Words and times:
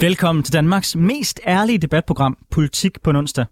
Velkommen 0.00 0.42
til 0.42 0.52
Danmarks 0.52 0.96
mest 0.96 1.40
ærlige 1.46 1.78
debatprogram, 1.78 2.38
Politik 2.50 3.02
på 3.02 3.10
onsdag. 3.10 3.46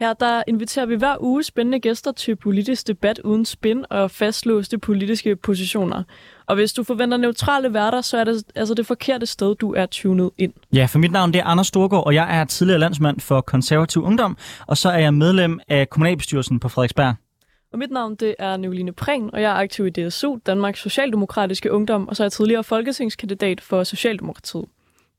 Her 0.00 0.12
der 0.12 0.42
inviterer 0.48 0.86
vi 0.86 0.94
hver 0.94 1.16
uge 1.20 1.42
spændende 1.42 1.80
gæster 1.80 2.12
til 2.12 2.36
politisk 2.36 2.86
debat 2.86 3.18
uden 3.18 3.44
spin 3.44 3.84
og 3.90 4.10
fastlåste 4.10 4.78
politiske 4.78 5.36
positioner. 5.36 6.02
Og 6.46 6.54
hvis 6.54 6.72
du 6.72 6.84
forventer 6.84 7.16
neutrale 7.16 7.74
værter, 7.74 8.00
så 8.00 8.18
er 8.18 8.24
det 8.24 8.42
altså 8.54 8.74
det 8.74 8.86
forkerte 8.86 9.26
sted, 9.26 9.54
du 9.54 9.74
er 9.74 9.86
tunet 9.86 10.30
ind. 10.38 10.52
Ja, 10.74 10.86
for 10.86 10.98
mit 10.98 11.12
navn 11.12 11.32
det 11.32 11.38
er 11.38 11.44
Anders 11.44 11.66
Storgård, 11.66 12.06
og 12.06 12.14
jeg 12.14 12.40
er 12.40 12.44
tidligere 12.44 12.80
landsmand 12.80 13.20
for 13.20 13.40
konservativ 13.40 14.02
ungdom, 14.02 14.36
og 14.66 14.76
så 14.76 14.88
er 14.88 14.98
jeg 14.98 15.14
medlem 15.14 15.60
af 15.68 15.90
kommunalbestyrelsen 15.90 16.60
på 16.60 16.68
Frederiksberg. 16.68 17.14
Og 17.72 17.78
mit 17.78 17.90
navn 17.90 18.14
det 18.14 18.34
er 18.38 18.56
Nicoline 18.56 18.92
Prehn, 18.92 19.30
og 19.32 19.42
jeg 19.42 19.50
er 19.50 19.54
aktiv 19.54 19.86
i 19.86 19.90
DSU, 19.90 20.38
Danmarks 20.46 20.80
Socialdemokratiske 20.80 21.72
Ungdom, 21.72 22.08
og 22.08 22.16
så 22.16 22.22
er 22.22 22.24
jeg 22.24 22.32
tidligere 22.32 22.64
folketingskandidat 22.64 23.60
for 23.60 23.84
Socialdemokratiet. 23.84 24.64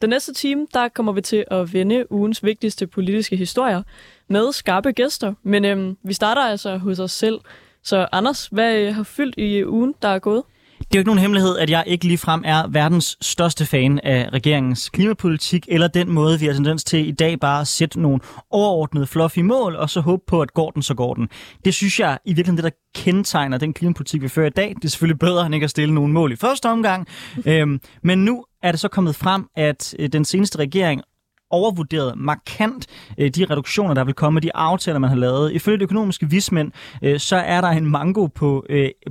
Den 0.01 0.09
næste 0.09 0.33
time, 0.33 0.67
der 0.73 0.87
kommer 0.87 1.11
vi 1.11 1.21
til 1.21 1.45
at 1.51 1.73
vende 1.73 2.11
ugens 2.11 2.43
vigtigste 2.43 2.87
politiske 2.87 3.35
historier 3.35 3.83
med 4.29 4.53
skarpe 4.53 4.91
gæster. 4.91 5.33
Men 5.43 5.65
øhm, 5.65 5.97
vi 6.03 6.13
starter 6.13 6.41
altså 6.41 6.77
hos 6.77 6.99
os 6.99 7.11
selv. 7.11 7.39
Så 7.83 8.07
Anders, 8.11 8.47
hvad 8.51 8.75
øh, 8.75 8.95
har 8.95 9.03
fyldt 9.03 9.37
i 9.37 9.65
ugen, 9.65 9.93
der 10.01 10.07
er 10.07 10.19
gået? 10.19 10.43
Det 10.79 10.85
er 10.85 10.99
jo 10.99 10.99
ikke 10.99 11.09
nogen 11.09 11.19
hemmelighed, 11.19 11.57
at 11.57 11.69
jeg 11.69 11.83
ikke 11.87 12.05
ligefrem 12.05 12.41
er 12.45 12.67
verdens 12.67 13.17
største 13.21 13.65
fan 13.65 13.99
af 14.03 14.29
regeringens 14.33 14.89
klimapolitik, 14.89 15.65
eller 15.69 15.87
den 15.87 16.09
måde, 16.09 16.39
vi 16.39 16.45
har 16.45 16.53
tendens 16.53 16.83
til 16.83 17.07
i 17.07 17.11
dag 17.11 17.39
bare 17.39 17.61
at 17.61 17.67
sætte 17.67 18.01
nogle 18.01 18.19
overordnede 18.49 19.07
fluffy 19.07 19.39
mål, 19.39 19.75
og 19.75 19.89
så 19.89 20.01
håbe 20.01 20.23
på, 20.27 20.41
at 20.41 20.53
går 20.53 20.71
den, 20.71 20.81
så 20.81 20.93
går 20.93 21.13
den. 21.13 21.29
Det 21.65 21.73
synes 21.73 21.99
jeg 21.99 22.17
i 22.25 22.29
virkeligheden, 22.29 22.57
det 22.57 22.63
der 22.63 23.01
kendetegner 23.01 23.57
den 23.57 23.73
klimapolitik, 23.73 24.21
vi 24.21 24.27
fører 24.27 24.47
i 24.47 24.49
dag. 24.49 24.69
Det 24.69 24.85
er 24.85 24.89
selvfølgelig 24.89 25.19
bedre, 25.19 25.45
end 25.45 25.55
ikke 25.55 25.63
at 25.63 25.69
stille 25.69 25.95
nogle 25.95 26.13
mål 26.13 26.31
i 26.31 26.35
første 26.35 26.69
omgang. 26.69 27.07
øhm, 27.45 27.79
men 28.03 28.25
nu 28.25 28.45
er 28.63 28.71
det 28.71 28.79
så 28.79 28.87
kommet 28.87 29.15
frem, 29.15 29.45
at 29.55 29.95
øh, 29.99 30.09
den 30.09 30.25
seneste 30.25 30.59
regering 30.59 31.01
overvurderet 31.49 32.17
markant 32.17 32.87
øh, 33.17 33.29
de 33.29 33.45
reduktioner, 33.45 33.93
der 33.93 34.03
vil 34.03 34.13
komme, 34.13 34.39
de 34.39 34.55
aftaler, 34.55 34.99
man 34.99 35.09
har 35.09 35.17
lavet. 35.17 35.51
Ifølge 35.51 35.77
de 35.77 35.83
økonomiske 35.83 36.29
vismænd, 36.29 36.71
øh, 37.01 37.19
så 37.19 37.35
er 37.35 37.61
der 37.61 37.67
en 37.67 37.85
mango 37.85 38.25
på, 38.25 38.65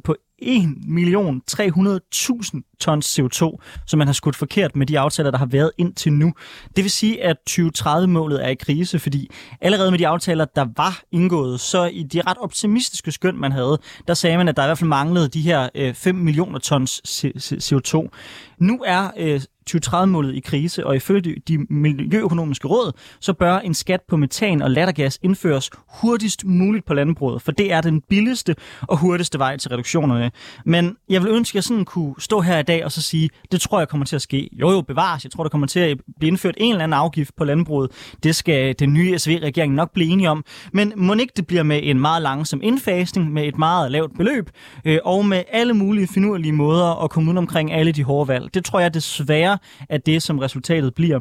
på 0.04 0.16
1.300.000 0.42 2.76
tons 2.80 3.18
CO2, 3.18 3.56
som 3.86 3.98
man 3.98 4.08
har 4.08 4.12
skudt 4.12 4.36
forkert 4.36 4.76
med 4.76 4.86
de 4.86 4.98
aftaler, 4.98 5.30
der 5.30 5.38
har 5.38 5.46
været 5.46 5.70
indtil 5.78 6.12
nu. 6.12 6.32
Det 6.76 6.84
vil 6.84 6.90
sige, 6.90 7.24
at 7.24 7.36
2030-målet 7.50 8.44
er 8.44 8.48
i 8.48 8.54
krise, 8.54 8.98
fordi 8.98 9.30
allerede 9.60 9.90
med 9.90 9.98
de 9.98 10.08
aftaler, 10.08 10.44
der 10.44 10.66
var 10.76 11.02
indgået, 11.12 11.60
så 11.60 11.84
i 11.84 12.02
de 12.02 12.20
ret 12.20 12.36
optimistiske 12.40 13.12
skøn, 13.12 13.36
man 13.36 13.52
havde, 13.52 13.78
der 14.08 14.14
sagde 14.14 14.36
man, 14.36 14.48
at 14.48 14.56
der 14.56 14.62
i 14.62 14.66
hvert 14.66 14.78
fald 14.78 14.88
manglede 14.88 15.28
de 15.28 15.40
her 15.40 15.68
øh, 15.74 15.94
5 15.94 16.14
millioner 16.14 16.58
tons 16.58 17.24
CO2. 17.72 18.08
Nu 18.58 18.82
er 18.86 19.10
øh, 19.16 19.40
2030-målet 19.76 20.34
i 20.34 20.40
krise, 20.40 20.86
og 20.86 20.96
ifølge 20.96 21.36
de 21.48 21.58
miljøøkonomiske 21.58 22.68
råd, 22.68 22.92
så 23.20 23.32
bør 23.32 23.58
en 23.58 23.74
skat 23.74 24.00
på 24.08 24.16
metan 24.16 24.62
og 24.62 24.70
lattergas 24.70 25.18
indføres 25.22 25.70
hurtigst 25.88 26.44
muligt 26.44 26.86
på 26.86 26.94
landbruget, 26.94 27.42
for 27.42 27.52
det 27.52 27.72
er 27.72 27.80
den 27.80 28.00
billigste 28.00 28.56
og 28.82 28.96
hurtigste 28.96 29.38
vej 29.38 29.56
til 29.56 29.70
reduktionerne. 29.70 30.30
Men 30.64 30.96
jeg 31.08 31.22
vil 31.22 31.30
ønske, 31.30 31.52
at 31.52 31.54
jeg 31.54 31.64
sådan 31.64 31.84
kunne 31.84 32.14
stå 32.18 32.40
her 32.40 32.58
i 32.58 32.62
dag 32.62 32.84
og 32.84 32.92
så 32.92 33.02
sige, 33.02 33.30
det 33.52 33.60
tror 33.60 33.78
jeg 33.78 33.88
kommer 33.88 34.06
til 34.06 34.16
at 34.16 34.22
ske. 34.22 34.48
Jo 34.52 34.70
jo, 34.70 34.80
bevares. 34.80 35.24
Jeg 35.24 35.32
tror, 35.32 35.44
der 35.44 35.50
kommer 35.50 35.66
til 35.66 35.80
at 35.80 35.98
blive 36.18 36.28
indført 36.28 36.54
en 36.58 36.72
eller 36.72 36.84
anden 36.84 36.98
afgift 36.98 37.36
på 37.36 37.44
landbruget. 37.44 37.90
Det 38.22 38.36
skal 38.36 38.74
den 38.78 38.92
nye 38.92 39.18
SV-regering 39.18 39.74
nok 39.74 39.92
blive 39.92 40.10
enige 40.10 40.30
om. 40.30 40.44
Men 40.72 40.92
må 40.96 41.14
ikke 41.14 41.32
det 41.36 41.46
bliver 41.46 41.62
med 41.62 41.80
en 41.82 42.00
meget 42.00 42.22
langsom 42.22 42.60
indfasning, 42.62 43.32
med 43.32 43.44
et 43.44 43.58
meget 43.58 43.90
lavt 43.90 44.16
beløb, 44.16 44.50
øh, 44.84 44.98
og 45.04 45.26
med 45.26 45.42
alle 45.52 45.74
mulige 45.74 46.08
finurlige 46.08 46.52
måder 46.52 47.04
at 47.04 47.10
komme 47.10 47.32
ud 47.32 47.36
omkring 47.36 47.72
alle 47.72 47.92
de 47.92 48.04
hårde 48.04 48.28
valg. 48.28 48.54
Det 48.54 48.64
tror 48.64 48.80
jeg 48.80 48.94
desværre 48.94 49.58
af 49.88 50.00
det, 50.00 50.22
som 50.22 50.38
resultatet 50.38 50.94
bliver. 50.94 51.20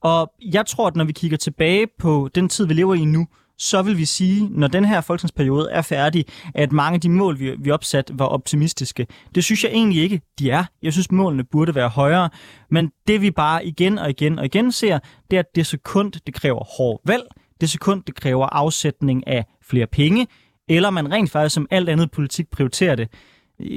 Og 0.00 0.32
jeg 0.52 0.66
tror, 0.66 0.86
at 0.86 0.96
når 0.96 1.04
vi 1.04 1.12
kigger 1.12 1.36
tilbage 1.36 1.86
på 1.98 2.28
den 2.34 2.48
tid, 2.48 2.66
vi 2.66 2.74
lever 2.74 2.94
i 2.94 3.04
nu, 3.04 3.26
så 3.58 3.82
vil 3.82 3.98
vi 3.98 4.04
sige, 4.04 4.48
når 4.50 4.68
den 4.68 4.84
her 4.84 5.00
folketingsperiode 5.00 5.68
er 5.70 5.82
færdig, 5.82 6.24
at 6.54 6.72
mange 6.72 6.94
af 6.94 7.00
de 7.00 7.10
mål, 7.10 7.38
vi, 7.38 7.54
vi 7.58 7.70
opsat, 7.70 8.10
var 8.14 8.26
optimistiske. 8.26 9.06
Det 9.34 9.44
synes 9.44 9.64
jeg 9.64 9.72
egentlig 9.72 10.02
ikke, 10.02 10.20
de 10.38 10.50
er. 10.50 10.64
Jeg 10.82 10.92
synes, 10.92 11.10
målene 11.10 11.44
burde 11.44 11.74
være 11.74 11.88
højere. 11.88 12.30
Men 12.70 12.90
det 13.06 13.20
vi 13.20 13.30
bare 13.30 13.66
igen 13.66 13.98
og 13.98 14.10
igen 14.10 14.38
og 14.38 14.44
igen 14.44 14.72
ser, 14.72 14.98
det 15.30 15.36
er, 15.36 15.40
at 15.40 15.54
det 15.54 15.66
sekund, 15.66 16.12
det 16.26 16.34
kræver 16.34 16.64
hård 16.76 17.00
valg. 17.06 17.24
Det 17.60 17.70
sekund, 17.70 18.02
det 18.06 18.14
kræver 18.14 18.46
afsætning 18.46 19.26
af 19.26 19.44
flere 19.62 19.86
penge. 19.86 20.26
Eller 20.68 20.90
man 20.90 21.12
rent 21.12 21.30
faktisk 21.30 21.54
som 21.54 21.66
alt 21.70 21.88
andet 21.88 22.10
politik 22.10 22.50
prioriterer 22.50 22.94
det 22.94 23.08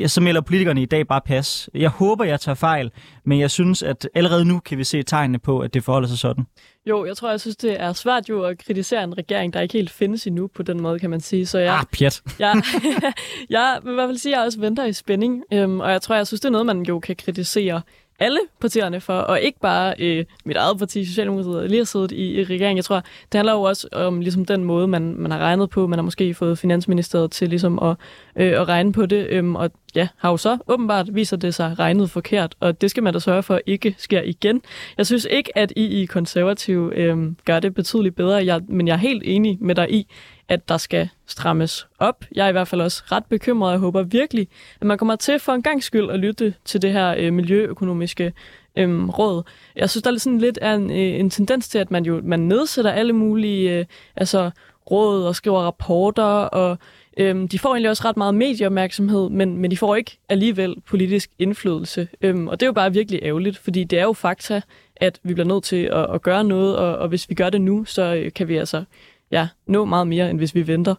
så 0.08 0.22
melder 0.22 0.42
politikerne 0.42 0.82
i 0.82 0.86
dag 0.86 1.08
bare 1.08 1.22
pas. 1.26 1.70
Jeg 1.74 1.90
håber, 1.90 2.26
jeg 2.26 2.40
tager 2.40 2.56
fejl, 2.56 2.92
men 3.24 3.40
jeg 3.40 3.52
synes, 3.52 3.84
at 3.84 4.10
allerede 4.14 4.46
nu 4.46 4.60
kan 4.60 4.78
vi 4.78 4.84
se 4.84 5.04
tegnene 5.04 5.40
på, 5.40 5.60
at 5.60 5.74
det 5.74 5.84
forholder 5.84 6.08
sig 6.08 6.18
sådan. 6.18 6.46
Jo, 6.86 7.06
jeg 7.06 7.18
tror, 7.18 7.30
jeg 7.30 7.42
synes, 7.42 7.56
det 7.56 7.82
er 7.82 7.94
svært 7.94 8.30
jo 8.30 8.44
at 8.44 8.58
kritisere 8.58 9.04
en 9.04 9.18
regering, 9.18 9.54
der 9.54 9.62
ikke 9.62 9.74
helt 9.74 9.90
findes 9.90 10.28
endnu 10.28 10.48
på 10.48 10.64
den 10.64 10.82
måde, 10.82 11.00
kan 11.00 11.10
man 11.10 11.20
sige. 11.20 11.46
Så 11.46 11.60
jeg, 11.60 11.74
ah, 11.74 11.86
pjat. 11.98 12.22
jeg, 12.40 12.62
jeg 13.50 13.80
vil 13.84 13.92
i 13.92 13.94
hvert 13.94 14.08
fald 14.10 14.18
sige, 14.18 14.34
at 14.34 14.38
jeg 14.38 14.46
også 14.46 14.60
venter 14.60 14.86
i 14.86 14.94
spænding, 14.94 15.44
øhm, 15.54 15.80
og 15.80 15.92
jeg 15.92 16.02
tror, 16.02 16.16
jeg 16.16 16.28
synes, 16.28 16.42
det 16.42 16.48
er 16.48 16.52
noget, 16.52 16.66
man 16.66 16.82
jo 16.82 17.00
kan 17.00 17.16
kritisere 17.16 17.82
alle 18.20 18.40
partierne 18.62 19.02
for, 19.02 19.14
og 19.14 19.42
ikke 19.42 19.60
bare 19.60 19.94
øh, 20.00 20.26
mit 20.46 20.58
eget 20.58 20.78
parti, 20.78 21.06
Socialdemokratiet, 21.06 21.70
lige 21.70 21.80
har 21.80 21.86
siddet 21.86 22.12
i, 22.12 22.40
i 22.40 22.44
regeringen. 22.44 22.78
Jeg 22.78 22.86
tror, 22.86 23.04
det 23.32 23.38
handler 23.38 23.54
jo 23.54 23.62
også 23.62 23.88
om 23.92 24.22
ligesom 24.22 24.46
den 24.46 24.64
måde, 24.64 24.88
man, 24.88 25.16
man 25.18 25.32
har 25.32 25.40
regnet 25.40 25.70
på. 25.70 25.88
Man 25.88 26.00
har 26.00 26.04
måske 26.04 26.34
fået 26.34 26.60
Finansministeriet 26.60 27.32
til 27.32 27.50
ligesom 27.50 27.80
at, 27.80 27.96
øh, 28.36 28.62
at 28.62 28.68
regne 28.68 28.94
på 28.94 29.06
det, 29.06 29.28
øhm, 29.30 29.56
og 29.56 29.72
ja, 29.96 30.08
har 30.18 30.30
jo 30.30 30.38
så 30.38 30.58
åbenbart 30.68 31.16
viser 31.16 31.38
det 31.38 31.56
sig 31.56 31.80
regnet 31.80 32.10
forkert, 32.10 32.56
og 32.60 32.82
det 32.82 32.90
skal 32.90 33.04
man 33.04 33.14
da 33.14 33.20
sørge 33.20 33.44
for 33.44 33.60
ikke 33.66 33.96
sker 33.98 34.22
igen. 34.22 34.62
Jeg 34.98 35.06
synes 35.06 35.28
ikke, 35.32 35.58
at 35.58 35.74
I 35.76 36.02
i 36.02 36.06
konservativ 36.06 36.92
øh, 36.96 37.18
gør 37.46 37.60
det 37.60 37.74
betydeligt 37.74 38.16
bedre, 38.16 38.46
jeg, 38.46 38.62
men 38.68 38.88
jeg 38.88 38.94
er 38.94 38.98
helt 38.98 39.24
enig 39.26 39.58
med 39.62 39.76
dig 39.76 39.94
i, 39.94 40.08
at 40.50 40.70
der 40.70 40.78
skal 40.78 41.10
strammes 41.26 41.88
op. 42.00 42.26
Jeg 42.36 42.46
er 42.46 42.50
i 42.50 42.52
hvert 42.52 42.68
fald 42.68 42.82
også 42.82 43.04
ret 43.12 43.26
bekymret, 43.26 43.68
og 43.68 43.72
jeg 43.72 43.80
håber 43.80 44.04
virkelig, 44.04 44.48
at 44.82 44.88
man 44.88 44.98
kommer 44.98 45.16
til 45.16 45.40
for 45.40 45.52
en 45.52 45.62
gang 45.62 45.84
skyld 45.84 46.10
at 46.10 46.20
lytte 46.20 46.54
til 46.66 46.82
det 46.82 46.94
her 46.94 47.16
øh, 47.18 47.34
miljøøkonomiske 47.34 48.34
øh, 48.78 49.10
råd. 49.10 49.44
Jeg 49.76 49.90
synes, 49.90 50.04
der 50.04 50.12
er 50.12 50.18
sådan 50.18 50.40
lidt 50.40 50.60
en, 50.62 50.92
øh, 50.92 51.20
en 51.20 51.30
tendens 51.30 51.70
til, 51.70 51.80
at 51.80 51.92
man 51.92 52.06
jo 52.06 52.22
man 52.24 52.40
nedsætter 52.40 52.92
alle 52.92 53.14
mulige 53.14 53.80
øh, 53.80 53.86
altså, 54.16 54.52
råd 54.92 55.24
og 55.24 55.36
skriver 55.36 55.62
rapporter, 55.62 56.24
og 56.24 56.78
øh, 57.18 57.52
de 57.52 57.60
får 57.60 57.70
egentlig 57.70 57.90
også 57.90 58.04
ret 58.06 58.18
meget 58.18 58.36
medieopmærksomhed, 58.36 59.30
men, 59.30 59.58
men 59.58 59.72
de 59.72 59.78
får 59.78 59.96
ikke 59.96 60.18
alligevel 60.30 60.76
politisk 60.86 61.30
indflydelse. 61.40 62.08
Øh, 62.22 62.46
og 62.46 62.60
det 62.60 62.66
er 62.66 62.68
jo 62.68 62.74
bare 62.74 62.94
virkelig 62.94 63.20
ærgerligt, 63.24 63.58
fordi 63.58 63.84
det 63.84 64.00
er 64.00 64.04
jo 64.04 64.14
fakta, 64.14 64.62
at 64.96 65.20
vi 65.24 65.34
bliver 65.34 65.48
nødt 65.48 65.64
til 65.64 65.84
at, 65.84 66.14
at 66.14 66.22
gøre 66.22 66.44
noget, 66.44 66.78
og, 66.78 66.98
og 66.98 67.08
hvis 67.08 67.30
vi 67.30 67.36
gør 67.36 67.50
det 67.50 67.62
nu, 67.62 67.86
så 67.86 68.16
øh, 68.16 68.34
kan 68.34 68.48
vi 68.48 68.58
altså 68.58 68.84
ja, 69.32 69.48
nå 69.68 69.86
meget 69.86 70.08
mere, 70.08 70.30
end 70.30 70.38
hvis 70.38 70.56
vi 70.56 70.68
venter. 70.68 70.96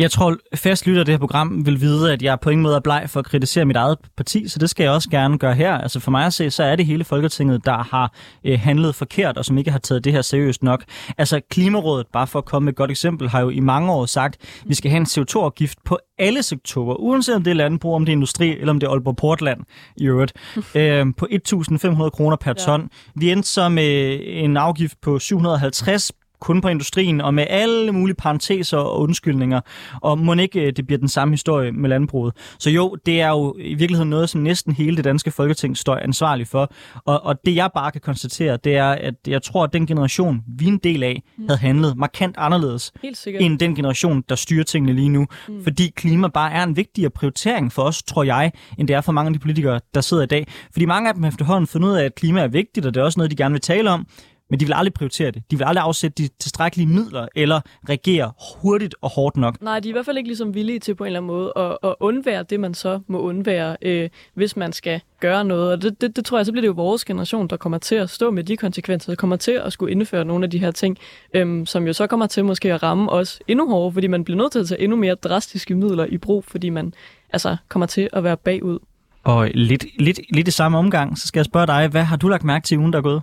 Jeg 0.00 0.10
tror, 0.10 0.36
fast 0.54 0.86
lytter 0.86 1.00
af 1.00 1.06
det 1.06 1.12
her 1.12 1.18
program 1.18 1.66
vil 1.66 1.80
vide, 1.80 2.12
at 2.12 2.22
jeg 2.22 2.40
på 2.40 2.50
ingen 2.50 2.62
måde 2.62 2.76
er 2.76 2.80
bleg 2.80 3.04
for 3.06 3.20
at 3.20 3.26
kritisere 3.26 3.64
mit 3.64 3.76
eget 3.76 3.98
parti, 4.16 4.48
så 4.48 4.58
det 4.58 4.70
skal 4.70 4.84
jeg 4.84 4.92
også 4.92 5.10
gerne 5.10 5.38
gøre 5.38 5.54
her. 5.54 5.74
Altså 5.74 6.00
for 6.00 6.10
mig 6.10 6.26
at 6.26 6.32
se, 6.32 6.50
så 6.50 6.62
er 6.62 6.76
det 6.76 6.86
hele 6.86 7.04
Folketinget, 7.04 7.64
der 7.64 7.76
har 7.90 8.12
øh, 8.44 8.60
handlet 8.60 8.94
forkert, 8.94 9.38
og 9.38 9.44
som 9.44 9.58
ikke 9.58 9.70
har 9.70 9.78
taget 9.78 10.04
det 10.04 10.12
her 10.12 10.22
seriøst 10.22 10.62
nok. 10.62 10.84
Altså 11.18 11.40
Klimarådet, 11.50 12.06
bare 12.12 12.26
for 12.26 12.38
at 12.38 12.44
komme 12.44 12.64
med 12.64 12.72
et 12.72 12.76
godt 12.76 12.90
eksempel, 12.90 13.28
har 13.28 13.40
jo 13.40 13.48
i 13.48 13.60
mange 13.60 13.92
år 13.92 14.06
sagt, 14.06 14.36
at 14.62 14.68
vi 14.68 14.74
skal 14.74 14.90
have 14.90 15.00
en 15.00 15.06
CO2-afgift 15.06 15.78
på 15.84 15.98
alle 16.18 16.42
sektorer, 16.42 16.94
uanset 16.94 17.34
om 17.34 17.42
det 17.42 17.50
er 17.50 17.54
landbrug, 17.54 17.94
om 17.94 18.04
det 18.04 18.12
er 18.12 18.16
industri, 18.16 18.58
eller 18.58 18.70
om 18.70 18.80
det 18.80 18.86
er 18.86 18.90
Aalborg 18.90 19.16
Portland 19.16 19.60
i 19.96 20.06
øvrigt, 20.06 20.32
øh, 20.74 21.06
på 21.16 21.26
1.500 21.32 22.08
kroner 22.08 22.36
per 22.36 22.52
ton. 22.52 22.80
Ja. 22.80 22.86
Vi 23.14 23.30
endte 23.30 23.48
så 23.48 23.68
med 23.68 24.20
en 24.26 24.56
afgift 24.56 25.00
på 25.00 25.18
750 25.18 26.12
kun 26.40 26.60
på 26.60 26.68
industrien, 26.68 27.20
og 27.20 27.34
med 27.34 27.46
alle 27.50 27.92
mulige 27.92 28.16
parenteser 28.16 28.78
og 28.78 29.00
undskyldninger. 29.00 29.60
Og 30.00 30.18
må 30.18 30.34
ikke 30.34 30.60
øh, 30.60 30.72
det 30.76 30.86
bliver 30.86 30.98
den 30.98 31.08
samme 31.08 31.32
historie 31.32 31.72
med 31.72 31.88
landbruget. 31.88 32.34
Så 32.58 32.70
jo, 32.70 32.96
det 33.06 33.20
er 33.20 33.28
jo 33.28 33.56
i 33.58 33.74
virkeligheden 33.74 34.10
noget, 34.10 34.30
som 34.30 34.40
næsten 34.40 34.72
hele 34.72 34.96
det 34.96 35.04
danske 35.04 35.30
folketing 35.30 35.76
står 35.76 35.96
ansvarlig 35.96 36.46
for. 36.46 36.72
Og, 37.04 37.26
og 37.26 37.34
det 37.44 37.56
jeg 37.56 37.70
bare 37.74 37.90
kan 37.90 38.00
konstatere, 38.00 38.58
det 38.64 38.76
er, 38.76 38.90
at 38.90 39.14
jeg 39.26 39.42
tror, 39.42 39.64
at 39.64 39.72
den 39.72 39.86
generation, 39.86 40.40
vi 40.58 40.64
er 40.64 40.68
en 40.68 40.78
del 40.78 41.02
af, 41.02 41.22
mm. 41.38 41.44
havde 41.48 41.58
handlet 41.58 41.96
markant 41.96 42.34
anderledes 42.38 42.92
end 43.40 43.58
den 43.58 43.74
generation, 43.74 44.24
der 44.28 44.34
styrer 44.34 44.64
tingene 44.64 44.92
lige 44.92 45.08
nu. 45.08 45.26
Mm. 45.48 45.62
Fordi 45.62 45.92
klima 45.96 46.28
bare 46.28 46.52
er 46.52 46.62
en 46.62 46.76
vigtigere 46.76 47.10
prioritering 47.10 47.72
for 47.72 47.82
os, 47.82 48.02
tror 48.02 48.22
jeg, 48.22 48.52
end 48.78 48.88
det 48.88 48.96
er 48.96 49.00
for 49.00 49.12
mange 49.12 49.28
af 49.28 49.32
de 49.32 49.38
politikere, 49.38 49.80
der 49.94 50.00
sidder 50.00 50.22
i 50.22 50.26
dag. 50.26 50.46
Fordi 50.72 50.84
mange 50.84 51.08
af 51.08 51.14
dem 51.14 51.24
efterhånden 51.24 51.66
fundet 51.66 51.88
ud 51.88 51.94
af, 51.94 52.04
at 52.04 52.14
klima 52.14 52.40
er 52.40 52.48
vigtigt, 52.48 52.86
og 52.86 52.94
det 52.94 53.00
er 53.00 53.04
også 53.04 53.18
noget, 53.20 53.30
de 53.30 53.36
gerne 53.36 53.52
vil 53.52 53.60
tale 53.60 53.90
om 53.90 54.06
men 54.50 54.60
de 54.60 54.64
vil 54.64 54.74
aldrig 54.76 54.94
prioritere 54.94 55.30
det. 55.30 55.42
De 55.50 55.58
vil 55.58 55.64
aldrig 55.64 55.84
afsætte 55.84 56.22
de 56.22 56.28
tilstrækkelige 56.38 56.86
midler 56.86 57.26
eller 57.34 57.60
regere 57.88 58.32
hurtigt 58.62 58.94
og 59.00 59.10
hårdt 59.10 59.36
nok. 59.36 59.62
Nej, 59.62 59.80
de 59.80 59.88
er 59.88 59.90
i 59.90 59.92
hvert 59.92 60.04
fald 60.04 60.16
ikke 60.16 60.28
ligesom 60.28 60.54
villige 60.54 60.78
til 60.78 60.94
på 60.94 61.04
en 61.04 61.06
eller 61.06 61.20
anden 61.20 61.26
måde 61.26 61.52
at, 61.56 61.78
at 61.82 61.94
undvære 62.00 62.42
det, 62.42 62.60
man 62.60 62.74
så 62.74 63.00
må 63.06 63.20
undvære, 63.20 63.76
øh, 63.82 64.08
hvis 64.34 64.56
man 64.56 64.72
skal 64.72 65.00
gøre 65.20 65.44
noget. 65.44 65.72
Og 65.72 65.82
det, 65.82 66.00
det, 66.00 66.16
det 66.16 66.24
tror 66.24 66.38
jeg, 66.38 66.46
så 66.46 66.52
bliver 66.52 66.62
det 66.62 66.68
jo 66.68 66.72
vores 66.72 67.04
generation, 67.04 67.48
der 67.48 67.56
kommer 67.56 67.78
til 67.78 67.94
at 67.94 68.10
stå 68.10 68.30
med 68.30 68.44
de 68.44 68.56
konsekvenser, 68.56 69.12
der 69.12 69.16
kommer 69.16 69.36
til 69.36 69.52
at 69.52 69.72
skulle 69.72 69.92
indføre 69.92 70.24
nogle 70.24 70.44
af 70.44 70.50
de 70.50 70.58
her 70.58 70.70
ting, 70.70 70.98
øhm, 71.34 71.66
som 71.66 71.86
jo 71.86 71.92
så 71.92 72.06
kommer 72.06 72.26
til 72.26 72.44
måske 72.44 72.72
at 72.72 72.82
ramme 72.82 73.10
os 73.10 73.40
endnu 73.48 73.68
hårdere, 73.68 73.92
fordi 73.92 74.06
man 74.06 74.24
bliver 74.24 74.38
nødt 74.38 74.52
til 74.52 74.58
at 74.58 74.66
tage 74.66 74.80
endnu 74.80 74.96
mere 74.96 75.14
drastiske 75.14 75.74
midler 75.74 76.06
i 76.06 76.18
brug, 76.18 76.44
fordi 76.44 76.68
man 76.68 76.94
altså 77.32 77.56
kommer 77.68 77.86
til 77.86 78.08
at 78.12 78.24
være 78.24 78.36
bagud. 78.36 78.78
Og 79.24 79.50
lidt, 79.54 79.84
lidt, 79.98 80.20
lidt 80.34 80.48
i 80.48 80.50
samme 80.50 80.78
omgang, 80.78 81.18
så 81.18 81.26
skal 81.26 81.38
jeg 81.40 81.44
spørge 81.44 81.66
dig, 81.66 81.88
hvad 81.88 82.02
har 82.02 82.16
du 82.16 82.28
lagt 82.28 82.44
mærke 82.44 82.64
til 82.64 82.78
ugen, 82.78 82.92
der 82.92 82.98
er 82.98 83.02
gået? 83.02 83.22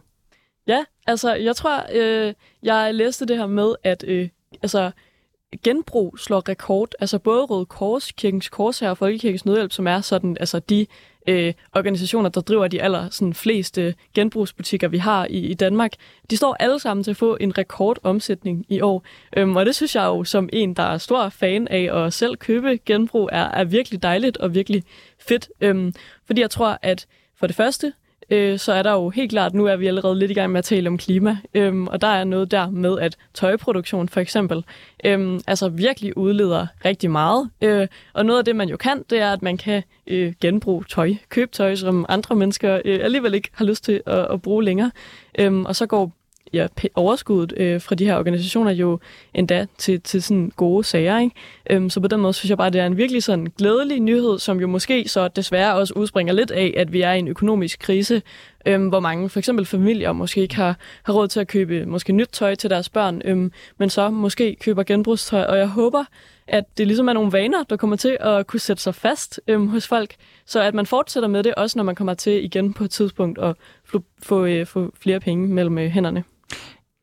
Ja, 0.68 0.84
altså 1.08 1.34
jeg 1.34 1.56
tror, 1.56 1.86
øh, 1.94 2.34
jeg 2.64 2.94
læste 2.94 3.26
det 3.26 3.38
her 3.38 3.46
med, 3.46 3.76
at 3.84 4.04
øh, 4.08 4.30
altså, 4.62 4.92
genbrug 5.64 6.20
slår 6.20 6.50
rekord. 6.50 6.90
Altså 7.00 7.20
både 7.20 7.46
Røde 7.46 7.66
Kors, 7.66 8.12
Kirkens 8.12 8.50
Korshær 8.50 8.90
og 8.90 8.98
Folkekirkens 8.98 9.46
Nødhjælp, 9.46 9.72
som 9.72 9.88
er 9.88 10.02
sådan, 10.02 10.38
altså 10.40 10.60
de 10.60 10.86
øh, 11.28 11.54
organisationer, 11.76 12.30
der 12.30 12.42
driver 12.42 12.68
de 12.68 12.82
aller 12.82 13.10
sådan, 13.10 13.34
fleste 13.34 13.96
genbrugsbutikker, 14.14 14.88
vi 14.88 14.98
har 14.98 15.26
i, 15.30 15.40
i 15.40 15.54
Danmark, 15.54 15.92
de 16.30 16.38
står 16.38 16.56
alle 16.60 16.80
sammen 16.80 17.04
til 17.04 17.12
at 17.12 17.18
få 17.18 17.38
en 17.40 17.58
rekordomsætning 17.58 18.66
i 18.70 18.82
år. 18.82 19.06
Øhm, 19.38 19.56
og 19.56 19.66
det 19.66 19.76
synes 19.76 19.96
jeg 19.96 20.06
jo, 20.06 20.24
som 20.24 20.50
en, 20.54 20.74
der 20.74 20.84
er 20.84 20.98
stor 20.98 21.30
fan 21.30 21.68
af 21.68 22.06
at 22.06 22.14
selv 22.14 22.38
købe 22.38 22.80
genbrug, 22.86 23.30
er, 23.32 23.46
er 23.46 23.64
virkelig 23.64 24.04
dejligt 24.04 24.38
og 24.38 24.54
virkelig 24.54 24.84
fedt. 25.20 25.50
Øhm, 25.62 25.94
fordi 26.26 26.42
jeg 26.42 26.50
tror, 26.50 26.80
at 26.82 27.08
for 27.40 27.48
det 27.48 27.56
første, 27.56 27.94
øh, 28.30 28.60
så 28.60 28.74
er 28.74 28.84
der 28.84 28.92
jo 28.92 29.10
helt 29.10 29.32
klart, 29.32 29.54
nu 29.54 29.66
er 29.66 29.76
vi 29.76 29.88
allerede 29.88 30.20
lidt 30.20 30.32
i 30.32 30.34
gang 30.34 30.52
med 30.52 30.60
at 30.60 30.66
tale 30.66 30.90
om 30.90 30.98
klima, 30.98 31.38
øhm, 31.54 31.88
og 31.88 32.02
der 32.02 32.08
er 32.08 32.24
noget 32.24 32.52
der 32.52 32.70
med, 32.70 33.00
at 33.00 33.18
tøjproduktion 33.34 34.10
for 34.10 34.20
eksempel, 34.20 34.64
øhm, 35.04 35.40
altså 35.48 35.70
virkelig 35.70 36.18
udleder 36.18 36.68
rigtig 36.86 37.12
meget. 37.12 37.50
Øh, 37.62 37.88
og 38.14 38.26
noget 38.26 38.40
af 38.40 38.46
det, 38.46 38.56
man 38.56 38.70
jo 38.70 38.78
kan, 38.78 39.04
det 39.10 39.20
er, 39.20 39.34
at 39.34 39.42
man 39.42 39.58
kan 39.58 39.84
øh, 40.08 40.34
genbruge 40.42 40.84
tøj, 40.90 41.14
købe 41.30 41.52
tøj, 41.52 41.76
som 41.76 42.06
andre 42.10 42.36
mennesker 42.36 42.82
øh, 42.86 43.00
alligevel 43.04 43.34
ikke 43.34 43.50
har 43.54 43.66
lyst 43.66 43.84
til 43.84 44.02
at, 44.06 44.28
at 44.32 44.42
bruge 44.42 44.64
længere. 44.64 44.92
Øhm, 45.40 45.66
og 45.66 45.76
så 45.76 45.86
går 45.86 46.12
ja, 46.54 46.68
overskuddet 46.96 47.54
øh, 47.58 47.82
fra 47.82 47.96
de 47.96 48.06
her 48.06 48.18
organisationer 48.18 48.72
jo 48.72 49.00
endda 49.34 49.66
til, 49.78 50.02
til 50.02 50.24
sådan 50.24 50.52
gode 50.56 50.84
sager. 50.84 51.20
Ikke? 51.20 51.36
Øhm, 51.70 51.90
så 51.90 52.00
på 52.00 52.08
den 52.08 52.20
måde 52.20 52.34
synes 52.34 52.50
jeg 52.50 52.58
bare, 52.58 52.68
at 52.68 52.74
det 52.74 52.82
er 52.82 52.86
en 52.86 52.98
virkelig 52.98 53.24
sådan 53.24 53.48
glædelig 53.58 54.00
nyhed, 54.00 54.40
som 54.40 54.60
jo 54.60 54.68
måske 54.68 55.08
så 55.08 55.28
desværre 55.28 55.76
også 55.76 55.94
udspringer 55.94 56.34
lidt 56.34 56.52
af, 56.52 56.74
at 56.78 56.94
vi 56.94 57.02
er 57.02 57.12
i 57.12 57.20
en 57.20 57.28
økonomisk 57.28 57.80
krise, 57.80 58.22
øhm, 58.68 58.88
hvor 58.88 59.00
mange 59.00 59.30
for 59.30 59.40
eksempel 59.40 59.66
familier 59.66 60.12
måske 60.12 60.42
ikke 60.42 60.56
har, 60.56 60.78
har 61.04 61.14
råd 61.14 61.28
til 61.28 61.40
at 61.40 61.48
købe 61.48 61.86
måske 61.86 62.14
nyt 62.14 62.30
tøj 62.32 62.56
til 62.56 62.70
deres 62.70 62.90
børn, 62.90 63.22
øhm, 63.26 63.52
men 63.78 63.90
så 63.90 64.10
måske 64.10 64.58
køber 64.62 64.84
genbrugstøj. 64.84 65.44
Og 65.44 65.58
jeg 65.58 65.68
håber, 65.68 66.04
at 66.48 66.64
det 66.78 66.88
ligesom 66.88 67.08
er 67.08 67.14
nogle 67.14 67.32
vaner, 67.32 67.64
der 67.64 67.78
kommer 67.78 67.96
til 67.96 68.18
at 68.20 68.48
kunne 68.48 68.60
sætte 68.60 68.84
sig 68.84 68.96
fast 68.96 69.42
øhm, 69.48 69.68
hos 69.68 69.88
folk, 69.88 70.16
så 70.46 70.62
at 70.62 70.74
man 70.74 70.86
fortsætter 70.86 71.30
med 71.30 71.44
det, 71.44 71.56
også 71.56 71.78
når 71.78 71.84
man 71.84 71.96
kommer 71.96 72.14
til 72.14 72.44
igen 72.46 72.74
på 72.74 72.84
et 72.84 72.92
tidspunkt 72.92 73.40
at 73.40 73.56
få, 73.86 74.04
få, 74.24 74.46
øh, 74.46 74.66
få 74.66 74.92
flere 75.02 75.20
penge 75.20 75.48
mellem 75.48 75.78
øh, 75.78 75.90
hænderne. 75.90 76.24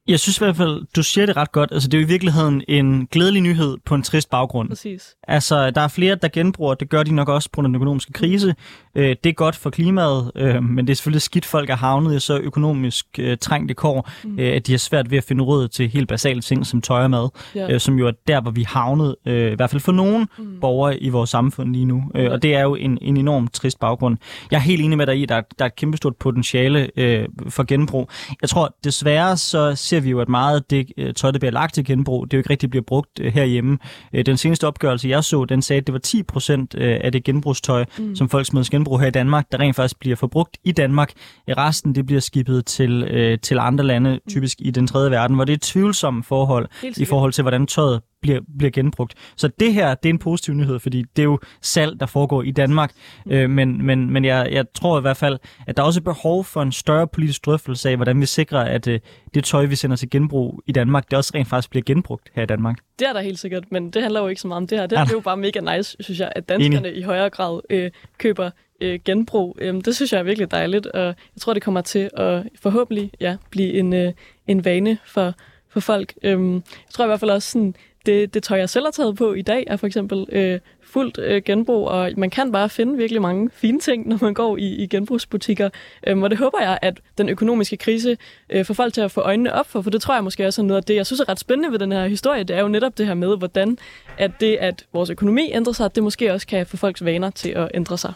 Jeg 0.08 0.20
synes 0.20 0.38
i 0.38 0.44
hvert 0.44 0.56
fald, 0.56 0.82
du 0.96 1.02
siger 1.02 1.26
det 1.26 1.36
ret 1.36 1.52
godt. 1.52 1.72
Altså, 1.72 1.88
det 1.88 1.96
er 1.96 2.00
jo 2.02 2.06
i 2.06 2.08
virkeligheden 2.08 2.62
en 2.68 3.06
glædelig 3.06 3.42
nyhed 3.42 3.76
på 3.84 3.94
en 3.94 4.02
trist 4.02 4.30
baggrund. 4.30 4.68
Præcis. 4.68 5.14
Altså, 5.28 5.70
der 5.70 5.80
er 5.80 5.88
flere, 5.88 6.14
der 6.14 6.28
genbruger. 6.28 6.74
Det 6.74 6.90
gør 6.90 7.02
de 7.02 7.14
nok 7.14 7.28
også 7.28 7.48
på 7.52 7.62
den 7.62 7.74
økonomiske 7.74 8.12
krise. 8.12 8.54
Øh, 8.94 9.16
det 9.24 9.30
er 9.30 9.34
godt 9.34 9.56
for 9.56 9.70
klimaet, 9.70 10.32
øh, 10.34 10.64
men 10.64 10.86
det 10.86 10.92
er 10.92 10.96
selvfølgelig 10.96 11.22
skidt, 11.22 11.44
folk 11.44 11.70
er 11.70 11.76
havnet 11.76 12.16
i 12.16 12.20
så 12.20 12.38
økonomisk 12.38 13.06
øh, 13.18 13.36
trængte 13.40 13.74
kår, 13.74 14.10
mm. 14.24 14.38
øh, 14.38 14.56
at 14.56 14.66
de 14.66 14.72
har 14.72 14.78
svært 14.78 15.10
ved 15.10 15.18
at 15.18 15.24
finde 15.24 15.44
råd 15.44 15.68
til 15.68 15.88
helt 15.88 16.08
basale 16.08 16.40
ting 16.40 16.66
som 16.66 16.80
tøj 16.80 17.02
og 17.02 17.10
mad, 17.10 17.28
ja. 17.54 17.72
øh, 17.72 17.80
som 17.80 17.98
jo 17.98 18.06
er 18.06 18.12
der, 18.28 18.40
hvor 18.40 18.50
vi 18.50 18.62
havnet, 18.62 19.16
øh, 19.26 19.52
i 19.52 19.54
hvert 19.54 19.70
fald 19.70 19.80
for 19.80 19.92
nogle 19.92 20.26
mm. 20.38 20.60
borgere 20.60 20.98
i 20.98 21.08
vores 21.08 21.30
samfund 21.30 21.72
lige 21.72 21.84
nu. 21.84 22.02
Øh, 22.14 22.30
og 22.30 22.42
det 22.42 22.54
er 22.54 22.60
jo 22.60 22.74
en, 22.74 22.98
en 23.02 23.16
enormt 23.16 23.52
trist 23.52 23.80
baggrund. 23.80 24.16
Jeg 24.50 24.56
er 24.56 24.60
helt 24.60 24.82
enig 24.82 24.98
med 24.98 25.06
dig 25.06 25.18
i, 25.18 25.22
at 25.22 25.28
der, 25.28 25.40
der 25.58 25.64
er 25.64 25.66
et 25.66 25.76
kæmpestort 25.76 26.16
potentiale 26.16 26.90
øh, 26.96 27.28
for 27.48 27.64
genbrug. 27.64 28.10
Jeg 28.42 28.48
tror 28.48 28.76
desværre, 28.84 29.36
så 29.36 29.74
ser 29.74 30.00
vi 30.00 30.10
jo, 30.10 30.20
at 30.20 30.28
meget 30.28 30.56
af 30.56 30.62
det 30.70 30.92
øh, 30.96 31.14
tøj, 31.14 31.30
der 31.30 31.38
bliver 31.38 31.52
lagt 31.52 31.74
til 31.74 31.84
genbrug, 31.84 32.30
det 32.30 32.32
jo 32.32 32.38
ikke 32.38 32.50
rigtig 32.50 32.70
bliver 32.70 32.82
brugt 32.82 33.20
øh, 33.20 33.32
herhjemme. 33.32 33.78
Øh, 34.12 34.26
den 34.26 34.36
seneste 34.36 34.66
opgørelse, 34.66 35.08
jeg 35.08 35.24
så, 35.24 35.44
den 35.44 35.62
sagde, 35.62 35.80
at 35.80 35.86
det 35.86 35.92
var 35.92 35.98
10 35.98 36.22
procent 36.22 36.74
øh, 36.78 37.00
af 37.00 37.12
det 37.12 37.24
genbrugstøj, 37.24 37.84
mm. 37.98 38.16
som 38.16 38.28
folk 38.28 38.46
smider 38.46 38.64
genbrug 38.84 39.00
her 39.00 39.06
i 39.06 39.10
Danmark, 39.10 39.46
der 39.52 39.60
rent 39.60 39.76
faktisk 39.76 39.98
bliver 40.00 40.16
forbrugt 40.16 40.56
i 40.64 40.72
Danmark. 40.72 41.12
Resten 41.48 41.94
det 41.94 42.06
bliver 42.06 42.20
skibet 42.20 42.66
til, 42.66 43.04
øh, 43.04 43.38
til 43.38 43.58
andre 43.58 43.84
lande, 43.84 44.20
typisk 44.28 44.58
i 44.60 44.70
den 44.70 44.86
tredje 44.86 45.10
verden, 45.10 45.36
hvor 45.36 45.44
det 45.44 45.52
er 45.52 45.58
tvivlsomme 45.62 46.22
forhold 46.24 46.68
i 46.96 47.04
forhold 47.04 47.32
til, 47.32 47.42
hvordan 47.42 47.66
tøjet 47.66 48.00
bliver, 48.24 48.40
bliver 48.58 48.70
genbrugt. 48.70 49.14
Så 49.36 49.48
det 49.60 49.74
her, 49.74 49.94
det 49.94 50.08
er 50.08 50.12
en 50.12 50.18
positiv 50.18 50.54
nyhed, 50.54 50.78
fordi 50.78 51.04
det 51.16 51.22
er 51.22 51.26
jo 51.26 51.38
salg, 51.60 52.00
der 52.00 52.06
foregår 52.06 52.42
i 52.42 52.50
Danmark. 52.50 52.92
Mm. 53.26 53.32
Øh, 53.32 53.50
men 53.50 53.86
men, 53.86 54.10
men 54.10 54.24
jeg, 54.24 54.48
jeg 54.50 54.64
tror 54.74 54.98
i 54.98 55.00
hvert 55.00 55.16
fald, 55.16 55.38
at 55.66 55.76
der 55.76 55.82
er 55.82 55.86
også 55.86 56.02
behov 56.02 56.44
for 56.44 56.62
en 56.62 56.72
større 56.72 57.06
politisk 57.06 57.46
drøftelse 57.46 57.90
af, 57.90 57.96
hvordan 57.96 58.20
vi 58.20 58.26
sikrer, 58.26 58.60
at 58.60 58.86
øh, 58.88 59.00
det 59.34 59.44
tøj, 59.44 59.64
vi 59.64 59.76
sender 59.76 59.96
til 59.96 60.10
genbrug 60.10 60.62
i 60.66 60.72
Danmark, 60.72 61.10
det 61.10 61.18
også 61.18 61.32
rent 61.34 61.48
faktisk 61.48 61.70
bliver 61.70 61.84
genbrugt 61.84 62.30
her 62.34 62.42
i 62.42 62.46
Danmark. 62.46 62.78
Det 62.98 63.08
er 63.08 63.12
der 63.12 63.20
helt 63.20 63.38
sikkert, 63.38 63.64
men 63.70 63.90
det 63.90 64.02
handler 64.02 64.20
jo 64.20 64.28
ikke 64.28 64.40
så 64.40 64.48
meget 64.48 64.56
om 64.56 64.66
det 64.66 64.78
her. 64.78 64.86
Det, 64.86 64.98
er, 64.98 65.04
det 65.04 65.10
er 65.10 65.16
jo 65.16 65.20
bare 65.20 65.36
mega 65.36 65.76
nice, 65.76 65.96
synes 66.00 66.20
jeg, 66.20 66.32
at 66.36 66.48
danskerne 66.48 66.88
Enig. 66.88 67.00
i 67.00 67.02
højere 67.02 67.30
grad 67.30 67.60
øh, 67.70 67.90
køber 68.18 68.50
øh, 68.80 69.00
genbrug. 69.04 69.58
Øhm, 69.60 69.80
det 69.80 69.96
synes 69.96 70.12
jeg 70.12 70.18
er 70.18 70.22
virkelig 70.22 70.50
dejligt, 70.50 70.86
og 70.86 71.04
jeg 71.04 71.40
tror, 71.40 71.54
det 71.54 71.62
kommer 71.62 71.80
til 71.80 72.10
at 72.16 72.42
forhåbentlig 72.62 73.10
ja, 73.20 73.36
blive 73.50 73.72
en, 73.72 73.92
øh, 73.92 74.12
en 74.46 74.64
vane 74.64 74.98
for, 75.06 75.34
for 75.68 75.80
folk. 75.80 76.14
Øhm, 76.22 76.54
jeg 76.54 76.62
tror 76.90 77.04
i 77.04 77.08
hvert 77.08 77.20
fald 77.20 77.30
også, 77.30 77.50
sådan, 77.50 77.74
det, 78.06 78.34
det 78.34 78.42
tøj, 78.42 78.58
jeg 78.58 78.68
selv 78.68 78.84
har 78.84 78.90
taget 78.90 79.16
på 79.16 79.32
i 79.32 79.42
dag, 79.42 79.64
er 79.66 79.76
for 79.76 79.86
eksempel 79.86 80.26
øh, 80.32 80.60
fuldt 80.82 81.18
øh, 81.18 81.42
genbrug, 81.42 81.88
og 81.88 82.10
man 82.16 82.30
kan 82.30 82.52
bare 82.52 82.68
finde 82.68 82.96
virkelig 82.96 83.22
mange 83.22 83.50
fine 83.52 83.80
ting, 83.80 84.08
når 84.08 84.18
man 84.20 84.34
går 84.34 84.56
i, 84.56 84.74
i 84.74 84.86
genbrugsbutikker. 84.86 85.70
Øhm, 86.06 86.22
og 86.22 86.30
det 86.30 86.38
håber 86.38 86.58
jeg, 86.60 86.78
at 86.82 87.00
den 87.18 87.28
økonomiske 87.28 87.76
krise 87.76 88.16
øh, 88.50 88.64
får 88.64 88.74
folk 88.74 88.94
til 88.94 89.00
at 89.00 89.10
få 89.10 89.20
øjnene 89.20 89.52
op 89.52 89.70
for, 89.70 89.82
for 89.82 89.90
det 89.90 90.02
tror 90.02 90.14
jeg 90.14 90.24
måske 90.24 90.46
også 90.46 90.62
er 90.62 90.66
noget 90.66 90.76
af 90.76 90.84
det, 90.84 90.94
jeg 90.94 91.06
synes 91.06 91.20
er 91.20 91.28
ret 91.28 91.40
spændende 91.40 91.72
ved 91.72 91.78
den 91.78 91.92
her 91.92 92.06
historie. 92.06 92.44
Det 92.44 92.56
er 92.56 92.60
jo 92.60 92.68
netop 92.68 92.98
det 92.98 93.06
her 93.06 93.14
med, 93.14 93.38
hvordan 93.38 93.78
at 94.18 94.30
det, 94.40 94.56
at 94.56 94.84
vores 94.92 95.10
økonomi 95.10 95.50
ændrer 95.52 95.72
sig, 95.72 95.94
det 95.94 96.02
måske 96.02 96.32
også 96.32 96.46
kan 96.46 96.66
få 96.66 96.76
folks 96.76 97.04
vaner 97.04 97.30
til 97.30 97.48
at 97.48 97.70
ændre 97.74 97.98
sig. 97.98 98.12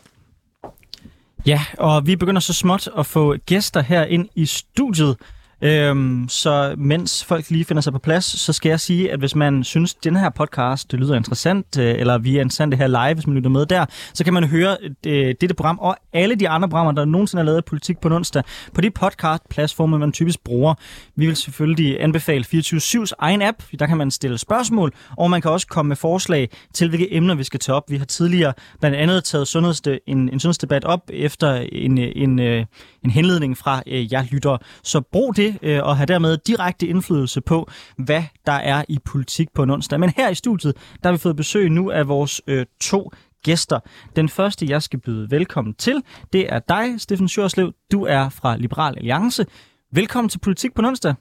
Ja, 1.47 1.61
og 1.79 2.07
vi 2.07 2.17
begynder 2.17 2.41
så 2.41 2.53
småt 2.53 2.89
at 2.99 3.07
få 3.07 3.37
gæster 3.37 3.81
her 3.81 4.05
ind 4.05 4.29
i 4.35 4.47
studiet. 4.47 5.17
Øhm, 5.63 6.29
så 6.29 6.75
mens 6.79 7.25
folk 7.25 7.51
lige 7.51 7.65
finder 7.65 7.81
sig 7.81 7.93
på 7.93 7.99
plads, 7.99 8.25
så 8.25 8.53
skal 8.53 8.71
jeg 8.71 8.81
sige, 8.81 9.13
at 9.13 9.19
hvis 9.19 9.35
man 9.35 9.65
synes, 9.65 9.95
at 9.95 10.05
den 10.05 10.17
her 10.17 10.31
podcast 10.31 10.93
det 10.93 11.01
lyder 11.01 11.15
interessant, 11.15 11.79
øh, 11.79 11.95
eller 11.99 12.19
vi 12.19 12.37
er 12.37 12.41
interessante 12.41 12.77
her 12.77 12.87
live, 12.87 13.15
hvis 13.15 13.27
man 13.27 13.37
lytter 13.37 13.51
med 13.51 13.67
der, 13.67 13.87
så 14.15 14.25
kan 14.25 14.33
man 14.33 14.45
høre 14.45 14.77
øh, 15.07 15.35
dette 15.41 15.55
program 15.55 15.79
og 15.79 15.97
alle 16.13 16.35
de 16.35 16.49
andre 16.49 16.69
programmer, 16.69 16.93
der 16.93 17.05
nogensinde 17.05 17.41
er 17.41 17.45
lavet 17.45 17.65
politik 17.65 17.99
på 17.99 18.09
onsdag, 18.09 18.43
på 18.75 18.81
de 18.81 18.91
podcast-platforme, 18.91 19.99
man 19.99 20.13
typisk 20.13 20.45
bruger. 20.45 20.75
Vi 21.17 21.27
vil 21.27 21.37
selvfølgelig 21.37 22.03
anbefale 22.03 22.45
24-7's 22.55 23.13
egen 23.19 23.43
app, 23.43 23.63
der 23.79 23.87
kan 23.87 23.97
man 23.97 24.11
stille 24.11 24.39
spørgsmål, 24.39 24.93
og 25.17 25.31
man 25.31 25.41
kan 25.41 25.51
også 25.51 25.67
komme 25.67 25.89
med 25.89 25.97
forslag 25.97 26.51
til, 26.75 26.89
hvilke 26.89 27.15
emner 27.15 27.35
vi 27.35 27.45
skal 27.45 27.61
tage 27.61 27.77
op. 27.77 27.85
Vi 27.89 27.97
har 27.97 28.05
tidligere 28.05 28.53
blandt 28.81 28.97
andet 28.97 29.25
taget 29.25 29.49
sundhedsde, 29.49 29.99
en, 30.07 30.19
en 30.19 30.41
sundhedsdebat 30.41 30.85
op 30.85 31.01
efter 31.13 31.55
en, 31.55 31.99
en, 31.99 32.39
en, 32.39 32.67
en 33.05 33.11
henledning 33.11 33.59
fra 33.59 33.83
øh, 33.87 34.13
jer 34.13 34.25
lytter. 34.31 34.57
Så 34.83 35.01
brug 35.01 35.37
det 35.37 35.48
øh, 35.63 35.83
og 35.83 35.97
have 35.97 36.07
dermed 36.07 36.39
direkte 36.47 36.87
indflydelse 36.87 37.41
på, 37.41 37.71
hvad 37.97 38.23
der 38.47 38.53
er 38.53 38.85
i 38.89 38.99
politik 39.05 39.49
på 39.55 39.63
en 39.63 39.71
onsdag. 39.71 40.01
Men 40.01 40.13
her 40.17 40.29
i 40.29 40.35
studiet, 40.35 40.77
der 41.03 41.09
har 41.09 41.13
vi 41.13 41.19
fået 41.19 41.37
besøg 41.37 41.71
nu 41.71 41.91
af 41.91 42.09
vores 42.09 42.41
øh, 42.47 42.67
to 42.81 43.11
gæster. 43.45 43.81
Den 44.17 44.29
første, 44.29 44.67
jeg 44.69 44.83
skal 44.83 45.01
byde 45.01 45.31
velkommen 45.31 45.75
til, 45.75 46.03
det 46.33 46.53
er 46.53 46.59
dig, 46.59 47.01
Steffen 47.01 47.29
Sjørslev. 47.29 47.73
Du 47.93 48.05
er 48.05 48.29
fra 48.29 48.57
Liberal 48.57 48.95
Alliance. 48.97 49.47
Velkommen 49.93 50.29
til 50.29 50.39
Politik 50.39 50.75
på 50.75 50.83
onsdag. 50.83 51.15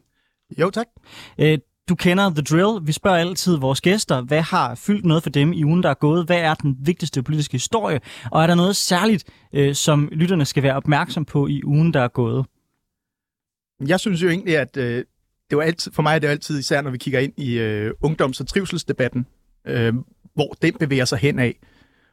Jo, 0.59 0.69
tak. 0.69 0.87
Øh, 1.39 1.57
du 1.89 1.95
kender 1.95 2.29
The 2.29 2.41
Drill. 2.41 2.87
Vi 2.87 2.91
spørger 2.91 3.17
altid 3.17 3.57
vores 3.57 3.81
gæster, 3.81 4.21
hvad 4.21 4.41
har 4.41 4.75
fyldt 4.75 5.05
noget 5.05 5.23
for 5.23 5.29
dem 5.29 5.53
i 5.53 5.63
ugen, 5.63 5.83
der 5.83 5.89
er 5.89 5.93
gået? 5.93 6.25
Hvad 6.25 6.37
er 6.37 6.53
den 6.53 6.77
vigtigste 6.79 7.23
politiske 7.23 7.51
historie? 7.51 7.99
Og 8.31 8.43
er 8.43 8.47
der 8.47 8.55
noget 8.55 8.75
særligt, 8.75 9.23
øh, 9.53 9.75
som 9.75 10.09
lytterne 10.11 10.45
skal 10.45 10.63
være 10.63 10.75
opmærksom 10.75 11.25
på 11.25 11.47
i 11.47 11.61
ugen, 11.63 11.93
der 11.93 12.01
er 12.01 12.07
gået? 12.07 12.45
Jeg 13.87 13.99
synes 13.99 14.23
jo 14.23 14.29
egentlig, 14.29 14.57
at 14.57 14.77
øh, 14.77 15.03
det 15.49 15.57
var 15.57 15.63
altid, 15.63 15.91
for 15.91 16.01
mig 16.01 16.15
er 16.15 16.19
det 16.19 16.27
altid, 16.27 16.59
især 16.59 16.81
når 16.81 16.91
vi 16.91 16.97
kigger 16.97 17.19
ind 17.19 17.33
i 17.37 17.59
øh, 17.59 17.93
ungdoms- 18.01 18.41
og 18.41 18.47
trivselsdebatten, 18.47 19.25
øh, 19.67 19.93
hvor 20.33 20.55
den 20.61 20.73
bevæger 20.73 21.05
sig 21.05 21.19
hen 21.19 21.39
af, 21.39 21.55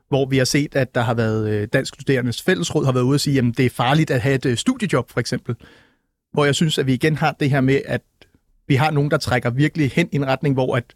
hvor 0.08 0.26
vi 0.26 0.38
har 0.38 0.44
set, 0.44 0.76
at 0.76 0.94
der 0.94 1.00
har 1.00 1.14
været 1.14 1.50
øh, 1.50 1.68
Dansk 1.72 1.94
Studerendes 1.94 2.42
Fællesråd 2.42 2.84
har 2.84 2.92
været 2.92 3.04
ude 3.04 3.16
og 3.16 3.20
sige, 3.20 3.38
at 3.38 3.44
det 3.56 3.66
er 3.66 3.70
farligt 3.70 4.10
at 4.10 4.20
have 4.20 4.34
et 4.34 4.46
øh, 4.46 4.56
studiejob, 4.56 5.10
for 5.10 5.20
eksempel. 5.20 5.56
Hvor 6.32 6.44
jeg 6.44 6.54
synes, 6.54 6.78
at 6.78 6.86
vi 6.86 6.94
igen 6.94 7.16
har 7.16 7.32
det 7.40 7.50
her 7.50 7.60
med, 7.60 7.80
at 7.84 8.02
vi 8.68 8.74
har 8.74 8.90
nogen, 8.90 9.10
der 9.10 9.16
trækker 9.16 9.50
virkelig 9.50 9.90
hen 9.90 10.08
i 10.12 10.16
en 10.16 10.26
retning, 10.26 10.54
hvor 10.54 10.76
at 10.76 10.94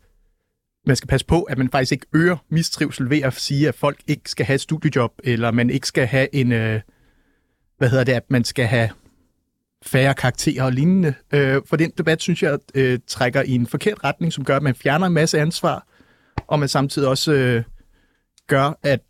man 0.87 0.97
skal 0.97 1.09
passe 1.09 1.27
på, 1.27 1.43
at 1.43 1.59
man 1.59 1.71
faktisk 1.71 1.93
ikke 1.93 2.07
øger 2.13 2.37
mistrivsel 2.49 3.11
ved 3.11 3.23
at 3.23 3.35
sige, 3.35 3.69
at 3.69 3.75
folk 3.75 3.99
ikke 4.07 4.31
skal 4.31 4.47
have 4.47 4.55
et 4.55 4.61
studiejob, 4.61 5.13
eller 5.25 5.51
man 5.51 5.71
ikke 5.71 5.87
skal 5.87 6.07
have 6.07 6.35
en, 6.35 6.53
øh, 6.53 6.81
hvad 7.79 7.91
hedder 7.91 8.05
det, 8.05 8.13
at 8.13 8.31
man 8.31 8.45
skal 8.45 8.67
have 8.67 8.91
færre 9.83 10.15
karakterer 10.15 10.65
og 10.65 10.73
lignende. 10.73 11.15
Øh, 11.33 11.63
for 11.67 11.77
den 11.77 11.93
debat, 11.99 12.23
synes 12.23 12.43
jeg, 12.43 12.59
øh, 12.75 12.99
trækker 13.07 13.43
i 13.43 13.51
en 13.51 13.67
forkert 13.67 14.05
retning, 14.05 14.33
som 14.33 14.45
gør, 14.45 14.57
at 14.57 14.63
man 14.63 14.75
fjerner 14.75 15.07
en 15.07 15.13
masse 15.13 15.41
ansvar, 15.41 15.87
og 16.47 16.59
man 16.59 16.69
samtidig 16.69 17.09
også 17.09 17.33
øh, 17.33 17.63
gør, 18.47 18.79
at 18.83 19.01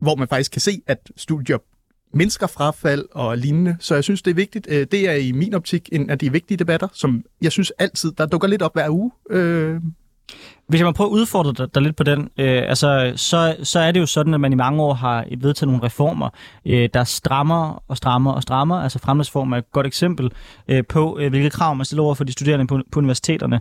hvor 0.00 0.14
man 0.14 0.28
faktisk 0.28 0.52
kan 0.52 0.60
se, 0.60 0.82
at 0.86 1.10
studier 1.16 1.58
mindsker 2.16 2.46
frafald 2.46 3.04
og 3.12 3.38
lignende. 3.38 3.76
Så 3.80 3.94
jeg 3.94 4.04
synes, 4.04 4.22
det 4.22 4.30
er 4.30 4.34
vigtigt. 4.34 4.66
Øh, 4.70 4.86
det 4.90 5.08
er 5.08 5.14
i 5.14 5.32
min 5.32 5.54
optik 5.54 5.88
en 5.92 6.10
af 6.10 6.18
de 6.18 6.32
vigtige 6.32 6.58
debatter, 6.58 6.88
som 6.92 7.24
jeg 7.42 7.52
synes 7.52 7.70
altid, 7.70 8.12
der 8.12 8.26
dukker 8.26 8.48
lidt 8.48 8.62
op 8.62 8.74
hver 8.74 8.90
uge. 8.90 9.10
Øh, 9.30 9.80
hvis 10.68 10.80
jeg 10.80 10.86
må 10.86 10.92
prøve 10.92 11.06
at 11.08 11.12
udfordre 11.12 11.52
dig, 11.52 11.74
dig 11.74 11.82
lidt 11.82 11.96
på 11.96 12.04
den, 12.04 12.20
øh, 12.38 12.62
altså, 12.68 13.12
så, 13.16 13.56
så 13.62 13.78
er 13.78 13.92
det 13.92 14.00
jo 14.00 14.06
sådan, 14.06 14.34
at 14.34 14.40
man 14.40 14.52
i 14.52 14.56
mange 14.56 14.82
år 14.82 14.94
har 14.94 15.24
vedtaget 15.38 15.68
nogle 15.68 15.86
reformer, 15.86 16.28
øh, 16.66 16.88
der 16.94 17.04
strammer 17.04 17.82
og 17.88 17.96
strammer 17.96 18.32
og 18.32 18.42
strammer. 18.42 18.76
Altså 18.76 18.98
fremtidsform 18.98 19.52
er 19.52 19.56
et 19.56 19.72
godt 19.72 19.86
eksempel 19.86 20.30
øh, 20.68 20.84
på, 20.88 21.18
øh, 21.20 21.30
hvilke 21.30 21.50
krav 21.50 21.76
man 21.76 21.84
stiller 21.84 22.02
over 22.02 22.14
for 22.14 22.24
de 22.24 22.32
studerende 22.32 22.66
på, 22.66 22.80
på 22.92 22.98
universiteterne. 22.98 23.60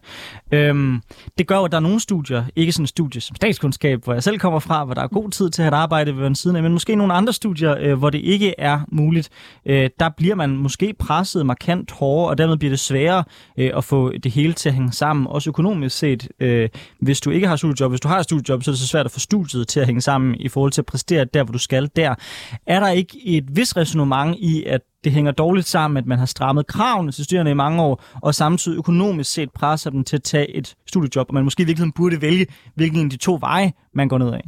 Øh, 0.51 1.00
det 1.38 1.48
gør 1.48 1.60
at 1.60 1.72
der 1.72 1.77
er 1.77 1.81
nogle 1.81 2.00
studier, 2.00 2.43
ikke 2.55 2.72
sådan 2.72 2.88
studier 2.88 3.22
som 3.22 3.36
statskundskab, 3.36 4.03
hvor 4.03 4.13
jeg 4.13 4.24
selv 4.24 4.39
kommer 4.39 4.60
fra, 4.60 4.86
hvor 4.86 4.93
der 4.93 5.01
er 5.01 5.07
god 5.07 5.29
tid 5.29 5.50
til 5.50 5.62
at 5.62 5.74
arbejde 5.74 6.17
ved 6.17 6.27
en 6.27 6.36
siden 6.36 6.55
af, 6.55 6.63
men 6.63 6.72
måske 6.72 6.95
nogle 6.95 7.13
andre 7.13 7.33
studier, 7.33 7.75
øh, 7.79 7.93
hvor 7.93 8.10
det 8.10 8.19
ikke 8.19 8.53
er 8.57 8.79
muligt. 8.88 9.29
Øh, 9.65 9.89
der 10.00 10.10
bliver 10.10 10.36
man 10.36 10.50
måske 10.50 10.93
presset 11.00 11.45
markant 11.45 11.91
hårdere, 11.91 12.29
og 12.29 12.38
dermed 12.38 12.57
bliver 12.57 12.72
det 12.72 12.79
sværere 12.79 13.24
øh, 13.57 13.72
at 13.75 13.83
få 13.83 14.12
det 14.24 14.31
hele 14.31 14.53
til 14.53 14.69
at 14.69 14.75
hænge 14.75 14.91
sammen, 14.91 15.27
også 15.27 15.50
økonomisk 15.50 15.98
set. 15.98 16.27
Øh, 16.39 16.69
hvis 17.03 17.22
du 17.22 17.29
ikke 17.29 17.48
har 17.48 17.55
studiejob, 17.55 17.91
hvis 17.91 18.01
du 18.01 18.07
har 18.07 18.22
studiejob, 18.22 18.63
så 18.63 18.72
er 18.72 18.74
det 18.74 18.79
så 18.79 18.88
svært 18.88 19.05
at 19.05 19.12
få 19.12 19.19
studiet 19.19 19.67
til 19.67 19.79
at 19.79 19.86
hænge 19.86 20.01
sammen 20.01 20.36
i 20.36 20.50
forhold 20.50 20.72
til 20.72 20.81
at 20.81 20.86
præstere 20.86 21.25
der, 21.25 21.43
hvor 21.43 21.51
du 21.51 21.60
skal 21.60 21.89
der. 21.95 22.15
Er 22.67 22.79
der 22.79 22.89
ikke 22.89 23.17
et 23.25 23.55
vis 23.55 23.77
resonemang 23.77 24.43
i, 24.43 24.63
at 24.63 24.81
det 25.03 25.12
hænger 25.12 25.31
dårligt 25.31 25.67
sammen, 25.67 25.98
at 25.98 26.05
man 26.05 26.19
har 26.19 26.25
strammet 26.25 26.67
kravene 26.67 27.12
til 27.12 27.25
studerende 27.25 27.51
i 27.51 27.53
mange 27.53 27.81
år, 27.81 28.03
og 28.22 28.36
samtidig 28.36 28.77
økonomisk 28.77 29.31
set 29.31 29.51
presser 29.51 29.89
dem 29.89 30.03
til 30.03 30.15
at 30.15 30.24
tage 30.24 30.55
et 30.55 30.75
studiejob, 30.88 31.29
og 31.29 31.33
man 31.33 31.43
måske 31.43 31.63
i 31.63 31.65
virkeligheden 31.65 31.91
burde 31.91 32.22
vælge, 32.22 32.48
hvilken 32.75 33.03
af 33.03 33.10
de 33.10 33.17
to 33.17 33.38
veje, 33.41 33.74
man 33.93 34.07
går 34.07 34.17
ned 34.17 34.33
af? 34.33 34.43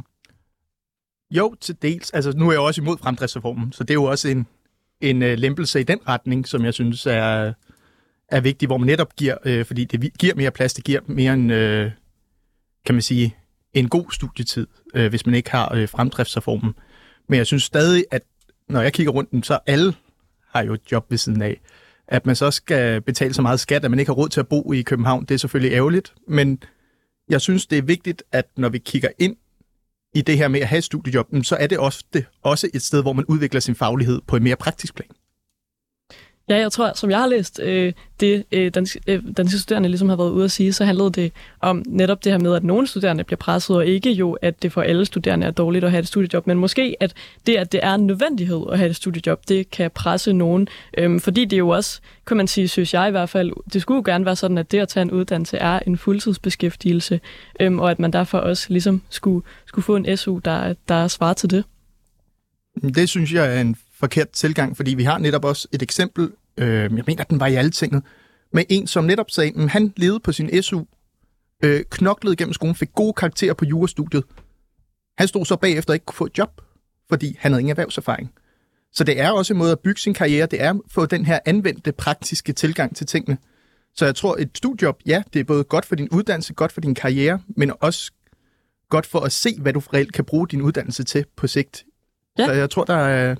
Jo, 1.30 1.54
til 1.60 1.76
dels. 1.82 2.10
Altså, 2.10 2.32
nu 2.36 2.48
er 2.48 2.52
jeg 2.52 2.60
også 2.60 2.80
imod 2.80 2.96
fremdriftsreformen, 2.98 3.72
så 3.72 3.84
det 3.84 3.90
er 3.90 3.94
jo 3.94 4.04
også 4.04 4.28
en, 4.28 4.46
en 5.00 5.22
uh, 5.22 5.28
lempelse 5.28 5.80
i 5.80 5.84
den 5.84 5.98
retning, 6.08 6.48
som 6.48 6.64
jeg 6.64 6.74
synes 6.74 7.06
er, 7.06 7.52
er 8.28 8.40
vigtig, 8.40 8.66
hvor 8.66 8.76
man 8.76 8.86
netop 8.86 9.16
giver, 9.16 9.36
øh, 9.44 9.64
fordi 9.64 9.84
det 9.84 10.18
giver 10.18 10.34
mere 10.34 10.50
plads, 10.50 10.74
det 10.74 10.84
giver 10.84 11.00
mere 11.06 11.34
en, 11.34 11.50
øh, 11.50 11.90
kan 12.86 12.94
man 12.94 13.02
sige, 13.02 13.36
en 13.74 13.88
god 13.88 14.12
studietid, 14.12 14.66
øh, 14.94 15.08
hvis 15.08 15.26
man 15.26 15.34
ikke 15.34 15.50
har 15.50 15.74
øh, 15.74 15.88
fremdriftsreformen. 15.88 16.74
Men 17.28 17.38
jeg 17.38 17.46
synes 17.46 17.62
stadig, 17.62 18.04
at 18.10 18.22
når 18.68 18.82
jeg 18.82 18.92
kigger 18.92 19.12
rundt, 19.12 19.46
så 19.46 19.58
alle 19.66 19.94
har 20.48 20.62
jo 20.62 20.74
et 20.74 20.92
job 20.92 21.10
ved 21.10 21.18
siden 21.18 21.42
af. 21.42 21.60
At 22.08 22.26
man 22.26 22.36
så 22.36 22.50
skal 22.50 23.00
betale 23.00 23.34
så 23.34 23.42
meget 23.42 23.60
skat, 23.60 23.84
at 23.84 23.90
man 23.90 24.00
ikke 24.00 24.10
har 24.10 24.14
råd 24.14 24.28
til 24.28 24.40
at 24.40 24.48
bo 24.48 24.72
i 24.72 24.82
København, 24.82 25.24
det 25.24 25.34
er 25.34 25.38
selvfølgelig 25.38 25.76
ærgerligt. 25.76 26.14
Men 26.28 26.62
jeg 27.28 27.40
synes, 27.40 27.66
det 27.66 27.78
er 27.78 27.82
vigtigt, 27.82 28.22
at 28.32 28.46
når 28.56 28.68
vi 28.68 28.78
kigger 28.78 29.08
ind 29.18 29.36
i 30.14 30.22
det 30.22 30.38
her 30.38 30.48
med 30.48 30.60
at 30.60 30.68
have 30.68 30.78
et 30.78 30.84
studiejob, 30.84 31.26
så 31.42 31.56
er 31.56 31.66
det 31.66 31.78
ofte 31.78 32.26
også 32.42 32.68
et 32.74 32.82
sted, 32.82 33.02
hvor 33.02 33.12
man 33.12 33.24
udvikler 33.24 33.60
sin 33.60 33.74
faglighed 33.74 34.20
på 34.26 34.36
en 34.36 34.42
mere 34.42 34.56
praktisk 34.56 34.94
plan. 34.94 35.08
Ja, 36.48 36.56
jeg 36.56 36.72
tror, 36.72 36.92
som 36.94 37.10
jeg 37.10 37.18
har 37.18 37.26
læst 37.26 37.60
øh, 37.62 37.92
det, 38.20 38.44
øh, 38.52 38.74
danske, 38.74 39.00
øh, 39.06 39.22
danske 39.36 39.58
studerende 39.58 39.88
ligesom 39.88 40.08
har 40.08 40.16
været 40.16 40.30
ude 40.30 40.44
at 40.44 40.50
sige, 40.50 40.72
så 40.72 40.84
handlede 40.84 41.10
det 41.10 41.32
om 41.60 41.82
netop 41.86 42.24
det 42.24 42.32
her 42.32 42.38
med, 42.38 42.54
at 42.54 42.64
nogle 42.64 42.86
studerende 42.86 43.24
bliver 43.24 43.36
presset, 43.36 43.76
og 43.76 43.86
ikke 43.86 44.12
jo, 44.12 44.32
at 44.32 44.62
det 44.62 44.72
for 44.72 44.82
alle 44.82 45.04
studerende 45.04 45.46
er 45.46 45.50
dårligt 45.50 45.84
at 45.84 45.90
have 45.90 46.00
et 46.00 46.08
studiejob, 46.08 46.46
men 46.46 46.58
måske, 46.58 46.96
at 47.00 47.14
det, 47.46 47.56
at 47.56 47.72
det 47.72 47.80
er 47.82 47.94
en 47.94 48.06
nødvendighed 48.06 48.64
at 48.72 48.78
have 48.78 48.90
et 48.90 48.96
studiejob, 48.96 49.48
det 49.48 49.70
kan 49.70 49.90
presse 49.90 50.32
nogen. 50.32 50.68
Øhm, 50.98 51.20
fordi 51.20 51.44
det 51.44 51.58
jo 51.58 51.68
også, 51.68 52.00
kan 52.26 52.36
man 52.36 52.46
sige, 52.46 52.68
synes 52.68 52.94
jeg 52.94 53.08
i 53.08 53.10
hvert 53.10 53.28
fald, 53.28 53.52
det 53.72 53.82
skulle 53.82 53.96
jo 53.96 54.02
gerne 54.12 54.24
være 54.24 54.36
sådan, 54.36 54.58
at 54.58 54.72
det 54.72 54.78
at 54.78 54.88
tage 54.88 55.02
en 55.02 55.10
uddannelse 55.10 55.56
er 55.56 55.78
en 55.86 55.98
fuldtidsbeskæftigelse, 55.98 57.20
øhm, 57.60 57.78
og 57.78 57.90
at 57.90 57.98
man 57.98 58.12
derfor 58.12 58.38
også 58.38 58.66
ligesom 58.68 59.02
skulle, 59.10 59.46
skulle 59.66 59.84
få 59.84 59.96
en 59.96 60.16
SU, 60.16 60.38
der, 60.44 60.74
der 60.88 61.08
svarer 61.08 61.34
til 61.34 61.50
det. 61.50 61.64
Det 62.82 63.08
synes 63.08 63.32
jeg 63.32 63.56
er 63.56 63.60
en 63.60 63.76
forkert 64.06 64.30
tilgang, 64.30 64.76
fordi 64.76 64.94
vi 64.94 65.02
har 65.02 65.18
netop 65.18 65.44
også 65.44 65.68
et 65.72 65.82
eksempel, 65.82 66.32
øh, 66.58 66.68
jeg 66.68 67.04
mener, 67.06 67.24
den 67.24 67.40
var 67.40 67.46
i 67.46 67.54
alle 67.54 67.70
tinget, 67.70 68.02
med 68.52 68.64
en, 68.68 68.86
som 68.86 69.04
netop 69.04 69.30
sagde, 69.30 69.52
at 69.56 69.70
han 69.70 69.92
levede 69.96 70.20
på 70.20 70.32
sin 70.32 70.62
SU, 70.62 70.84
øh, 71.64 71.84
knoklede 71.90 72.36
gennem 72.36 72.52
skolen, 72.52 72.74
fik 72.74 72.92
gode 72.94 73.12
karakterer 73.12 73.54
på 73.54 73.64
jurastudiet. 73.64 74.24
Han 75.18 75.28
stod 75.28 75.44
så 75.44 75.56
bagefter 75.56 75.94
ikke 75.94 76.06
kunne 76.06 76.16
få 76.16 76.26
et 76.26 76.38
job, 76.38 76.60
fordi 77.08 77.36
han 77.38 77.52
havde 77.52 77.60
ingen 77.60 77.70
erhvervserfaring. 77.70 78.32
Så 78.92 79.04
det 79.04 79.20
er 79.20 79.30
også 79.30 79.52
en 79.52 79.58
måde 79.58 79.72
at 79.72 79.80
bygge 79.80 80.00
sin 80.00 80.14
karriere, 80.14 80.46
det 80.46 80.62
er 80.62 80.70
at 80.70 80.80
få 80.90 81.06
den 81.06 81.26
her 81.26 81.38
anvendte, 81.46 81.92
praktiske 81.92 82.52
tilgang 82.52 82.96
til 82.96 83.06
tingene. 83.06 83.38
Så 83.94 84.04
jeg 84.04 84.14
tror, 84.14 84.36
et 84.38 84.50
studiejob, 84.54 85.00
ja, 85.06 85.22
det 85.32 85.40
er 85.40 85.44
både 85.44 85.64
godt 85.64 85.86
for 85.86 85.94
din 85.94 86.08
uddannelse, 86.08 86.54
godt 86.54 86.72
for 86.72 86.80
din 86.80 86.94
karriere, 86.94 87.40
men 87.56 87.72
også 87.80 88.12
godt 88.90 89.06
for 89.06 89.20
at 89.20 89.32
se, 89.32 89.58
hvad 89.60 89.72
du 89.72 89.80
reelt 89.80 90.12
kan 90.12 90.24
bruge 90.24 90.48
din 90.48 90.62
uddannelse 90.62 91.04
til 91.04 91.24
på 91.36 91.46
sigt. 91.46 91.84
Ja. 92.38 92.46
Så 92.46 92.52
jeg 92.52 92.70
tror, 92.70 92.84
der 92.84 92.96
er, 92.96 93.36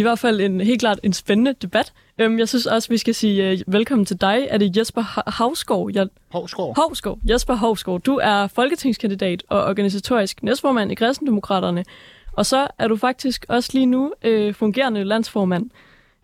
i 0.00 0.02
hvert 0.02 0.18
fald 0.18 0.40
en 0.40 0.60
helt 0.60 0.80
klart 0.80 1.00
en 1.02 1.12
spændende 1.12 1.54
debat. 1.62 1.92
Øhm, 2.18 2.38
jeg 2.38 2.48
synes 2.48 2.66
også, 2.66 2.88
vi 2.88 2.98
skal 2.98 3.14
sige 3.14 3.52
uh, 3.52 3.72
velkommen 3.72 4.06
til 4.06 4.20
dig. 4.20 4.46
Er 4.50 4.58
det 4.58 4.76
Jesper 4.76 5.30
Havsgaard? 5.30 5.90
Jeg... 5.94 6.06
Havsgaard. 6.32 6.74
Havsgaard. 6.76 7.18
Jesper 7.28 7.54
Havsgaard. 7.54 8.00
Du 8.00 8.18
er 8.22 8.46
folketingskandidat 8.46 9.42
og 9.48 9.64
organisatorisk 9.64 10.42
næstformand 10.42 10.92
i 10.92 10.94
Kristendemokraterne. 10.94 11.84
Og 12.32 12.46
så 12.46 12.66
er 12.78 12.88
du 12.88 12.96
faktisk 12.96 13.46
også 13.48 13.70
lige 13.74 13.86
nu 13.86 14.12
uh, 14.28 14.54
fungerende 14.54 15.04
landsformand 15.04 15.70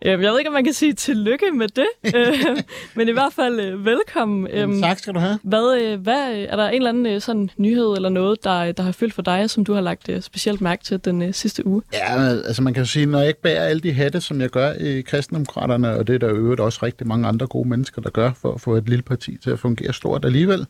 jeg 0.01 0.19
ved 0.19 0.39
ikke, 0.39 0.49
om 0.49 0.53
man 0.53 0.63
kan 0.63 0.73
sige 0.73 0.93
tillykke 0.93 1.51
med 1.53 1.67
det, 1.67 1.87
øhm, 2.15 2.57
men 2.95 3.09
i 3.09 3.11
hvert 3.11 3.33
fald 3.33 3.59
øh, 3.59 3.85
velkommen. 3.85 4.47
Jamen, 4.53 4.81
tak 4.81 4.99
skal 4.99 5.13
du 5.13 5.19
have. 5.19 5.39
Hvad, 5.43 5.81
øh, 5.81 6.01
hvad, 6.01 6.45
er 6.49 6.55
der 6.55 6.69
en 6.69 6.75
eller 6.75 6.89
anden 6.89 7.05
øh, 7.05 7.21
sådan 7.21 7.49
nyhed 7.57 7.93
eller 7.95 8.09
noget, 8.09 8.43
der, 8.43 8.71
der 8.71 8.83
har 8.83 8.91
fyldt 8.91 9.13
for 9.13 9.21
dig, 9.21 9.49
som 9.49 9.65
du 9.65 9.73
har 9.73 9.81
lagt 9.81 10.09
specielt 10.21 10.61
mærke 10.61 10.83
til 10.83 11.05
den 11.05 11.33
sidste 11.33 11.67
uge? 11.67 11.81
Ja, 11.93 12.27
altså 12.27 12.61
man 12.61 12.73
kan 12.73 12.85
sige, 12.85 13.05
når 13.05 13.19
jeg 13.19 13.27
ikke 13.27 13.41
bærer 13.41 13.63
alle 13.63 13.79
de 13.79 13.93
hatte, 13.93 14.21
som 14.21 14.41
jeg 14.41 14.49
gør 14.49 14.73
i 14.73 15.01
kristendemokraterne, 15.01 15.93
og 15.93 16.07
det 16.07 16.15
er 16.15 16.19
der 16.19 16.33
øvrigt 16.33 16.61
også 16.61 16.79
rigtig 16.83 17.07
mange 17.07 17.27
andre 17.27 17.47
gode 17.47 17.69
mennesker, 17.69 18.01
der 18.01 18.09
gør 18.09 18.31
for 18.41 18.53
at 18.53 18.61
få 18.61 18.75
et 18.75 18.89
lille 18.89 19.03
parti 19.03 19.37
til 19.43 19.49
at 19.49 19.59
fungere 19.59 19.93
stort 19.93 20.25
alligevel, 20.25 20.65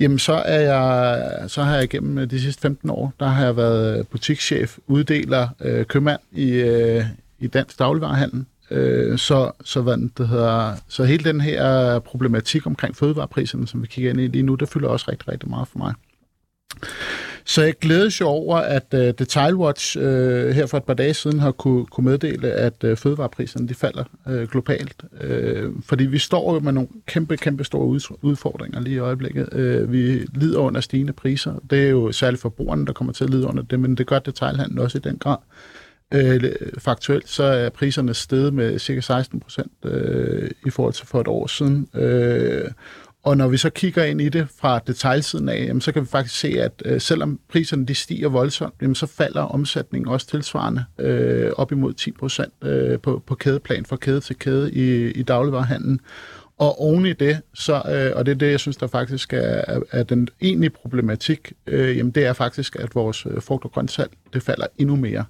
Jamen, 0.00 0.18
så, 0.18 0.32
er 0.32 0.60
jeg, 0.60 1.50
så 1.50 1.62
har 1.62 1.76
jeg 1.76 1.88
gennem 1.88 2.28
de 2.28 2.40
sidste 2.40 2.62
15 2.62 2.90
år, 2.90 3.12
der 3.20 3.26
har 3.26 3.44
jeg 3.44 3.56
været 3.56 4.08
butikschef, 4.08 4.78
uddeler, 4.86 5.48
øh, 5.60 5.84
købmand 5.84 6.20
i, 6.32 6.50
øh, 6.50 7.04
i 7.38 7.46
dansk 7.46 7.78
dagligvarerhandel. 7.78 8.44
Øh, 8.70 9.18
så, 9.18 9.50
så, 9.64 9.80
hvad 9.80 10.10
det 10.18 10.28
hedder, 10.28 10.74
så 10.88 11.04
hele 11.04 11.24
den 11.24 11.40
her 11.40 11.98
problematik 11.98 12.66
omkring 12.66 12.96
fødevarepriserne, 12.96 13.68
som 13.68 13.82
vi 13.82 13.86
kigger 13.86 14.10
ind 14.10 14.20
i 14.20 14.26
lige 14.26 14.42
nu, 14.42 14.54
det 14.54 14.68
fylder 14.68 14.88
også 14.88 15.06
rigtig, 15.10 15.28
rigtig 15.28 15.48
meget 15.50 15.68
for 15.68 15.78
mig. 15.78 15.94
Så 17.44 17.62
jeg 17.62 17.74
glædes 17.80 18.20
jo 18.20 18.26
over, 18.26 18.56
at 18.56 18.94
øh, 18.94 19.00
uh, 19.00 19.06
Detailwatch 19.18 19.98
uh, 19.98 20.04
øh, 20.04 20.50
her 20.50 20.66
for 20.66 20.76
et 20.76 20.84
par 20.84 20.94
dage 20.94 21.14
siden 21.14 21.38
har 21.38 21.50
kunne, 21.50 21.86
kunne 21.86 22.04
meddele, 22.10 22.50
at 22.50 22.84
uh, 22.84 22.96
fødevarepriserne 22.96 23.68
de 23.68 23.74
falder 23.74 24.04
uh, 24.26 24.42
globalt. 24.42 25.02
Uh, 25.12 25.72
fordi 25.82 26.06
vi 26.06 26.18
står 26.18 26.54
jo 26.54 26.60
med 26.60 26.72
nogle 26.72 26.88
kæmpe, 27.06 27.36
kæmpe 27.36 27.64
store 27.64 28.00
udfordringer 28.22 28.80
lige 28.80 28.94
i 28.94 28.98
øjeblikket. 28.98 29.48
Uh, 29.52 29.92
vi 29.92 30.26
lider 30.34 30.58
under 30.58 30.80
stigende 30.80 31.12
priser. 31.12 31.54
Det 31.70 31.84
er 31.84 31.88
jo 31.88 32.12
særligt 32.12 32.42
forbrugerne, 32.42 32.86
der 32.86 32.92
kommer 32.92 33.12
til 33.12 33.24
at 33.24 33.30
lide 33.30 33.46
under 33.46 33.62
det, 33.62 33.80
men 33.80 33.94
det 33.94 34.06
gør 34.06 34.18
detailhandlen 34.18 34.78
også 34.78 34.98
i 34.98 35.00
den 35.00 35.18
grad. 35.18 35.36
Øh, 36.14 36.42
faktuelt 36.78 37.28
så 37.28 37.42
er 37.42 37.68
priserne 37.68 38.14
steget 38.14 38.54
med 38.54 38.78
cirka 38.78 39.00
16 39.00 39.40
procent 39.40 39.72
øh, 39.84 40.50
i 40.66 40.70
forhold 40.70 40.94
til 40.94 41.06
for 41.06 41.20
et 41.20 41.28
år 41.28 41.46
siden. 41.46 41.88
Øh, 41.94 42.70
og 43.22 43.36
når 43.36 43.48
vi 43.48 43.56
så 43.56 43.70
kigger 43.70 44.04
ind 44.04 44.20
i 44.20 44.28
det 44.28 44.46
fra 44.60 44.80
detaljsiden 44.86 45.48
af, 45.48 45.64
jamen, 45.68 45.80
så 45.80 45.92
kan 45.92 46.02
vi 46.02 46.06
faktisk 46.06 46.38
se, 46.38 46.48
at 46.48 46.82
øh, 46.84 47.00
selvom 47.00 47.40
priserne 47.48 47.86
de 47.86 47.94
stiger 47.94 48.28
voldsomt, 48.28 48.74
jamen, 48.82 48.94
så 48.94 49.06
falder 49.06 49.42
omsætningen 49.42 50.08
også 50.08 50.26
tilsvarende 50.26 50.84
øh, 50.98 51.50
op 51.56 51.72
imod 51.72 51.92
10 51.92 52.12
procent 52.12 52.52
øh, 52.62 52.98
på, 53.00 53.22
på 53.26 53.34
kædeplan 53.34 53.86
fra 53.86 53.96
kæde 53.96 54.20
til 54.20 54.38
kæde 54.38 54.72
i, 54.72 55.10
i 55.10 55.22
dagligvarerhandlen. 55.22 56.00
Og 56.58 56.80
oven 56.80 57.06
i 57.06 57.12
det, 57.12 57.40
så, 57.54 57.74
øh, 57.74 58.16
og 58.16 58.26
det 58.26 58.32
er 58.32 58.36
det, 58.36 58.50
jeg 58.50 58.60
synes, 58.60 58.76
der 58.76 58.86
faktisk 58.86 59.32
er, 59.32 59.80
er, 59.90 60.02
den 60.02 60.28
egentlige 60.40 60.70
problematik, 60.70 61.52
øh, 61.66 61.96
jamen 61.96 62.12
det 62.12 62.26
er 62.26 62.32
faktisk, 62.32 62.76
at 62.76 62.94
vores 62.94 63.26
øh, 63.26 63.42
frugt- 63.42 63.64
og 63.64 63.72
grøntsalg, 63.72 64.10
det 64.32 64.42
falder 64.42 64.66
endnu 64.78 64.96
mere. 64.96 65.24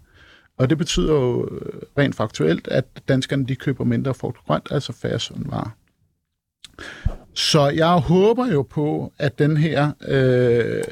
Og 0.59 0.71
det 0.71 0.79
betyder 0.79 1.13
jo 1.13 1.49
øh, 1.51 1.83
rent 1.99 2.15
faktuelt, 2.15 2.69
at 2.69 2.85
danskerne 3.09 3.47
de 3.47 3.57
køber 3.57 3.85
mindre 3.85 4.15
frugt 4.15 4.39
og 4.39 4.45
grønt, 4.47 4.69
altså 4.71 4.93
færre 4.93 5.21
varer. 5.51 5.77
Så 7.35 7.69
jeg 7.69 7.89
håber 7.89 8.47
jo 8.53 8.63
på, 8.63 9.13
at 9.19 9.39
den 9.39 9.57
her, 9.57 9.93
øh, 10.09 10.83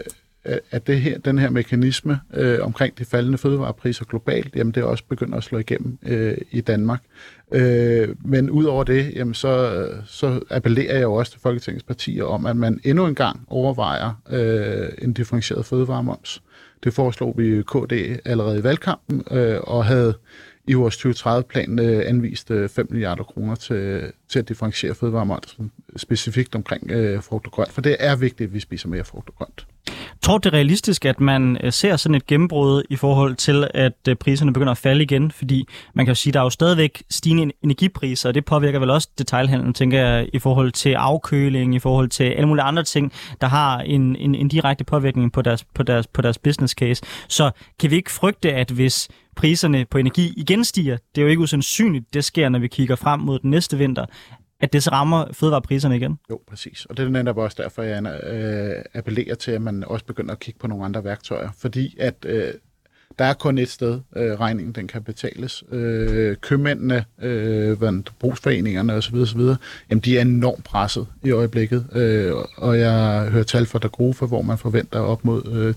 øh, 0.46 0.58
at 0.70 0.86
det 0.86 1.00
her, 1.00 1.18
den 1.18 1.38
her 1.38 1.50
mekanisme 1.50 2.20
øh, 2.34 2.58
omkring 2.62 2.98
de 2.98 3.04
faldende 3.04 3.38
fødevarepriser 3.38 4.04
globalt, 4.04 4.56
jamen 4.56 4.72
det 4.74 4.82
også 4.82 5.04
begynder 5.08 5.36
at 5.38 5.44
slå 5.44 5.58
igennem 5.58 5.98
øh, 6.02 6.38
i 6.50 6.60
Danmark. 6.60 7.02
Øh, 7.52 8.08
men 8.24 8.50
udover 8.50 8.84
det, 8.84 9.12
jamen 9.14 9.34
så, 9.34 9.86
så 10.06 10.40
appellerer 10.50 10.94
jeg 10.94 11.02
jo 11.02 11.14
også 11.14 11.32
til 11.32 11.40
Folketingets 11.40 11.84
partier 11.84 12.24
om, 12.24 12.46
at 12.46 12.56
man 12.56 12.80
endnu 12.84 13.06
en 13.06 13.14
gang 13.14 13.44
overvejer 13.48 14.22
øh, 14.30 14.88
en 14.98 15.12
differentieret 15.12 15.66
fødevaremoms. 15.66 16.42
Det 16.84 16.94
foreslog 16.94 17.34
vi 17.36 17.62
KD 17.62 18.20
allerede 18.24 18.58
i 18.58 18.62
valgkampen, 18.62 19.24
øh, 19.30 19.60
og 19.60 19.84
havde 19.84 20.14
i 20.68 20.74
vores 20.74 20.96
2030-plan 21.06 21.78
øh, 21.78 22.02
anvist 22.06 22.50
øh, 22.50 22.68
5 22.68 22.86
milliarder 22.90 23.24
kroner 23.24 23.54
til, 23.54 24.12
til 24.28 24.38
at 24.38 24.48
differentiere 24.48 24.94
fødevaremomsen 24.94 25.72
specifikt 25.96 26.54
omkring 26.54 26.90
øh, 26.90 27.22
frugt 27.22 27.46
og 27.46 27.52
grønt, 27.52 27.72
for 27.72 27.80
det 27.80 27.96
er 28.00 28.16
vigtigt, 28.16 28.48
at 28.48 28.54
vi 28.54 28.60
spiser 28.60 28.88
mere 28.88 29.04
frugt 29.04 29.28
og 29.28 29.34
grønt. 29.34 29.66
Tror 30.22 30.38
det 30.38 30.46
er 30.46 30.54
realistisk, 30.54 31.04
at 31.04 31.20
man 31.20 31.58
øh, 31.62 31.72
ser 31.72 31.96
sådan 31.96 32.14
et 32.14 32.26
gennembrud 32.26 32.82
i 32.90 32.96
forhold 32.96 33.34
til, 33.34 33.68
at 33.74 33.92
øh, 34.08 34.16
priserne 34.16 34.52
begynder 34.52 34.70
at 34.70 34.78
falde 34.78 35.02
igen? 35.02 35.30
Fordi 35.30 35.68
man 35.94 36.06
kan 36.06 36.10
jo 36.10 36.14
sige, 36.14 36.30
at 36.30 36.34
der 36.34 36.40
er 36.40 36.44
jo 36.44 36.50
stadigvæk 36.50 37.02
stigende 37.10 37.54
energipriser, 37.62 38.28
og 38.28 38.34
det 38.34 38.44
påvirker 38.44 38.78
vel 38.78 38.90
også 38.90 39.08
detailhandlen, 39.18 39.74
tænker 39.74 39.98
jeg, 39.98 40.28
i 40.32 40.38
forhold 40.38 40.72
til 40.72 40.92
afkøling, 40.92 41.74
i 41.74 41.78
forhold 41.78 42.08
til 42.08 42.24
alle 42.24 42.48
mulige 42.48 42.64
andre 42.64 42.84
ting, 42.84 43.12
der 43.40 43.46
har 43.46 43.78
en, 43.80 44.16
en, 44.16 44.34
en 44.34 44.48
direkte 44.48 44.84
påvirkning 44.84 45.32
på 45.32 45.42
deres, 45.42 45.64
på, 45.64 45.82
deres, 45.82 46.06
på 46.06 46.22
deres 46.22 46.38
business 46.38 46.74
case. 46.74 47.02
Så 47.28 47.50
kan 47.80 47.90
vi 47.90 47.96
ikke 47.96 48.12
frygte, 48.12 48.52
at 48.52 48.70
hvis 48.70 49.08
priserne 49.36 49.84
på 49.90 49.98
energi 49.98 50.32
igen 50.36 50.64
stiger, 50.64 50.96
det 51.14 51.20
er 51.20 51.22
jo 51.22 51.28
ikke 51.28 51.42
usandsynligt, 51.42 52.14
det 52.14 52.24
sker, 52.24 52.48
når 52.48 52.58
vi 52.58 52.68
kigger 52.68 52.96
frem 52.96 53.20
mod 53.20 53.38
den 53.38 53.50
næste 53.50 53.78
vinter, 53.78 54.06
at 54.60 54.72
det 54.72 54.82
så 54.82 54.90
rammer 54.90 55.24
fødevarepriserne 55.32 55.96
igen? 55.96 56.18
Jo, 56.30 56.40
præcis. 56.48 56.84
Og 56.84 56.96
det 56.96 57.04
er 57.04 57.08
netop 57.08 57.38
også 57.38 57.62
derfor, 57.62 57.82
jeg 57.82 58.22
øh, 58.24 58.82
appellerer 58.94 59.34
til, 59.34 59.50
at 59.50 59.62
man 59.62 59.84
også 59.84 60.04
begynder 60.04 60.32
at 60.32 60.40
kigge 60.40 60.60
på 60.60 60.66
nogle 60.66 60.84
andre 60.84 61.04
værktøjer. 61.04 61.48
Fordi 61.58 61.96
at 62.00 62.14
øh, 62.24 62.54
der 63.18 63.24
er 63.24 63.32
kun 63.32 63.58
et 63.58 63.68
sted, 63.68 64.00
øh, 64.16 64.32
regningen 64.32 64.74
den 64.74 64.86
kan 64.86 65.02
betales. 65.02 65.64
Øh, 65.72 66.36
købmændene, 66.36 67.04
øh, 67.22 67.76
brugsforeningerne 68.18 68.94
osv., 68.94 69.16
osv., 69.16 69.40
jamen 69.90 70.02
de 70.04 70.16
er 70.16 70.22
enormt 70.22 70.64
presset 70.64 71.06
i 71.24 71.30
øjeblikket. 71.30 71.86
Øh, 71.92 72.32
og 72.56 72.78
jeg 72.78 73.28
hører 73.30 73.44
tal 73.44 73.66
fra 73.66 73.78
Dagrofa, 73.78 74.26
hvor 74.26 74.42
man 74.42 74.58
forventer 74.58 74.98
op 74.98 75.24
mod 75.24 75.42
øh, 75.52 75.74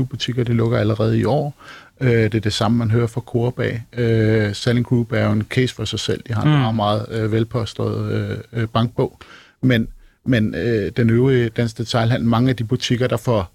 10-20 0.00 0.04
butikker, 0.04 0.44
det 0.44 0.54
lukker 0.54 0.78
allerede 0.78 1.18
i 1.18 1.24
år. 1.24 1.54
Øh, 2.00 2.22
det 2.22 2.34
er 2.34 2.40
det 2.40 2.52
samme, 2.52 2.78
man 2.78 2.90
hører 2.90 3.06
fra 3.06 3.20
Coop 3.20 3.58
af. 3.58 3.82
Øh, 3.92 4.54
Selling 4.54 4.86
Group 4.86 5.12
er 5.12 5.24
jo 5.24 5.32
en 5.32 5.42
case 5.42 5.74
for 5.74 5.84
sig 5.84 6.00
selv. 6.00 6.22
De 6.28 6.34
har 6.34 6.42
en 6.42 6.48
mm. 6.48 6.54
meget, 6.54 6.74
meget 6.74 7.06
øh, 7.10 7.32
velpåstået 7.32 8.12
øh, 8.12 8.62
øh, 8.62 8.68
bankbog. 8.68 9.18
Men, 9.60 9.88
men 10.24 10.54
øh, 10.54 10.92
den 10.96 11.10
øvrige 11.10 11.48
danske 11.48 11.78
detailhandel, 11.78 12.28
mange 12.28 12.50
af 12.50 12.56
de 12.56 12.64
butikker, 12.64 13.06
der 13.06 13.16
får 13.16 13.52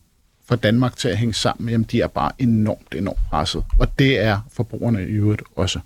for 0.47 0.55
Danmark 0.55 0.95
til 0.97 1.07
at 1.07 1.17
hænge 1.17 1.33
sammen, 1.33 1.69
jamen 1.69 1.87
de 1.91 2.01
er 2.01 2.07
bare 2.07 2.31
enormt, 2.39 2.95
enormt 2.95 3.19
presset. 3.29 3.63
Og 3.79 3.99
det 3.99 4.19
er 4.19 4.39
forbrugerne 4.53 5.01
i 5.01 5.11
øvrigt 5.11 5.41
også. 5.55 5.79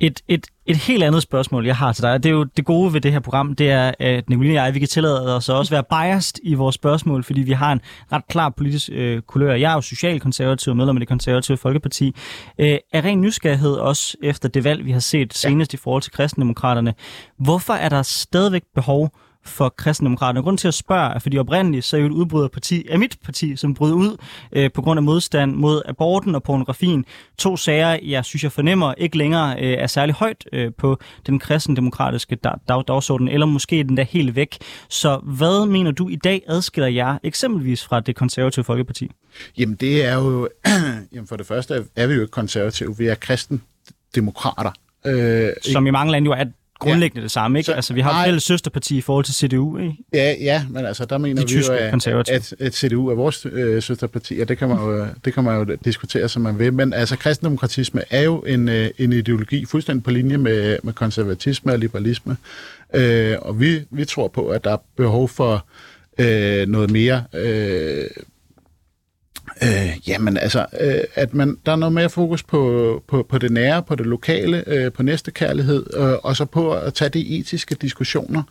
Et, 0.00 0.20
et, 0.28 0.46
et 0.66 0.76
helt 0.76 1.02
andet 1.02 1.22
spørgsmål, 1.22 1.66
jeg 1.66 1.76
har 1.76 1.92
til 1.92 2.02
dig, 2.02 2.22
det 2.22 2.28
er 2.28 2.34
jo 2.34 2.44
det 2.44 2.64
gode 2.64 2.92
ved 2.92 3.00
det 3.00 3.12
her 3.12 3.20
program, 3.20 3.54
det 3.54 3.70
er, 3.70 3.92
at 3.98 4.28
Nicoline 4.28 4.58
og 4.58 4.64
jeg, 4.64 4.74
vi 4.74 4.78
kan 4.78 4.88
tillade 4.88 5.36
os 5.36 5.48
også 5.48 5.70
være 5.70 5.84
biased 5.90 6.38
i 6.42 6.54
vores 6.54 6.74
spørgsmål, 6.74 7.24
fordi 7.24 7.40
vi 7.40 7.52
har 7.52 7.72
en 7.72 7.80
ret 8.12 8.26
klar 8.28 8.48
politisk 8.48 8.90
øh, 8.92 9.22
kulør. 9.22 9.54
Jeg 9.54 9.70
er 9.70 9.74
jo 9.74 9.80
socialkonservativ 9.80 10.70
og 10.70 10.76
medlem 10.76 10.96
af 10.96 11.00
det 11.00 11.08
konservative 11.08 11.56
Folkeparti. 11.56 12.14
Øh, 12.58 12.78
er 12.92 13.04
ren 13.04 13.20
nysgerrighed 13.20 13.72
også 13.72 14.16
efter 14.22 14.48
det 14.48 14.64
valg, 14.64 14.84
vi 14.84 14.90
har 14.90 15.00
set 15.00 15.34
senest 15.34 15.72
ja. 15.72 15.76
i 15.76 15.80
forhold 15.82 16.02
til 16.02 16.12
kristendemokraterne. 16.12 16.94
Hvorfor 17.38 17.72
er 17.72 17.88
der 17.88 18.02
stadigvæk 18.02 18.62
behov 18.74 19.10
for 19.44 19.68
kristendemokraterne. 19.68 20.42
Grund 20.42 20.58
til 20.58 20.68
at 20.68 20.74
spørge 20.74 21.14
er, 21.14 21.18
fordi 21.18 21.38
oprindeligt 21.38 21.84
så 21.84 21.96
er 21.96 22.00
jo 22.00 22.06
et 22.06 22.12
udbryderparti 22.12 22.86
af 22.90 22.98
mit 22.98 23.16
parti, 23.24 23.56
som 23.56 23.74
brød 23.74 23.92
ud 23.92 24.16
øh, 24.52 24.70
på 24.72 24.82
grund 24.82 24.98
af 24.98 25.02
modstand 25.02 25.54
mod 25.54 25.82
aborten 25.86 26.34
og 26.34 26.42
pornografien. 26.42 27.04
To 27.38 27.56
sager, 27.56 27.98
jeg 28.02 28.24
synes, 28.24 28.42
jeg 28.42 28.52
fornemmer 28.52 28.94
ikke 28.98 29.18
længere 29.18 29.62
øh, 29.62 29.72
er 29.72 29.86
særlig 29.86 30.14
højt 30.14 30.44
øh, 30.52 30.72
på 30.78 30.98
den 31.26 31.38
kristendemokratiske 31.38 32.36
dag, 32.36 32.54
dag, 32.68 32.84
dagsorden, 32.88 33.28
eller 33.28 33.46
måske 33.46 33.84
den 33.84 33.96
der 33.96 34.02
helt 34.02 34.36
væk. 34.36 34.58
Så 34.88 35.20
hvad 35.22 35.66
mener 35.66 35.90
du 35.90 36.08
i 36.08 36.16
dag 36.16 36.42
adskiller 36.46 36.88
jer 36.88 37.18
eksempelvis 37.22 37.84
fra 37.84 38.00
det 38.00 38.16
konservative 38.16 38.64
Folkeparti? 38.64 39.10
Jamen 39.58 39.76
det 39.76 40.04
er 40.04 40.14
jo, 40.14 40.48
jamen 41.12 41.26
for 41.26 41.36
det 41.36 41.46
første 41.46 41.84
er 41.96 42.06
vi 42.06 42.14
jo 42.14 42.20
ikke 42.20 42.30
konservative, 42.30 42.98
vi 42.98 43.06
er 43.06 43.14
kristendemokrater. 43.14 44.70
Øh, 45.06 45.48
Som 45.72 45.86
i 45.86 45.90
mange 45.90 46.12
lande 46.12 46.26
jo 46.26 46.32
er 46.32 46.44
grundlæggende 46.82 47.20
ja. 47.20 47.22
det 47.22 47.30
samme, 47.30 47.58
ikke? 47.58 47.66
Så, 47.66 47.72
altså, 47.72 47.94
vi 47.94 48.00
har 48.00 48.20
et 48.20 48.26
fælles 48.26 48.42
søsterparti 48.42 48.96
i 48.96 49.00
forhold 49.00 49.24
til 49.24 49.34
CDU, 49.34 49.78
ikke? 49.78 49.96
Ja, 50.12 50.34
ja, 50.40 50.64
men 50.70 50.86
altså, 50.86 51.04
der 51.04 51.18
mener 51.18 51.42
De 51.42 51.54
vi 51.54 51.60
jo, 51.60 52.18
at, 52.18 52.28
at, 52.28 52.54
at 52.60 52.74
CDU 52.74 53.08
er 53.08 53.14
vores 53.14 53.46
øh, 53.52 53.82
søsterparti, 53.82 54.40
og 54.40 54.48
det 54.48 54.58
kan, 54.58 54.68
man 54.68 54.78
jo, 54.78 55.06
det 55.24 55.34
kan 55.34 55.44
man 55.44 55.58
jo 55.58 55.76
diskutere, 55.84 56.28
som 56.28 56.42
man 56.42 56.58
vil. 56.58 56.72
Men 56.72 56.92
altså, 56.92 57.16
kristendemokratisme 57.16 58.02
er 58.10 58.22
jo 58.22 58.38
en, 58.38 58.68
øh, 58.68 58.90
en 58.98 59.12
ideologi 59.12 59.64
fuldstændig 59.64 60.04
på 60.04 60.10
linje 60.10 60.36
med, 60.36 60.78
med 60.82 60.92
konservatisme 60.92 61.72
og 61.72 61.78
liberalisme. 61.78 62.36
Øh, 62.94 63.36
og 63.42 63.60
vi, 63.60 63.80
vi 63.90 64.04
tror 64.04 64.28
på, 64.28 64.48
at 64.48 64.64
der 64.64 64.72
er 64.72 64.82
behov 64.96 65.28
for 65.28 65.66
øh, 66.18 66.68
noget 66.68 66.90
mere... 66.90 67.24
Øh, 67.34 68.04
Øh, 69.62 70.08
jamen 70.08 70.36
altså, 70.36 70.66
øh, 70.80 71.00
at 71.14 71.34
man, 71.34 71.56
der 71.66 71.72
er 71.72 71.76
noget 71.76 71.92
mere 71.92 72.10
fokus 72.10 72.42
på, 72.42 73.02
på, 73.08 73.26
på 73.28 73.38
det 73.38 73.50
nære, 73.50 73.82
på 73.82 73.94
det 73.94 74.06
lokale, 74.06 74.64
øh, 74.66 74.92
på 74.92 75.02
næstekærlighed, 75.02 75.86
øh, 75.96 76.12
og 76.22 76.36
så 76.36 76.44
på 76.44 76.72
at 76.72 76.94
tage 76.94 77.08
de 77.08 77.38
etiske 77.38 77.74
diskussioner. 77.74 78.42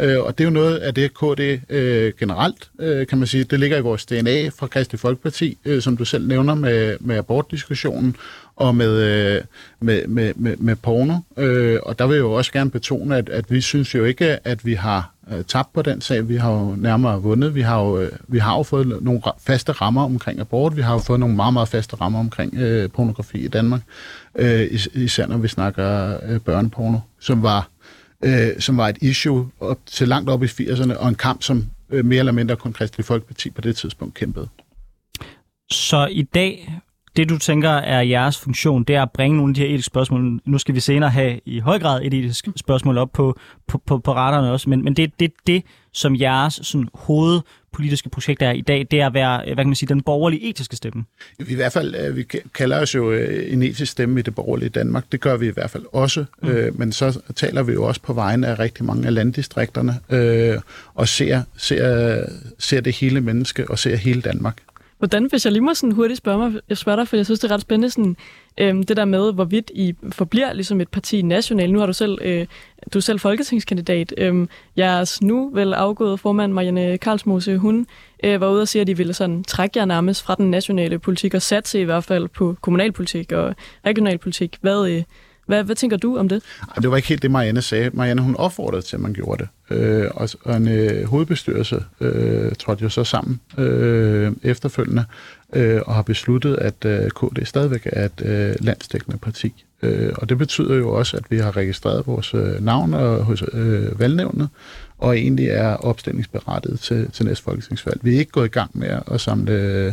Øh, 0.00 0.20
og 0.20 0.38
det 0.38 0.44
er 0.44 0.48
jo 0.48 0.54
noget 0.54 0.76
af 0.76 0.94
det, 0.94 1.14
KD 1.14 1.60
øh, 1.68 2.12
generelt, 2.20 2.70
øh, 2.80 3.06
kan 3.06 3.18
man 3.18 3.26
sige, 3.26 3.44
det 3.44 3.60
ligger 3.60 3.76
i 3.76 3.80
vores 3.80 4.06
DNA 4.06 4.48
fra 4.48 4.66
Kristelig 4.66 5.00
Folkeparti, 5.00 5.58
øh, 5.64 5.82
som 5.82 5.96
du 5.96 6.04
selv 6.04 6.26
nævner 6.28 6.54
med, 6.54 6.96
med 7.00 7.16
abortdiskussionen 7.16 8.16
og 8.58 8.74
med, 8.74 9.02
øh, 9.02 9.42
med, 9.80 10.06
med, 10.06 10.32
med, 10.36 10.56
med 10.56 10.76
porno. 10.76 11.14
Øh, 11.36 11.78
og 11.82 11.98
der 11.98 12.06
vil 12.06 12.14
jeg 12.14 12.20
jo 12.20 12.32
også 12.32 12.52
gerne 12.52 12.70
betone, 12.70 13.16
at, 13.16 13.28
at 13.28 13.50
vi 13.50 13.60
synes 13.60 13.94
jo 13.94 14.04
ikke, 14.04 14.46
at 14.48 14.66
vi 14.66 14.74
har 14.74 15.14
øh, 15.32 15.44
tabt 15.44 15.72
på 15.72 15.82
den 15.82 16.00
sag. 16.00 16.28
Vi 16.28 16.36
har 16.36 16.52
jo 16.52 16.74
nærmere 16.78 17.22
vundet. 17.22 17.54
Vi 17.54 17.60
har 17.60 17.80
jo, 17.84 18.00
øh, 18.00 18.12
vi 18.28 18.38
har 18.38 18.56
jo 18.56 18.62
fået 18.62 19.02
nogle 19.02 19.20
faste 19.38 19.72
rammer 19.72 20.02
omkring 20.04 20.40
abort. 20.40 20.76
Vi 20.76 20.82
har 20.82 20.92
jo 20.92 20.98
fået 20.98 21.20
nogle 21.20 21.36
meget, 21.36 21.52
meget 21.52 21.68
faste 21.68 21.96
rammer 21.96 22.18
omkring 22.18 22.54
øh, 22.54 22.90
pornografi 22.90 23.38
i 23.38 23.48
Danmark. 23.48 23.80
Øh, 24.38 24.66
is- 24.70 24.88
især 24.94 25.26
når 25.26 25.36
vi 25.36 25.48
snakker 25.48 26.18
øh, 26.28 26.40
børneporno, 26.40 26.98
som 27.20 27.42
var, 27.42 27.68
øh, 28.24 28.48
som 28.60 28.76
var 28.76 28.88
et 28.88 28.98
issue 29.00 29.50
op 29.60 29.78
til 29.86 30.08
langt 30.08 30.30
op 30.30 30.42
i 30.42 30.46
80'erne, 30.46 30.96
og 30.96 31.08
en 31.08 31.14
kamp, 31.14 31.42
som 31.42 31.66
øh, 31.90 32.04
mere 32.04 32.18
eller 32.18 32.32
mindre 32.32 32.56
kun 32.56 32.72
Kristelig 32.72 33.04
Folkeparti 33.06 33.50
på 33.50 33.60
det 33.60 33.76
tidspunkt 33.76 34.14
kæmpede. 34.14 34.48
Så 35.70 36.06
i 36.10 36.22
dag 36.22 36.78
det, 37.18 37.28
du 37.28 37.38
tænker 37.38 37.70
er 37.70 38.00
jeres 38.00 38.38
funktion, 38.38 38.84
det 38.84 38.96
er 38.96 39.02
at 39.02 39.10
bringe 39.10 39.36
nogle 39.36 39.50
af 39.50 39.54
de 39.54 39.60
her 39.60 39.68
etiske 39.68 39.86
spørgsmål. 39.86 40.40
Nu 40.44 40.58
skal 40.58 40.74
vi 40.74 40.80
senere 40.80 41.10
have 41.10 41.40
i 41.46 41.58
høj 41.58 41.78
grad 41.78 42.02
et 42.04 42.14
etisk 42.14 42.48
spørgsmål 42.56 42.98
op 42.98 43.12
på, 43.12 43.38
på, 43.66 43.82
på, 43.86 43.98
på 43.98 44.14
raderne 44.14 44.52
også, 44.52 44.70
men, 44.70 44.84
men 44.84 44.94
det 44.94 45.02
er 45.02 45.08
det, 45.20 45.32
det, 45.46 45.62
som 45.92 46.16
jeres 46.16 46.60
sådan, 46.62 46.88
hovedpolitiske 46.94 48.08
projekt 48.08 48.42
er 48.42 48.50
i 48.50 48.60
dag, 48.60 48.86
det 48.90 49.00
er 49.00 49.06
at 49.06 49.14
være, 49.14 49.42
hvad 49.44 49.56
kan 49.56 49.66
man 49.66 49.74
sige, 49.74 49.88
den 49.88 50.02
borgerlige 50.02 50.50
etiske 50.50 50.76
stemme. 50.76 51.04
Vi 51.38 51.52
i 51.52 51.54
hvert 51.54 51.72
fald, 51.72 51.94
øh, 51.94 52.16
vi 52.16 52.24
kalder 52.54 52.80
os 52.80 52.94
jo 52.94 53.12
øh, 53.12 53.52
en 53.52 53.62
etisk 53.62 53.92
stemme 53.92 54.20
i 54.20 54.22
det 54.22 54.34
borgerlige 54.34 54.68
Danmark. 54.68 55.04
Det 55.12 55.20
gør 55.20 55.36
vi 55.36 55.46
i 55.46 55.52
hvert 55.52 55.70
fald 55.70 55.84
også, 55.92 56.24
mm. 56.42 56.48
øh, 56.48 56.78
men 56.78 56.92
så 56.92 57.20
taler 57.36 57.62
vi 57.62 57.72
jo 57.72 57.84
også 57.84 58.00
på 58.02 58.12
vegne 58.12 58.46
af 58.46 58.58
rigtig 58.58 58.84
mange 58.84 59.06
af 59.06 59.14
landdistrikterne, 59.14 59.94
og 60.94 61.08
ser, 61.08 61.42
ser, 61.56 62.22
ser 62.58 62.80
det 62.80 62.96
hele 62.96 63.20
menneske 63.20 63.70
og 63.70 63.78
ser 63.78 63.96
hele 63.96 64.20
Danmark. 64.20 64.56
Hvordan, 64.98 65.26
hvis 65.30 65.44
jeg 65.44 65.52
lige 65.52 65.62
må 65.62 65.74
sådan 65.74 65.92
hurtigt 65.92 66.18
spørge, 66.18 66.38
mig, 66.38 66.60
jeg 66.68 66.76
spørger 66.76 66.96
dig, 66.96 67.08
for 67.08 67.16
jeg 67.16 67.24
synes, 67.24 67.40
det 67.40 67.50
er 67.50 67.54
ret 67.54 67.60
spændende, 67.60 67.90
sådan, 67.90 68.16
øhm, 68.58 68.82
det 68.82 68.96
der 68.96 69.04
med, 69.04 69.32
hvorvidt 69.32 69.70
I 69.74 69.94
forbliver 70.12 70.52
ligesom 70.52 70.80
et 70.80 70.88
parti 70.88 71.22
nationalt. 71.22 71.72
Nu 71.72 71.78
har 71.78 71.86
du 71.86 71.92
selv, 71.92 72.18
øh, 72.22 72.46
du 72.94 72.98
er 72.98 73.02
selv 73.02 73.20
folketingskandidat. 73.20 74.14
Øhm, 74.16 74.48
jeres 74.76 75.22
nu 75.22 75.50
vel 75.54 75.74
afgået 75.74 76.20
formand, 76.20 76.52
Marianne 76.52 76.98
Karlsmose, 76.98 77.58
hun 77.58 77.86
øh, 78.24 78.40
var 78.40 78.50
ude 78.50 78.62
og 78.62 78.68
sige, 78.68 78.80
at 78.80 78.86
de 78.86 78.96
ville 78.96 79.14
sådan 79.14 79.44
trække 79.44 79.78
jer 79.78 79.84
nærmest 79.84 80.22
fra 80.22 80.34
den 80.34 80.50
nationale 80.50 80.98
politik 80.98 81.34
og 81.34 81.42
satse 81.42 81.80
i 81.80 81.84
hvert 81.84 82.04
fald 82.04 82.28
på 82.28 82.56
kommunalpolitik 82.60 83.32
og 83.32 83.54
regionalpolitik. 83.86 84.56
Hvad, 84.60 84.88
øh, 84.90 85.02
hvad, 85.48 85.64
hvad 85.64 85.76
tænker 85.76 85.96
du 85.96 86.16
om 86.16 86.28
det? 86.28 86.42
Det 86.82 86.90
var 86.90 86.96
ikke 86.96 87.08
helt 87.08 87.22
det, 87.22 87.30
Marianne 87.30 87.62
sagde. 87.62 87.90
Marianne 87.92 88.22
hun 88.22 88.36
opfordrede 88.36 88.82
til, 88.82 88.96
at 88.96 89.00
man 89.00 89.12
gjorde 89.12 89.44
det. 89.44 89.76
Øh, 89.76 90.10
og, 90.14 90.28
og 90.44 90.56
en 90.56 90.68
øh, 90.68 91.04
hovedbestyrelse 91.04 91.84
øh, 92.00 92.52
trådte 92.58 92.82
jo 92.82 92.88
så 92.88 93.04
sammen 93.04 93.40
øh, 93.58 94.32
efterfølgende 94.42 95.04
øh, 95.52 95.80
og 95.86 95.94
har 95.94 96.02
besluttet, 96.02 96.56
at 96.56 96.84
øh, 96.84 97.10
KD 97.10 97.44
stadigvæk 97.44 97.88
er 97.92 98.04
et 98.04 98.22
øh, 98.24 98.54
landsdækkende 98.60 99.18
parti. 99.18 99.64
Øh, 99.82 100.12
og 100.16 100.28
det 100.28 100.38
betyder 100.38 100.74
jo 100.74 100.94
også, 100.94 101.16
at 101.16 101.24
vi 101.30 101.38
har 101.38 101.56
registreret 101.56 102.06
vores 102.06 102.34
øh, 102.34 102.64
navn 102.64 102.94
og, 102.94 103.24
hos 103.24 103.44
øh, 103.52 104.00
valgnævnet, 104.00 104.48
og 104.98 105.18
egentlig 105.18 105.48
er 105.48 105.74
opstillingsberettet 105.74 106.80
til, 106.80 107.10
til 107.10 107.26
næste 107.26 107.44
folketingsvalg. 107.44 108.00
Vi 108.02 108.14
er 108.14 108.18
ikke 108.18 108.32
gået 108.32 108.46
i 108.46 108.50
gang 108.50 108.70
med 108.74 108.98
at 109.06 109.20
samle... 109.20 109.52
Øh, 109.52 109.92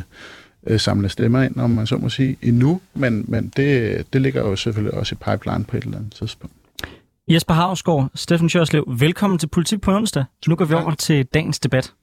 øh, 0.65 0.79
samle 0.79 1.09
stemmer 1.09 1.41
ind, 1.41 1.55
om 1.57 1.69
man 1.69 1.87
så 1.87 1.97
må 1.97 2.09
sige, 2.09 2.37
endnu, 2.41 2.81
men, 2.93 3.25
men 3.27 3.51
det, 3.57 4.05
det 4.13 4.21
ligger 4.21 4.41
jo 4.41 4.55
selvfølgelig 4.55 4.93
også 4.93 5.15
i 5.15 5.31
pipeline 5.31 5.63
på 5.63 5.77
et 5.77 5.83
eller 5.83 5.97
andet 5.97 6.13
tidspunkt. 6.13 6.55
Jesper 7.27 7.53
Havsgaard, 7.53 8.09
Steffen 8.15 8.49
Sjørslev, 8.49 8.83
velkommen 8.99 9.39
til 9.39 9.47
Politik 9.47 9.81
på 9.81 9.95
onsdag. 9.95 10.25
Nu 10.47 10.55
går 10.55 10.65
vi 10.65 10.73
over 10.73 10.91
til 10.91 11.25
dagens 11.25 11.59
debat. 11.59 11.93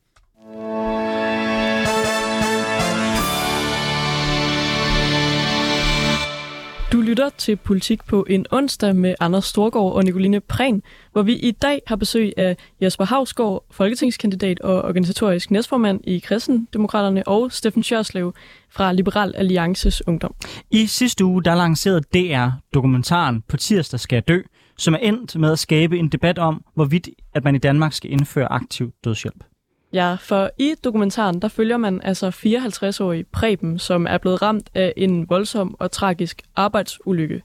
Du 6.92 7.00
lytter 7.00 7.30
til 7.38 7.56
Politik 7.56 8.04
på 8.04 8.26
en 8.30 8.46
onsdag 8.50 8.96
med 8.96 9.14
Anders 9.20 9.44
Storgård 9.44 9.92
og 9.92 10.04
Nicoline 10.04 10.40
Prehn, 10.40 10.82
hvor 11.12 11.22
vi 11.22 11.36
i 11.36 11.50
dag 11.50 11.80
har 11.86 11.96
besøg 11.96 12.32
af 12.36 12.56
Jesper 12.82 13.04
Havsgaard, 13.04 13.64
folketingskandidat 13.70 14.60
og 14.60 14.82
organisatorisk 14.82 15.50
næstformand 15.50 16.00
i 16.04 16.18
Kristendemokraterne, 16.18 17.28
og 17.28 17.52
Steffen 17.52 17.82
Sjørslev 17.82 18.34
fra 18.70 18.92
Liberal 18.92 19.34
Alliances 19.36 20.06
Ungdom. 20.06 20.34
I 20.70 20.86
sidste 20.86 21.24
uge 21.24 21.44
der 21.44 21.54
lancerede 21.54 22.00
DR 22.00 22.48
dokumentaren 22.74 23.42
På 23.48 23.56
tirsdag 23.56 24.00
skal 24.00 24.16
jeg 24.16 24.28
dø, 24.28 24.40
som 24.78 24.94
er 24.94 24.98
endt 24.98 25.36
med 25.36 25.52
at 25.52 25.58
skabe 25.58 25.98
en 25.98 26.08
debat 26.08 26.38
om, 26.38 26.64
hvorvidt 26.74 27.08
at 27.34 27.44
man 27.44 27.54
i 27.54 27.58
Danmark 27.58 27.92
skal 27.92 28.10
indføre 28.10 28.52
aktiv 28.52 28.92
dødshjælp. 29.04 29.44
Ja, 29.92 30.14
for 30.14 30.50
i 30.58 30.74
dokumentaren, 30.84 31.42
der 31.42 31.48
følger 31.48 31.76
man 31.76 32.00
altså 32.02 32.28
54-årig 32.28 33.26
Preben, 33.26 33.78
som 33.78 34.06
er 34.06 34.18
blevet 34.18 34.42
ramt 34.42 34.70
af 34.74 34.92
en 34.96 35.28
voldsom 35.28 35.76
og 35.78 35.90
tragisk 35.90 36.42
arbejdsulykke. 36.56 37.42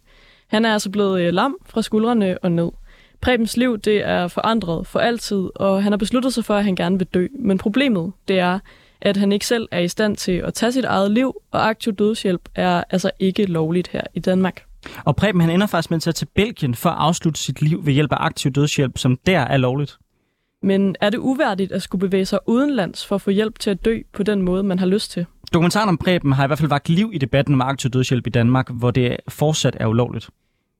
Han 0.47 0.65
er 0.65 0.73
altså 0.73 0.89
blevet 0.89 1.21
øh, 1.21 1.33
lam 1.33 1.55
fra 1.65 1.81
skuldrene 1.81 2.37
og 2.37 2.51
ned. 2.51 2.71
Prebens 3.21 3.57
liv 3.57 3.77
det 3.77 4.07
er 4.07 4.27
forandret 4.27 4.87
for 4.87 4.99
altid, 4.99 5.49
og 5.55 5.83
han 5.83 5.91
har 5.91 5.97
besluttet 5.97 6.33
sig 6.33 6.45
for, 6.45 6.55
at 6.55 6.63
han 6.63 6.75
gerne 6.75 6.97
vil 6.97 7.07
dø. 7.07 7.27
Men 7.39 7.57
problemet 7.57 8.11
det 8.27 8.39
er, 8.39 8.59
at 9.01 9.17
han 9.17 9.31
ikke 9.31 9.47
selv 9.47 9.67
er 9.71 9.79
i 9.79 9.87
stand 9.87 10.15
til 10.15 10.31
at 10.31 10.53
tage 10.53 10.71
sit 10.71 10.85
eget 10.85 11.11
liv, 11.11 11.35
og 11.51 11.69
aktiv 11.69 11.93
dødshjælp 11.93 12.49
er 12.55 12.83
altså 12.89 13.11
ikke 13.19 13.45
lovligt 13.45 13.87
her 13.87 14.01
i 14.13 14.19
Danmark. 14.19 14.63
Og 15.05 15.15
Preben 15.15 15.41
han 15.41 15.49
ender 15.49 15.67
faktisk 15.67 15.91
med 15.91 15.97
at 15.97 16.01
tage 16.01 16.13
til 16.13 16.25
Belgien 16.25 16.75
for 16.75 16.89
at 16.89 16.97
afslutte 16.99 17.39
sit 17.39 17.61
liv 17.61 17.85
ved 17.85 17.93
hjælp 17.93 18.11
af 18.11 18.17
aktiv 18.19 18.51
dødshjælp, 18.51 18.97
som 18.97 19.17
der 19.25 19.39
er 19.39 19.57
lovligt. 19.57 19.97
Men 20.63 20.95
er 21.01 21.09
det 21.09 21.17
uværdigt 21.17 21.71
at 21.71 21.81
skulle 21.81 21.99
bevæge 21.99 22.25
sig 22.25 22.39
udenlands 22.45 23.05
for 23.05 23.15
at 23.15 23.21
få 23.21 23.29
hjælp 23.29 23.59
til 23.59 23.69
at 23.69 23.85
dø 23.85 23.99
på 24.13 24.23
den 24.23 24.41
måde, 24.41 24.63
man 24.63 24.79
har 24.79 24.85
lyst 24.85 25.11
til? 25.11 25.25
Dokumentaren 25.53 25.89
om 25.89 25.97
Preben 25.97 26.31
har 26.31 26.43
i 26.43 26.47
hvert 26.47 26.59
fald 26.59 26.69
vagt 26.69 26.89
liv 26.89 27.11
i 27.13 27.17
debatten 27.17 27.53
om 27.53 27.61
aktiv 27.61 27.91
dødshjælp 27.91 28.27
i 28.27 28.29
Danmark, 28.29 28.69
hvor 28.71 28.91
det 28.91 29.17
fortsat 29.27 29.77
er 29.79 29.87
ulovligt. 29.87 30.29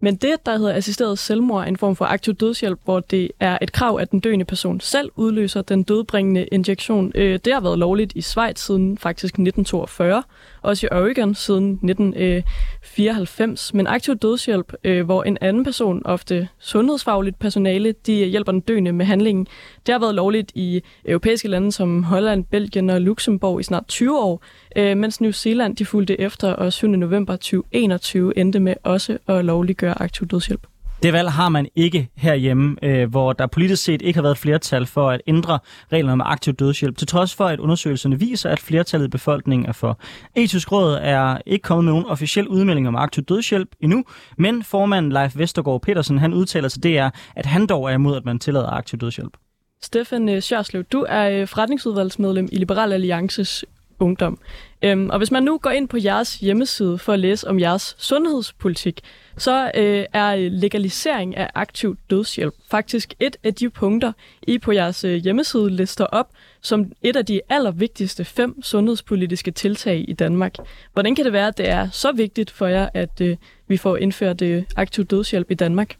Men 0.01 0.15
det, 0.15 0.35
der 0.45 0.57
hedder 0.57 0.73
assisteret 0.73 1.19
selvmord, 1.19 1.63
er 1.63 1.67
en 1.67 1.77
form 1.77 1.95
for 1.95 2.05
aktiv 2.05 2.33
dødshjælp, 2.33 2.79
hvor 2.85 2.99
det 2.99 3.31
er 3.39 3.57
et 3.61 3.71
krav, 3.71 3.97
at 4.01 4.11
den 4.11 4.19
døende 4.19 4.45
person 4.45 4.79
selv 4.79 5.11
udløser 5.15 5.61
den 5.61 5.83
dødbringende 5.83 6.45
injektion. 6.45 7.11
Øh, 7.15 7.39
det 7.45 7.53
har 7.53 7.61
været 7.61 7.79
lovligt 7.79 8.13
i 8.15 8.21
Schweiz 8.21 8.59
siden 8.59 8.97
faktisk 8.97 9.33
1942, 9.33 10.23
også 10.61 10.87
i 10.87 10.95
Oregon 10.95 11.35
siden 11.35 11.71
1994. 11.71 13.71
Øh, 13.71 13.77
Men 13.77 13.87
aktiv 13.87 14.15
dødshjælp, 14.15 14.73
øh, 14.83 15.05
hvor 15.05 15.23
en 15.23 15.37
anden 15.41 15.63
person, 15.63 16.01
ofte 16.05 16.47
sundhedsfagligt 16.59 17.39
personale, 17.39 17.93
de 18.05 18.21
øh, 18.21 18.27
hjælper 18.27 18.51
den 18.51 18.61
døende 18.61 18.91
med 18.91 19.05
handlingen, 19.05 19.47
det 19.85 19.93
har 19.93 19.99
været 19.99 20.15
lovligt 20.15 20.51
i 20.55 20.81
europæiske 21.05 21.47
lande 21.47 21.71
som 21.71 22.03
Holland, 22.03 22.43
Belgien 22.43 22.89
og 22.89 23.01
Luxembourg 23.01 23.59
i 23.59 23.63
snart 23.63 23.87
20 23.87 24.19
år, 24.19 24.43
øh, 24.75 24.97
mens 24.97 25.21
New 25.21 25.31
Zealand 25.31 25.75
de 25.75 25.85
fulgte 25.85 26.21
efter, 26.21 26.51
og 26.51 26.73
7. 26.73 26.87
november 26.87 27.35
2021 27.35 28.37
endte 28.37 28.59
med 28.59 28.73
også 28.83 29.17
at 29.27 29.45
lovliggøre 29.45 30.01
aktiv 30.01 30.27
dødshjælp. 30.27 30.76
Det 31.03 31.13
valg 31.13 31.31
har 31.31 31.49
man 31.49 31.67
ikke 31.75 32.09
herhjemme, 32.15 32.75
øh, 32.83 33.09
hvor 33.09 33.33
der 33.33 33.47
politisk 33.47 33.83
set 33.83 34.01
ikke 34.01 34.17
har 34.17 34.21
været 34.21 34.37
flertal 34.37 34.85
for 34.85 35.09
at 35.09 35.21
ændre 35.27 35.59
reglerne 35.91 36.13
om 36.13 36.21
aktiv 36.21 36.53
dødshjælp, 36.53 36.97
til 36.97 37.07
trods 37.07 37.35
for, 37.35 37.45
at 37.45 37.59
undersøgelserne 37.59 38.19
viser, 38.19 38.49
at 38.49 38.59
flertallet 38.59 39.07
i 39.07 39.09
befolkningen 39.09 39.69
er 39.69 39.71
for. 39.71 39.99
Etisk 40.35 40.71
Råd 40.71 40.97
er 41.01 41.37
ikke 41.45 41.63
kommet 41.63 41.85
med 41.85 41.93
nogen 41.93 42.05
officiel 42.05 42.47
udmelding 42.47 42.87
om 42.87 42.95
aktiv 42.95 43.23
dødshjælp 43.23 43.69
endnu, 43.79 44.03
men 44.37 44.63
formanden 44.63 45.11
Leif 45.11 45.37
Vestergaard 45.37 45.81
Petersen 45.81 46.17
han 46.17 46.33
udtaler 46.33 46.69
til 46.69 46.83
DR, 46.83 47.09
at 47.35 47.45
han 47.45 47.67
dog 47.67 47.89
er 47.89 47.93
imod, 47.93 48.17
at 48.17 48.25
man 48.25 48.39
tillader 48.39 48.69
aktiv 48.69 48.99
dødshjælp. 48.99 49.37
Stefan 49.81 50.29
øh, 50.29 50.41
Sjørslev, 50.41 50.83
du 50.83 51.05
er 51.09 51.29
øh, 51.29 51.47
forretningsudvalgsmedlem 51.47 52.49
i 52.51 52.57
Liberal 52.57 52.93
Alliances 52.93 53.65
Ungdom. 53.99 54.39
Øhm, 54.81 55.09
og 55.09 55.17
hvis 55.17 55.31
man 55.31 55.43
nu 55.43 55.57
går 55.57 55.69
ind 55.69 55.87
på 55.87 55.97
jeres 55.97 56.39
hjemmeside 56.39 56.97
for 56.97 57.13
at 57.13 57.19
læse 57.19 57.47
om 57.47 57.59
jeres 57.59 57.95
sundhedspolitik, 57.97 59.01
så 59.37 59.71
øh, 59.75 60.05
er 60.13 60.35
øh, 60.35 60.51
legalisering 60.51 61.37
af 61.37 61.49
aktiv 61.55 61.97
dødshjælp 62.09 62.53
faktisk 62.71 63.13
et 63.19 63.37
af 63.43 63.53
de 63.53 63.69
punkter, 63.69 64.11
I 64.47 64.57
på 64.57 64.71
jeres 64.71 65.03
øh, 65.03 65.15
hjemmeside 65.15 65.69
lister 65.69 66.05
op, 66.05 66.29
som 66.61 66.91
et 67.01 67.15
af 67.15 67.25
de 67.25 67.41
allervigtigste 67.49 68.25
fem 68.25 68.61
sundhedspolitiske 68.61 69.51
tiltag 69.51 70.05
i 70.07 70.13
Danmark. 70.13 70.55
Hvordan 70.93 71.15
kan 71.15 71.25
det 71.25 71.33
være, 71.33 71.47
at 71.47 71.57
det 71.57 71.69
er 71.69 71.89
så 71.89 72.11
vigtigt 72.11 72.51
for 72.51 72.67
jer, 72.67 72.89
at 72.93 73.21
øh, 73.21 73.37
vi 73.67 73.77
får 73.77 73.97
indført 73.97 74.41
øh, 74.41 74.63
aktiv 74.75 75.05
dødshjælp 75.05 75.51
i 75.51 75.55
Danmark? 75.55 75.95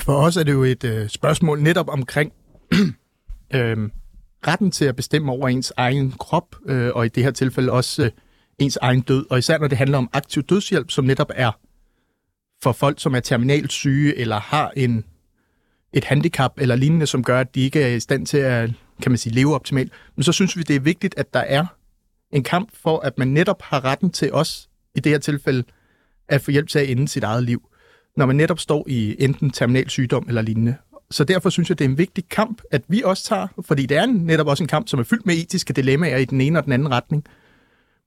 For 0.00 0.12
os 0.12 0.36
er 0.36 0.42
det 0.42 0.52
jo 0.52 0.62
et 0.62 0.84
øh, 0.84 1.08
spørgsmål 1.08 1.62
netop 1.62 1.88
omkring 1.88 2.32
øh, 3.54 3.76
retten 4.46 4.70
til 4.70 4.84
at 4.84 4.96
bestemme 4.96 5.32
over 5.32 5.48
ens 5.48 5.72
egen 5.76 6.12
krop, 6.12 6.56
øh, 6.66 6.90
og 6.94 7.06
i 7.06 7.08
det 7.08 7.24
her 7.24 7.30
tilfælde 7.30 7.72
også 7.72 8.04
øh, 8.04 8.10
ens 8.58 8.78
egen 8.82 9.00
død. 9.00 9.26
Og 9.30 9.38
især 9.38 9.58
når 9.58 9.68
det 9.68 9.78
handler 9.78 9.98
om 9.98 10.10
aktiv 10.12 10.42
dødshjælp, 10.42 10.90
som 10.90 11.04
netop 11.04 11.30
er 11.34 11.52
for 12.62 12.72
folk, 12.72 13.00
som 13.00 13.14
er 13.14 13.20
terminalt 13.20 13.72
syge 13.72 14.16
eller 14.16 14.40
har 14.40 14.72
en, 14.76 15.04
et 15.92 16.04
handicap 16.04 16.52
eller 16.58 16.76
lignende, 16.76 17.06
som 17.06 17.24
gør, 17.24 17.40
at 17.40 17.54
de 17.54 17.60
ikke 17.60 17.82
er 17.82 17.88
i 17.88 18.00
stand 18.00 18.26
til 18.26 18.38
at 18.38 18.70
kan 19.02 19.12
man 19.12 19.18
sige, 19.18 19.34
leve 19.34 19.54
optimalt. 19.54 19.92
Men 20.16 20.22
så 20.22 20.32
synes 20.32 20.56
vi, 20.56 20.62
det 20.62 20.76
er 20.76 20.80
vigtigt, 20.80 21.14
at 21.16 21.34
der 21.34 21.40
er 21.40 21.66
en 22.32 22.42
kamp 22.42 22.68
for, 22.74 22.98
at 22.98 23.18
man 23.18 23.28
netop 23.28 23.62
har 23.62 23.84
retten 23.84 24.10
til 24.10 24.32
os, 24.32 24.68
i 24.94 25.00
det 25.00 25.12
her 25.12 25.18
tilfælde, 25.18 25.64
at 26.28 26.42
få 26.42 26.50
hjælp 26.50 26.68
til 26.68 26.78
at 26.78 26.90
ende 26.90 27.08
sit 27.08 27.24
eget 27.24 27.42
liv, 27.42 27.68
når 28.16 28.26
man 28.26 28.36
netop 28.36 28.58
står 28.58 28.84
i 28.88 29.24
enten 29.24 29.50
terminal 29.50 29.90
sygdom 29.90 30.24
eller 30.28 30.42
lignende. 30.42 30.76
Så 31.10 31.24
derfor 31.24 31.50
synes 31.50 31.68
jeg, 31.68 31.78
det 31.78 31.84
er 31.84 31.88
en 31.88 31.98
vigtig 31.98 32.28
kamp, 32.28 32.62
at 32.70 32.82
vi 32.88 33.02
også 33.02 33.24
tager, 33.24 33.46
fordi 33.60 33.86
det 33.86 33.96
er 33.96 34.06
netop 34.06 34.46
også 34.46 34.64
en 34.64 34.68
kamp, 34.68 34.88
som 34.88 35.00
er 35.00 35.04
fyldt 35.04 35.26
med 35.26 35.34
etiske 35.34 35.72
dilemmaer 35.72 36.16
i 36.16 36.24
den 36.24 36.40
ene 36.40 36.58
og 36.58 36.64
den 36.64 36.72
anden 36.72 36.90
retning. 36.90 37.24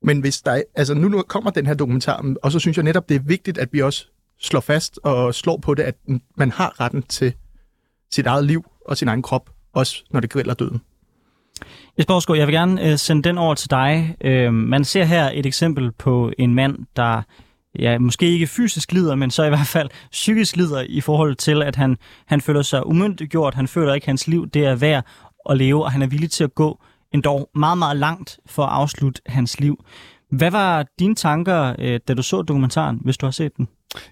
Men 0.04 0.20
hvis 0.20 0.42
der, 0.42 0.62
altså 0.76 0.94
nu, 0.94 1.08
nu 1.08 1.22
kommer 1.22 1.52
den 1.52 1.66
her 1.66 1.74
dokumentar, 1.74 2.34
og 2.44 2.52
så 2.52 2.60
synes 2.60 2.78
jeg 2.78 2.84
netop, 2.84 3.10
det 3.10 3.16
er 3.16 3.20
vigtigt, 3.20 3.58
at 3.58 3.70
vi 3.72 3.82
også 3.82 4.08
slår 4.40 4.60
fast 4.60 5.00
og 5.04 5.36
slår 5.36 5.58
på 5.58 5.74
det, 5.74 5.84
at 5.84 5.96
man 6.38 6.52
har 6.52 6.80
retten 6.80 7.04
til 7.04 7.34
sit 8.12 8.26
eget 8.26 8.46
liv 8.46 8.66
og 8.86 8.98
sin 8.98 9.08
egen 9.08 9.22
krop, 9.22 9.50
også 9.74 10.04
når 10.12 10.20
det 10.20 10.30
griller 10.30 10.54
døden. 10.54 10.82
Jesper 11.98 12.36
jeg 12.36 12.48
vil 12.48 12.56
gerne 12.56 12.92
øh, 12.92 12.98
sende 12.98 13.24
den 13.24 13.38
over 13.38 13.56
til 13.56 13.70
dig. 13.70 14.16
Øh, 14.22 14.54
man 14.54 14.86
ser 14.86 15.04
her 15.04 15.32
et 15.34 15.46
eksempel 15.46 15.92
på 15.92 16.32
en 16.38 16.56
mand, 16.56 16.78
der 16.96 17.22
ja, 17.80 18.00
måske 18.00 18.26
ikke 18.26 18.48
fysisk 18.48 18.92
lider, 18.92 19.16
men 19.16 19.32
så 19.32 19.44
i 19.44 19.50
hvert 19.50 19.68
fald 19.68 19.90
psykisk 20.12 20.56
lider 20.56 20.82
i 20.90 21.02
forhold 21.02 21.36
til, 21.36 21.64
at 21.64 21.76
han, 21.76 21.98
han 22.26 22.42
føler 22.42 22.62
sig 22.62 22.88
umyndiggjort, 22.88 23.54
han 23.54 23.68
føler 23.68 23.94
ikke, 23.94 24.06
at 24.06 24.08
hans 24.08 24.28
liv 24.28 24.50
det 24.50 24.66
er 24.66 24.76
værd 24.76 25.06
at 25.50 25.58
leve, 25.58 25.84
og 25.84 25.92
han 25.92 26.02
er 26.02 26.08
villig 26.08 26.32
til 26.32 26.44
at 26.44 26.56
gå 26.56 26.80
endda 27.12 27.30
meget, 27.56 27.78
meget 27.78 27.98
langt 27.98 28.40
for 28.46 28.64
at 28.64 28.70
afslutte 28.70 29.22
hans 29.26 29.60
liv. 29.60 29.86
Hvad 30.30 30.52
var 30.52 30.86
dine 31.00 31.16
tanker, 31.16 31.76
øh, 31.80 32.00
da 32.08 32.14
du 32.14 32.22
så 32.22 32.42
dokumentaren, 32.42 33.00
hvis 33.04 33.18
du 33.18 33.26
har 33.26 33.32
set 33.32 33.58
den? 33.58 33.68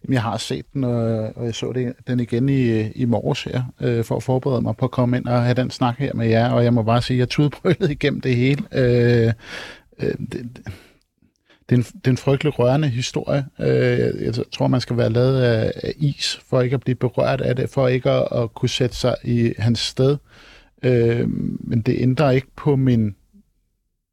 Jeg 0.09 0.21
har 0.21 0.37
set 0.37 0.65
den, 0.73 0.83
og 0.83 1.45
jeg 1.45 1.55
så 1.55 1.71
det, 1.71 1.93
den 2.07 2.19
igen 2.19 2.49
i, 2.49 2.91
i 2.91 3.05
morges 3.05 3.43
her, 3.43 3.63
øh, 3.81 4.03
for 4.03 4.15
at 4.15 4.23
forberede 4.23 4.61
mig 4.61 4.77
på 4.77 4.85
at 4.85 4.91
komme 4.91 5.17
ind 5.17 5.25
og 5.25 5.43
have 5.43 5.53
den 5.53 5.69
snak 5.69 5.97
her 5.97 6.13
med 6.13 6.27
jer, 6.27 6.51
og 6.51 6.63
jeg 6.63 6.73
må 6.73 6.83
bare 6.83 7.01
sige, 7.01 7.15
at 7.15 7.19
jeg 7.19 7.29
tudbrølede 7.29 7.91
igennem 7.91 8.21
det 8.21 8.35
hele. 8.35 8.63
Øh, 8.71 9.33
øh, 9.99 10.13
det, 10.31 10.61
det, 11.69 11.75
er 11.75 11.79
en, 11.79 11.83
det 11.83 12.07
er 12.07 12.11
en 12.11 12.17
frygtelig 12.17 12.59
rørende 12.59 12.87
historie. 12.87 13.45
Øh, 13.59 14.23
jeg 14.25 14.33
tror, 14.51 14.67
man 14.67 14.81
skal 14.81 14.97
være 14.97 15.09
lavet 15.09 15.41
af, 15.41 15.71
af 15.83 15.93
is, 15.97 16.39
for 16.49 16.61
ikke 16.61 16.73
at 16.73 16.81
blive 16.81 16.95
berørt 16.95 17.41
af 17.41 17.55
det, 17.55 17.69
for 17.69 17.87
ikke 17.87 18.09
at, 18.09 18.27
at 18.31 18.53
kunne 18.53 18.69
sætte 18.69 18.95
sig 18.95 19.15
i 19.23 19.53
hans 19.57 19.79
sted. 19.79 20.17
Øh, 20.83 21.29
men 21.59 21.81
det 21.81 21.95
ændrer 21.99 22.31
ikke 22.31 22.47
på 22.55 22.75
min 22.75 23.15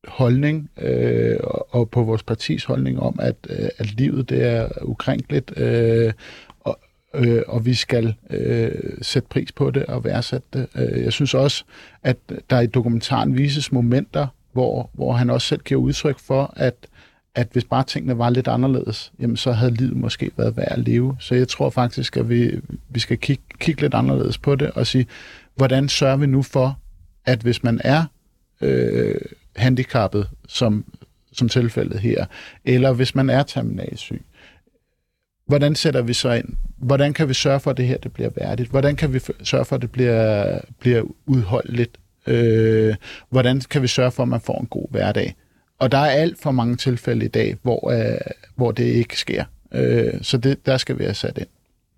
holdning 0.09 0.71
øh, 0.79 1.37
og 1.71 1.91
på 1.91 2.03
vores 2.03 2.23
partis 2.23 2.65
holdning 2.65 3.01
om, 3.01 3.19
at, 3.23 3.37
øh, 3.51 3.69
at 3.79 3.95
livet 3.95 4.29
det 4.29 4.47
er 4.47 4.69
ukrænkeligt, 4.83 5.59
øh, 5.59 6.13
og, 6.61 6.79
øh, 7.15 7.43
og 7.47 7.67
vi 7.67 7.75
skal 7.75 8.15
øh, 8.31 8.71
sætte 9.03 9.29
pris 9.29 9.53
på 9.53 9.71
det 9.71 9.87
og 9.87 10.05
værdsætte 10.05 10.47
det. 10.53 10.67
Øh, 10.77 11.05
jeg 11.05 11.13
synes 11.13 11.35
også, 11.35 11.65
at 12.03 12.17
der 12.51 12.61
i 12.61 12.67
dokumentaren 12.67 13.39
vises 13.39 13.73
momenter, 13.73 14.27
hvor, 14.53 14.91
hvor 14.93 15.13
han 15.13 15.31
også 15.31 15.49
selv 15.49 15.63
giver 15.63 15.81
udtryk 15.81 16.19
for, 16.19 16.53
at 16.57 16.75
at 17.37 17.49
hvis 17.53 17.65
bare 17.65 17.85
tingene 17.85 18.19
var 18.19 18.31
lidt 18.31 18.49
anderledes, 18.49 19.13
jamen 19.21 19.37
så 19.37 19.53
havde 19.53 19.75
livet 19.75 19.97
måske 19.97 20.31
været 20.37 20.57
værd 20.57 20.73
at 20.73 20.79
leve. 20.79 21.17
Så 21.21 21.35
jeg 21.35 21.49
tror 21.49 21.71
faktisk, 21.71 22.17
at 22.17 22.29
vi, 22.29 22.61
vi 22.89 23.01
skal 23.01 23.19
kigge, 23.19 23.43
kigge 23.59 23.81
lidt 23.81 23.95
anderledes 23.95 24.39
på 24.39 24.55
det 24.55 24.71
og 24.71 24.87
sige, 24.87 25.07
hvordan 25.57 25.89
sørger 25.89 26.17
vi 26.17 26.27
nu 26.27 26.43
for, 26.43 26.79
at 27.25 27.41
hvis 27.41 27.63
man 27.63 27.81
er 27.85 28.05
øh, 28.61 29.15
handicappet, 29.57 30.29
som, 30.49 30.85
som 31.33 31.49
tilfældet 31.49 32.01
her, 32.01 32.27
eller 32.65 32.93
hvis 32.93 33.15
man 33.15 33.31
er 33.31 33.43
terminalsyg, 33.43 34.23
hvordan 35.47 35.75
sætter 35.75 36.03
vi 36.03 36.13
så 36.13 36.33
ind? 36.33 36.49
Hvordan 36.77 37.13
kan 37.13 37.29
vi 37.29 37.35
sørge 37.35 37.61
for, 37.61 37.71
at 37.71 37.77
det 37.77 37.87
her 37.87 37.99
det 37.99 38.13
bliver 38.13 38.31
værdigt? 38.37 38.71
Hvordan 38.71 38.97
kan 38.97 39.13
vi 39.13 39.21
sørge 39.43 39.65
for, 39.65 39.77
at 39.77 39.83
det 39.83 39.93
bliver, 39.93 40.59
bliver 40.81 41.03
udholdeligt? 41.27 41.99
Øh, 42.27 42.95
hvordan 43.31 43.61
kan 43.61 43.83
vi 43.83 43.87
sørge 43.87 44.11
for, 44.11 44.23
at 44.23 44.29
man 44.29 44.41
får 44.41 44.61
en 44.61 44.67
god 44.67 44.87
hverdag? 44.91 45.35
Og 45.79 45.93
der 45.93 45.99
er 45.99 46.11
alt 46.11 46.43
for 46.43 46.51
mange 46.51 46.77
tilfælde 46.77 47.25
i 47.25 47.29
dag, 47.29 47.57
hvor, 47.63 47.91
øh, 47.91 48.21
hvor 48.55 48.73
det 48.73 48.85
ikke 48.85 49.19
sker. 49.19 49.45
Øh, 49.73 50.13
så 50.23 50.37
det, 50.37 50.67
der 50.67 50.77
skal 50.77 50.99
vi 50.99 51.05
have 51.05 51.15
sat 51.15 51.39
ind. 51.39 51.47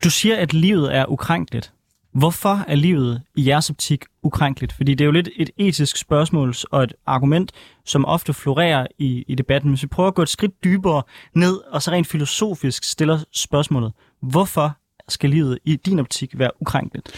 Du 0.05 0.11
siger, 0.11 0.37
at 0.37 0.53
livet 0.53 0.97
er 0.97 1.07
ukrænkeligt. 1.07 1.73
Hvorfor 2.13 2.65
er 2.69 2.75
livet 2.75 3.23
i 3.37 3.49
jeres 3.49 3.71
optik 3.71 4.05
ukrænkeligt? 4.23 4.73
Fordi 4.73 4.95
det 4.95 5.05
er 5.05 5.07
jo 5.07 5.13
lidt 5.13 5.29
et 5.37 5.51
etisk 5.57 5.97
spørgsmål 5.97 6.55
og 6.71 6.83
et 6.83 6.93
argument, 7.07 7.53
som 7.85 8.05
ofte 8.05 8.35
florerer 8.35 8.87
i, 8.99 9.25
i 9.29 9.35
debatten. 9.35 9.71
Hvis 9.71 9.83
vi 9.83 9.87
prøver 9.87 10.09
at 10.09 10.15
gå 10.15 10.23
et 10.23 10.29
skridt 10.29 10.65
dybere 10.65 11.03
ned, 11.35 11.57
og 11.57 11.83
så 11.83 11.91
rent 11.91 12.07
filosofisk 12.07 12.85
stiller 12.85 13.19
spørgsmålet, 13.33 13.93
hvorfor 14.23 14.77
skal 15.09 15.31
livet 15.31 15.59
i 15.65 15.77
din 15.77 15.99
optik 15.99 16.39
være 16.39 16.51
ukrænkeligt? 16.61 17.13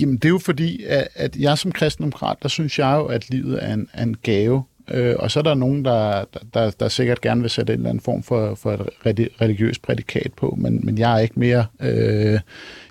Jamen, 0.00 0.16
det 0.16 0.24
er 0.24 0.28
jo 0.28 0.38
fordi, 0.38 0.82
at, 0.84 1.08
at 1.14 1.36
jeg 1.36 1.58
som 1.58 1.72
kristendemokrat, 1.72 2.36
der 2.42 2.48
synes 2.48 2.78
jeg 2.78 2.96
jo, 2.96 3.06
at 3.06 3.30
livet 3.30 3.64
er 3.64 3.74
en, 3.74 3.88
er 3.92 4.02
en 4.02 4.16
gave. 4.16 4.64
Øh, 4.90 5.14
og 5.18 5.30
så 5.30 5.38
er 5.38 5.42
der 5.42 5.54
nogen, 5.54 5.84
der, 5.84 6.24
der, 6.54 6.70
der 6.70 6.88
sikkert 6.88 7.20
gerne 7.20 7.40
vil 7.40 7.50
sætte 7.50 7.72
en 7.72 7.78
eller 7.78 7.90
anden 7.90 8.04
form 8.04 8.22
for, 8.22 8.54
for 8.54 8.86
et 9.06 9.28
religiøst 9.40 9.82
prædikat 9.82 10.32
på, 10.36 10.56
men, 10.58 10.80
men 10.86 10.98
jeg 10.98 11.14
er 11.14 11.18
ikke 11.18 11.40
mere, 11.40 11.66
øh, 11.80 12.40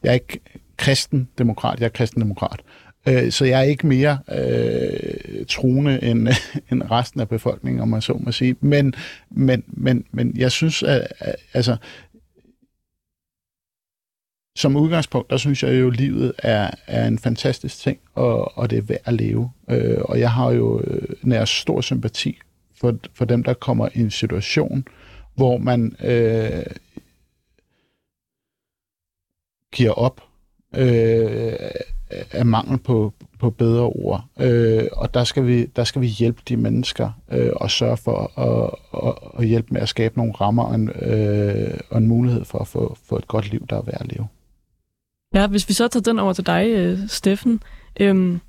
jeg 0.03 0.09
er 0.09 0.13
ikke 0.13 0.39
kristendemokrat, 0.77 1.79
jeg 1.79 1.85
er 1.85 1.89
kristendemokrat. 1.89 2.59
Øh, 3.07 3.31
så 3.31 3.45
jeg 3.45 3.59
er 3.59 3.63
ikke 3.63 3.87
mere 3.87 4.17
øh, 4.31 5.45
truende 5.49 6.03
end, 6.03 6.27
end 6.71 6.83
resten 6.91 7.21
af 7.21 7.29
befolkningen, 7.29 7.81
om 7.81 7.87
man 7.87 8.01
så 8.01 8.13
må 8.13 8.31
sige. 8.31 8.55
Men, 8.61 8.93
men, 9.31 9.63
men, 9.67 10.05
men 10.11 10.33
jeg 10.37 10.51
synes, 10.51 10.83
at, 10.83 11.07
at 11.19 11.35
altså, 11.53 11.77
som 14.55 14.75
udgangspunkt, 14.75 15.29
der 15.29 15.37
synes 15.37 15.63
jeg 15.63 15.79
jo, 15.79 15.87
at 15.87 15.97
livet 15.97 16.33
er, 16.37 16.71
er 16.87 17.07
en 17.07 17.19
fantastisk 17.19 17.77
ting, 17.77 17.99
og, 18.13 18.57
og 18.57 18.69
det 18.69 18.77
er 18.77 18.81
værd 18.81 18.99
at 19.05 19.13
leve. 19.13 19.51
Øh, 19.69 20.01
og 20.01 20.19
jeg 20.19 20.31
har 20.31 20.51
jo 20.51 20.81
øh, 20.81 21.09
nær 21.23 21.45
stor 21.45 21.81
sympati 21.81 22.39
for, 22.79 22.97
for 23.13 23.25
dem, 23.25 23.43
der 23.43 23.53
kommer 23.53 23.89
i 23.93 23.99
en 23.99 24.11
situation, 24.11 24.87
hvor 25.35 25.57
man 25.57 25.95
øh, 26.03 26.65
giver 29.73 29.91
op 29.91 30.21
øh, 30.75 31.53
af 32.31 32.45
mangel 32.45 32.77
på, 32.77 33.13
på 33.39 33.49
bedre 33.49 33.83
ord. 33.83 34.25
Øh, 34.39 34.87
og 34.91 35.13
der 35.13 35.23
skal, 35.23 35.47
vi, 35.47 35.65
der 35.65 35.83
skal 35.83 36.01
vi 36.01 36.07
hjælpe 36.07 36.41
de 36.47 36.57
mennesker 36.57 37.11
øh, 37.31 37.51
og 37.55 37.71
sørge 37.71 37.97
for 37.97 38.39
at, 38.39 38.71
at, 39.07 39.39
at 39.39 39.47
hjælpe 39.47 39.73
med 39.73 39.81
at 39.81 39.89
skabe 39.89 40.17
nogle 40.17 40.33
rammer 40.33 40.63
og 40.63 40.75
en, 40.75 40.89
øh, 40.89 41.79
og 41.89 41.97
en 41.97 42.07
mulighed 42.07 42.45
for 42.45 42.59
at 42.59 42.67
få, 42.67 42.97
få 43.05 43.17
et 43.17 43.27
godt 43.27 43.51
liv, 43.51 43.67
der 43.69 43.77
er 43.77 43.81
værd 43.81 44.01
at 44.01 44.07
leve. 44.07 44.27
Ja, 45.35 45.47
hvis 45.47 45.69
vi 45.69 45.73
så 45.73 45.87
tager 45.87 46.01
den 46.01 46.19
over 46.19 46.33
til 46.33 46.45
dig, 46.45 46.67
øh, 46.69 46.99
Steffen. 47.07 47.61
Øhm, 47.99 48.39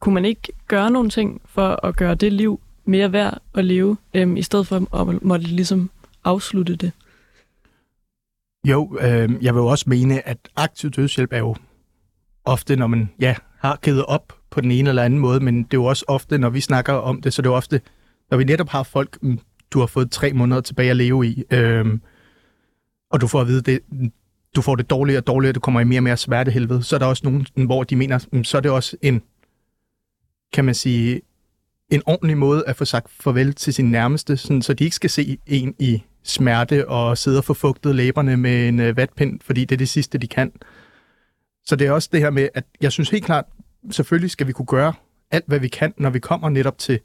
kunne 0.00 0.14
man 0.14 0.24
ikke 0.24 0.52
gøre 0.68 0.90
nogle 0.90 1.10
ting 1.10 1.40
for 1.44 1.86
at 1.86 1.96
gøre 1.96 2.14
det 2.14 2.32
liv 2.32 2.60
mere 2.84 3.12
værd 3.12 3.42
at 3.54 3.64
leve, 3.64 3.96
øhm, 4.14 4.36
i 4.36 4.42
stedet 4.42 4.66
for 4.66 5.00
at 5.00 5.22
måtte 5.22 5.46
ligesom 5.46 5.90
afslutte 6.24 6.76
det? 6.76 6.92
Jo, 8.66 8.98
øh, 9.00 9.44
jeg 9.44 9.54
vil 9.54 9.60
jo 9.60 9.66
også 9.66 9.84
mene, 9.88 10.28
at 10.28 10.38
aktiv 10.56 10.90
dødshjælp 10.90 11.32
er 11.32 11.38
jo 11.38 11.56
ofte, 12.44 12.76
når 12.76 12.86
man 12.86 13.10
ja, 13.20 13.34
har 13.58 13.78
givet 13.82 14.04
op 14.04 14.32
på 14.50 14.60
den 14.60 14.70
ene 14.70 14.88
eller 14.88 15.02
anden 15.02 15.18
måde, 15.18 15.40
men 15.40 15.56
det 15.56 15.74
er 15.74 15.78
jo 15.78 15.84
også 15.84 16.04
ofte, 16.08 16.38
når 16.38 16.50
vi 16.50 16.60
snakker 16.60 16.92
om 16.92 17.22
det, 17.22 17.34
så 17.34 17.42
det 17.42 17.46
er 17.46 17.50
jo 17.50 17.56
ofte, 17.56 17.80
når 18.30 18.38
vi 18.38 18.44
netop 18.44 18.68
har 18.68 18.82
folk, 18.82 19.22
mm, 19.22 19.38
du 19.70 19.78
har 19.78 19.86
fået 19.86 20.10
tre 20.10 20.32
måneder 20.32 20.60
tilbage 20.60 20.90
at 20.90 20.96
leve 20.96 21.26
i, 21.26 21.44
øh, 21.50 21.98
og 23.10 23.20
du 23.20 23.26
får 23.26 23.40
at 23.40 23.46
vide, 23.46 23.62
det, 23.62 23.80
du 24.54 24.62
får 24.62 24.76
det 24.76 24.90
dårligere 24.90 25.20
og 25.20 25.26
dårligere, 25.26 25.52
du 25.52 25.60
kommer 25.60 25.80
i 25.80 25.84
mere 25.84 25.98
og 25.98 26.02
mere 26.02 26.16
smertehelvede, 26.16 26.82
så 26.82 26.96
er 26.96 26.98
der 26.98 27.06
også 27.06 27.22
nogen, 27.24 27.46
hvor 27.66 27.82
de 27.82 27.96
mener, 27.96 28.26
mm, 28.32 28.44
så 28.44 28.56
er 28.56 28.60
det 28.60 28.70
også 28.70 28.96
en, 29.02 29.22
kan 30.52 30.64
man 30.64 30.74
sige, 30.74 31.20
en 31.90 32.02
ordentlig 32.06 32.36
måde 32.36 32.64
at 32.66 32.76
få 32.76 32.84
sagt 32.84 33.10
farvel 33.10 33.54
til 33.54 33.74
sin 33.74 33.90
nærmeste, 33.90 34.36
sådan, 34.36 34.62
så 34.62 34.74
de 34.74 34.84
ikke 34.84 34.96
skal 34.96 35.10
se 35.10 35.38
en 35.46 35.74
i 35.78 36.02
smerte 36.22 36.88
og 36.88 37.18
sidde 37.18 37.38
og 37.38 37.44
få 37.44 37.54
fugtet 37.54 37.94
læberne 37.94 38.36
med 38.36 38.68
en 38.68 38.80
øh, 38.80 38.96
vatpind, 38.96 39.40
fordi 39.42 39.64
det 39.64 39.74
er 39.74 39.78
det 39.78 39.88
sidste, 39.88 40.18
de 40.18 40.26
kan. 40.26 40.52
Så 41.64 41.76
det 41.76 41.86
er 41.86 41.92
også 41.92 42.08
det 42.12 42.20
her 42.20 42.30
med, 42.30 42.48
at 42.54 42.64
jeg 42.80 42.92
synes 42.92 43.10
helt 43.10 43.24
klart, 43.24 43.44
selvfølgelig 43.90 44.30
skal 44.30 44.46
vi 44.46 44.52
kunne 44.52 44.66
gøre 44.66 44.92
alt, 45.30 45.44
hvad 45.46 45.58
vi 45.58 45.68
kan, 45.68 45.94
når 45.96 46.10
vi 46.10 46.18
kommer 46.18 46.48
netop 46.48 46.78
til 46.78 47.00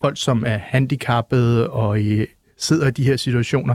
folk, 0.00 0.16
som 0.20 0.44
er 0.46 0.56
handicappede 0.56 1.70
og 1.70 2.00
i, 2.00 2.26
sidder 2.56 2.88
i 2.88 2.90
de 2.90 3.04
her 3.04 3.16
situationer. 3.16 3.74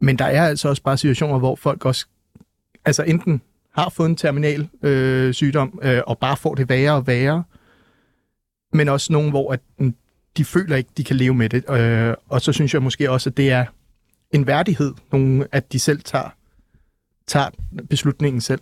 Men 0.00 0.18
der 0.18 0.24
er 0.24 0.46
altså 0.46 0.68
også 0.68 0.82
bare 0.82 0.96
situationer, 0.96 1.38
hvor 1.38 1.56
folk 1.56 1.84
også 1.84 2.06
altså 2.84 3.02
enten 3.02 3.42
har 3.74 3.88
fået 3.88 4.08
en 4.08 4.16
terminal 4.16 4.68
øh, 4.82 5.34
sygdom 5.34 5.78
øh, 5.82 6.02
og 6.06 6.18
bare 6.18 6.36
får 6.36 6.54
det 6.54 6.68
værre 6.68 6.92
og 6.92 7.06
værre, 7.06 7.44
men 8.72 8.88
også 8.88 9.12
nogen, 9.12 9.30
hvor 9.30 9.52
at, 9.52 9.60
de 10.36 10.44
føler 10.44 10.76
ikke, 10.76 10.90
de 10.96 11.04
kan 11.04 11.16
leve 11.16 11.34
med 11.34 11.48
det. 11.48 11.70
Øh, 11.70 12.14
og 12.28 12.40
så 12.40 12.52
synes 12.52 12.74
jeg 12.74 12.82
måske 12.82 13.10
også, 13.10 13.30
at 13.30 13.36
det 13.36 13.50
er 13.50 13.64
en 14.30 14.46
værdighed, 14.46 14.94
nogen, 15.12 15.44
at 15.52 15.72
de 15.72 15.78
selv 15.78 16.00
tager, 16.02 16.28
tager 17.26 17.48
beslutningen 17.90 18.40
selv. 18.40 18.60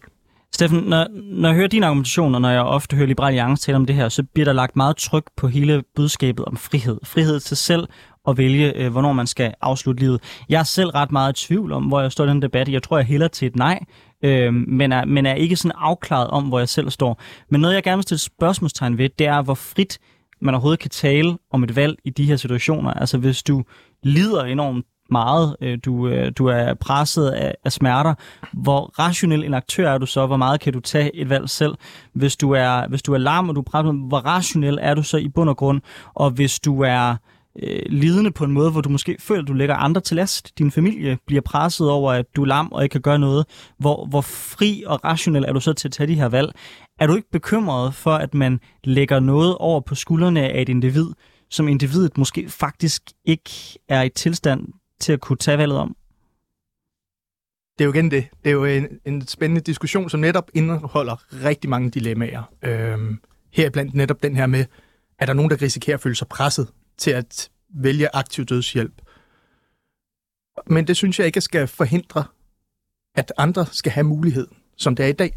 Steffen, 0.55 0.79
når, 0.79 1.09
når 1.13 1.49
jeg 1.49 1.57
hører 1.57 1.69
din 1.69 1.83
argumentation, 1.83 2.35
og 2.35 2.41
når 2.41 2.51
jeg 2.51 2.61
ofte 2.61 2.97
hører 2.97 3.07
Liberal 3.07 3.29
Alliance 3.29 3.67
tale 3.67 3.77
om 3.77 3.87
det 3.87 3.97
her, 3.97 4.09
så 4.09 4.23
bliver 4.23 4.45
der 4.45 4.53
lagt 4.53 4.77
meget 4.77 4.97
tryk 4.97 5.25
på 5.37 5.49
hele 5.49 5.83
budskabet 5.95 6.45
om 6.45 6.57
frihed. 6.57 6.99
Frihed 7.05 7.41
til 7.41 7.57
selv 7.57 7.89
at 8.29 8.39
vælge, 8.39 8.77
øh, 8.77 8.93
hvornår 8.93 9.13
man 9.13 9.27
skal 9.27 9.55
afslutte 9.61 10.03
livet. 10.03 10.23
Jeg 10.49 10.59
er 10.59 10.65
selv 10.65 10.91
ret 10.91 11.13
meget 11.13 11.43
i 11.43 11.47
tvivl 11.47 11.73
om, 11.73 11.85
hvor 11.85 12.01
jeg 12.01 12.13
står 12.13 12.25
i 12.25 12.29
den 12.29 12.43
debat. 12.43 12.69
Jeg 12.69 12.83
tror, 12.83 12.99
jeg 12.99 13.07
hælder 13.07 13.29
til 13.29 13.47
et 13.47 13.57
nej, 13.57 13.85
øh, 14.25 14.55
men, 14.55 14.93
er, 14.93 15.05
men 15.05 15.27
er 15.27 15.35
ikke 15.35 15.57
sådan 15.57 15.79
afklaret 15.79 16.29
om, 16.29 16.45
hvor 16.45 16.59
jeg 16.59 16.69
selv 16.69 16.91
står. 16.91 17.21
Men 17.51 17.61
noget, 17.61 17.75
jeg 17.75 17.83
gerne 17.83 17.97
vil 17.97 18.03
stille 18.03 18.21
spørgsmålstegn 18.21 18.99
ved, 18.99 19.09
det 19.19 19.27
er, 19.27 19.43
hvor 19.43 19.55
frit 19.55 19.99
man 20.41 20.55
overhovedet 20.55 20.81
kan 20.81 20.91
tale 20.91 21.39
om 21.53 21.65
et 21.65 21.77
valg 21.77 21.97
i 22.05 22.11
de 22.11 22.25
her 22.25 22.37
situationer. 22.37 22.91
Altså 22.91 23.19
hvis 23.19 23.43
du 23.43 23.63
lider 24.03 24.45
enormt 24.45 24.87
meget, 25.11 25.57
øh, 25.61 25.79
du, 25.85 26.09
øh, 26.09 26.33
du 26.39 26.47
er 26.47 26.75
presset 26.75 27.29
af, 27.29 27.55
af 27.65 27.73
smerter, 27.73 28.15
hvor 28.53 28.93
rationel 28.99 29.45
en 29.45 29.55
aktør 29.55 29.91
er 29.91 29.99
du 29.99 30.07
så? 30.07 30.27
Hvor 30.27 30.37
meget 30.37 30.61
kan 30.61 30.73
du 30.73 30.81
tage 30.81 31.17
et 31.17 31.29
valg 31.29 31.51
selv? 31.51 31.75
Hvis 32.15 32.37
du 32.37 32.51
er, 32.51 32.89
hvis 32.89 33.03
du 33.03 33.15
er 33.15 33.19
larm, 33.19 33.49
og 33.49 33.55
du 33.55 33.61
er 33.61 33.65
presset, 33.65 33.95
hvor 34.09 34.19
rationel 34.19 34.79
er 34.83 34.95
du 34.95 35.03
så 35.03 35.17
i 35.17 35.29
bund 35.29 35.51
og 35.51 35.57
grund? 35.57 35.81
Og 36.15 36.31
hvis 36.31 36.61
du 36.61 36.81
er 36.81 37.17
øh, 37.63 37.83
lidende 37.87 38.31
på 38.31 38.45
en 38.45 38.53
måde, 38.53 38.71
hvor 38.71 38.81
du 38.81 38.89
måske 38.89 39.17
føler, 39.21 39.43
at 39.43 39.49
du 39.49 39.53
lægger 39.53 39.75
andre 39.75 40.01
til 40.01 40.17
last. 40.17 40.59
Din 40.59 40.71
familie 40.71 41.19
bliver 41.27 41.43
presset 41.43 41.91
over, 41.91 42.13
at 42.13 42.37
du 42.37 42.43
er 42.43 42.47
lam 42.47 42.73
og 42.73 42.83
ikke 42.83 42.93
kan 42.93 43.01
gøre 43.01 43.19
noget. 43.19 43.47
Hvor, 43.79 44.07
hvor 44.07 44.21
fri 44.21 44.85
og 44.87 45.05
rationel 45.05 45.45
er 45.45 45.53
du 45.53 45.61
så 45.61 45.73
til 45.73 45.89
at 45.89 45.93
tage 45.93 46.07
de 46.07 46.15
her 46.15 46.29
valg? 46.29 46.53
Er 47.01 47.07
du 47.07 47.17
ikke 47.17 47.31
bekymret 47.31 47.95
for, 47.95 48.15
at 48.15 48.35
man 48.35 48.61
lægger 48.85 49.21
noget 49.21 49.57
over 49.59 49.81
på 49.81 49.95
skuldrene 49.95 50.49
af 50.49 50.63
et 50.63 50.69
individ, 50.69 51.07
som 51.51 51.69
individet 51.69 52.19
måske 52.19 52.49
faktisk 52.49 53.03
ikke 53.25 53.51
er 53.89 54.03
i 54.03 54.09
tilstand 54.09 54.67
til 55.01 55.13
at 55.13 55.21
kunne 55.21 55.37
tage 55.37 55.59
valget 55.59 55.79
om? 55.79 55.97
Det 57.79 57.85
er 57.85 57.85
jo 57.85 57.93
igen 57.93 58.11
det. 58.11 58.27
Det 58.45 58.51
er 58.51 58.55
jo 58.55 58.65
en, 58.65 58.87
en 59.05 59.27
spændende 59.27 59.61
diskussion, 59.61 60.11
som 60.11 60.21
netop 60.21 60.51
indeholder 60.55 61.45
rigtig 61.45 61.71
mange 61.71 61.91
dilemmaer. 61.91 62.43
Øhm, 62.63 63.19
her 63.53 63.71
blandt 63.71 63.95
netop 63.95 64.23
den 64.23 64.37
her 64.37 64.47
med, 64.47 64.65
er 65.19 65.27
der 65.27 65.33
nogen, 65.33 65.51
der 65.51 65.63
risikerer 65.63 65.97
at 65.97 66.01
føle 66.01 66.15
sig 66.15 66.29
presset 66.29 66.69
til 66.99 67.11
at 67.11 67.51
vælge 67.69 68.17
aktiv 68.17 68.45
dødshjælp? 68.45 69.03
Men 70.67 70.87
det 70.87 70.97
synes 70.97 71.19
jeg 71.19 71.27
ikke 71.27 71.41
skal 71.41 71.67
forhindre, 71.67 72.25
at 73.15 73.33
andre 73.37 73.67
skal 73.73 73.93
have 73.93 74.05
mulighed, 74.05 74.47
som 74.77 74.97
det 74.97 75.05
er 75.05 75.09
i 75.09 75.13
dag. 75.13 75.33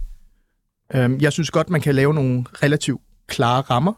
Øhm, 0.96 1.20
jeg 1.20 1.34
synes 1.34 1.52
godt, 1.52 1.70
man 1.70 1.82
kan 1.82 1.96
lave 1.96 2.14
nogle 2.14 2.46
relativt 2.64 3.02
klare 3.28 3.62
rammer, 3.62 3.94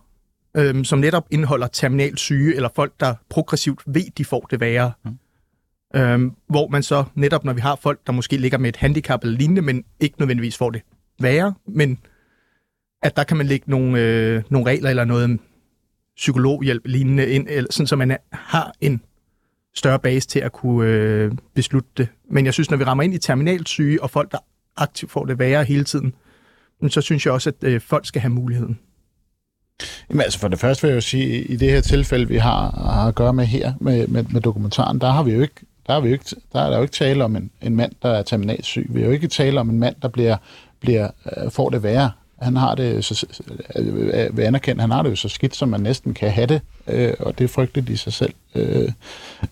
øhm, 0.57 0.83
som 0.83 0.99
netop 0.99 1.27
indeholder 1.31 1.67
terminal 1.67 2.17
syge, 2.17 2.55
eller 2.55 2.69
folk, 2.75 2.93
der 2.99 3.15
progressivt 3.29 3.81
ved, 3.85 4.11
de 4.17 4.25
får 4.25 4.47
det 4.51 4.59
værre. 4.59 4.91
Mm. 5.05 5.19
Øhm, 5.95 6.35
hvor 6.47 6.67
man 6.67 6.83
så 6.83 7.03
netop, 7.15 7.43
når 7.43 7.53
vi 7.53 7.61
har 7.61 7.75
folk, 7.75 8.07
der 8.07 8.13
måske 8.13 8.37
ligger 8.37 8.57
med 8.57 8.69
et 8.69 8.75
handicap 8.75 9.23
eller 9.23 9.37
lignende, 9.37 9.61
men 9.61 9.83
ikke 9.99 10.19
nødvendigvis 10.19 10.57
får 10.57 10.69
det 10.69 10.81
værre, 11.19 11.53
men 11.67 11.99
at 13.03 13.15
der 13.15 13.23
kan 13.23 13.37
man 13.37 13.45
lægge 13.45 13.69
nogle, 13.69 14.01
øh, 14.01 14.43
nogle 14.49 14.67
regler 14.67 14.89
eller 14.89 15.05
noget 15.05 15.39
psykologhjælp 16.17 16.81
lignende 16.85 17.29
ind, 17.29 17.47
eller 17.49 17.71
sådan, 17.71 17.87
så 17.87 17.95
man 17.95 18.17
har 18.31 18.73
en 18.81 19.01
større 19.75 19.99
base 19.99 20.27
til 20.27 20.39
at 20.39 20.51
kunne 20.51 20.87
øh, 20.87 21.31
beslutte 21.53 21.89
det. 21.97 22.07
Men 22.29 22.45
jeg 22.45 22.53
synes, 22.53 22.69
når 22.69 22.77
vi 22.77 22.83
rammer 22.83 23.03
ind 23.03 23.13
i 23.13 23.17
terminalsyge, 23.17 24.03
og 24.03 24.09
folk, 24.09 24.31
der 24.31 24.37
aktivt 24.77 25.11
får 25.11 25.25
det 25.25 25.39
værre 25.39 25.63
hele 25.63 25.83
tiden, 25.83 26.13
så 26.89 27.01
synes 27.01 27.25
jeg 27.25 27.33
også, 27.33 27.49
at 27.49 27.69
øh, 27.69 27.81
folk 27.81 28.05
skal 28.05 28.21
have 28.21 28.31
muligheden. 28.31 28.79
Jamen 30.09 30.21
altså 30.21 30.39
for 30.39 30.47
det 30.47 30.59
første 30.59 30.81
vil 30.81 30.89
jeg 30.89 30.95
jo 30.95 31.01
sige, 31.01 31.43
i 31.43 31.55
det 31.55 31.71
her 31.71 31.81
tilfælde, 31.81 32.27
vi 32.27 32.37
har, 32.37 32.71
har 32.71 33.07
at 33.07 33.15
gøre 33.15 33.33
med 33.33 33.45
her, 33.45 33.73
med, 33.81 34.07
med, 34.07 34.23
med 34.23 34.41
dokumentaren, 34.41 35.01
der 35.01 35.11
har 35.11 35.23
vi 35.23 35.31
jo 35.31 35.41
ikke 35.41 35.65
der 35.87 35.93
er, 35.93 35.99
vi 35.99 36.07
jo 36.07 36.13
ikke, 36.13 36.35
der 36.53 36.61
er 36.61 36.69
der 36.69 36.77
jo 36.77 36.81
ikke 36.81 36.93
tale 36.93 37.23
om 37.23 37.35
en, 37.35 37.51
en 37.61 37.75
mand, 37.75 37.91
der 38.01 38.09
er 38.09 38.23
terminalsyg. 38.23 38.87
Vi 38.89 39.01
er 39.01 39.05
jo 39.05 39.11
ikke 39.11 39.27
tale 39.27 39.59
om 39.59 39.69
en 39.69 39.79
mand, 39.79 39.95
der 40.01 40.07
bliver, 40.07 40.37
bliver, 40.79 41.09
øh, 41.37 41.51
får 41.51 41.69
det 41.69 41.83
værre. 41.83 42.11
Han 42.41 42.55
har 42.55 42.75
det, 42.75 43.05
så, 43.05 43.25
øh, 43.75 44.37
vil 44.37 44.43
anerkende, 44.43 44.81
han 44.81 44.91
har 44.91 45.03
det 45.03 45.09
jo 45.09 45.15
så 45.15 45.29
skidt, 45.29 45.55
som 45.55 45.69
man 45.69 45.81
næsten 45.81 46.13
kan 46.13 46.31
have 46.31 46.47
det, 46.47 46.61
øh, 46.87 47.13
og 47.19 47.37
det 47.37 47.43
er 47.43 47.47
frygteligt 47.47 47.89
i 47.89 47.95
sig 47.95 48.13
selv. 48.13 48.33
Øh, 48.55 48.91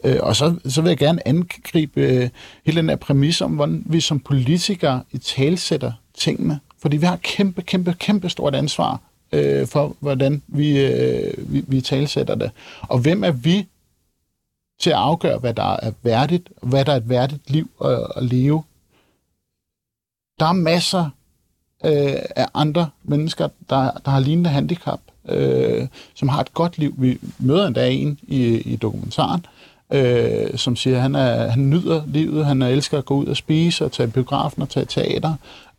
øh, 0.03 0.17
og 0.21 0.35
så, 0.35 0.55
så 0.65 0.81
vil 0.81 0.89
jeg 0.89 0.97
gerne 0.97 1.27
angribe 1.27 2.01
øh, 2.01 2.29
hele 2.65 2.81
den 2.81 2.89
her 2.89 2.95
præmis 2.95 3.41
om, 3.41 3.51
hvordan 3.51 3.83
vi 3.85 4.01
som 4.01 4.19
politikere 4.19 5.03
i 5.11 5.17
talsætter 5.17 5.91
tingene. 6.17 6.59
Fordi 6.81 6.97
vi 6.97 7.05
har 7.05 7.15
kæmpe, 7.15 7.61
kæmpe, 7.61 7.93
kæmpe 7.99 8.29
stort 8.29 8.55
ansvar 8.55 9.01
øh, 9.31 9.67
for, 9.67 9.95
hvordan 9.99 10.41
vi, 10.47 10.85
øh, 10.85 11.53
vi, 11.53 11.63
vi 11.67 11.81
talsætter 11.81 12.35
det. 12.35 12.51
Og 12.81 12.99
hvem 12.99 13.23
er 13.23 13.31
vi 13.31 13.67
til 14.79 14.89
at 14.89 14.95
afgøre, 14.95 15.37
hvad 15.37 15.53
der 15.53 15.77
er 15.81 15.91
værdigt, 16.03 16.49
hvad 16.61 16.85
der 16.85 16.91
er 16.91 16.97
et 16.97 17.09
værdigt 17.09 17.49
liv 17.49 17.69
at, 17.83 18.07
at 18.15 18.23
leve? 18.23 18.63
Der 20.39 20.45
er 20.45 20.53
masser 20.53 21.09
øh, 21.85 22.19
af 22.35 22.47
andre 22.53 22.89
mennesker, 23.03 23.47
der, 23.69 23.91
der 24.05 24.11
har 24.11 24.19
lignende 24.19 24.49
handicap, 24.49 24.99
øh, 25.29 25.87
som 26.15 26.29
har 26.29 26.41
et 26.41 26.53
godt 26.53 26.77
liv. 26.77 26.95
Vi 26.97 27.17
møder 27.39 27.67
endda 27.67 27.89
en 27.89 28.19
i, 28.27 28.43
i 28.45 28.75
dokumentaren, 28.75 29.45
øh, 29.93 30.57
som 30.57 30.75
siger, 30.75 30.95
at 30.95 31.01
han, 31.01 31.15
er, 31.15 31.47
han 31.47 31.69
nyder 31.69 32.01
livet, 32.07 32.45
han 32.45 32.61
elsker 32.61 32.97
at 32.97 33.05
gå 33.05 33.15
ud 33.15 33.25
og 33.25 33.37
spise 33.37 33.85
og 33.85 33.91
tage 33.91 34.07
biografen 34.07 34.61
og 34.61 34.69
tage 34.69 34.85
teater, 34.85 35.33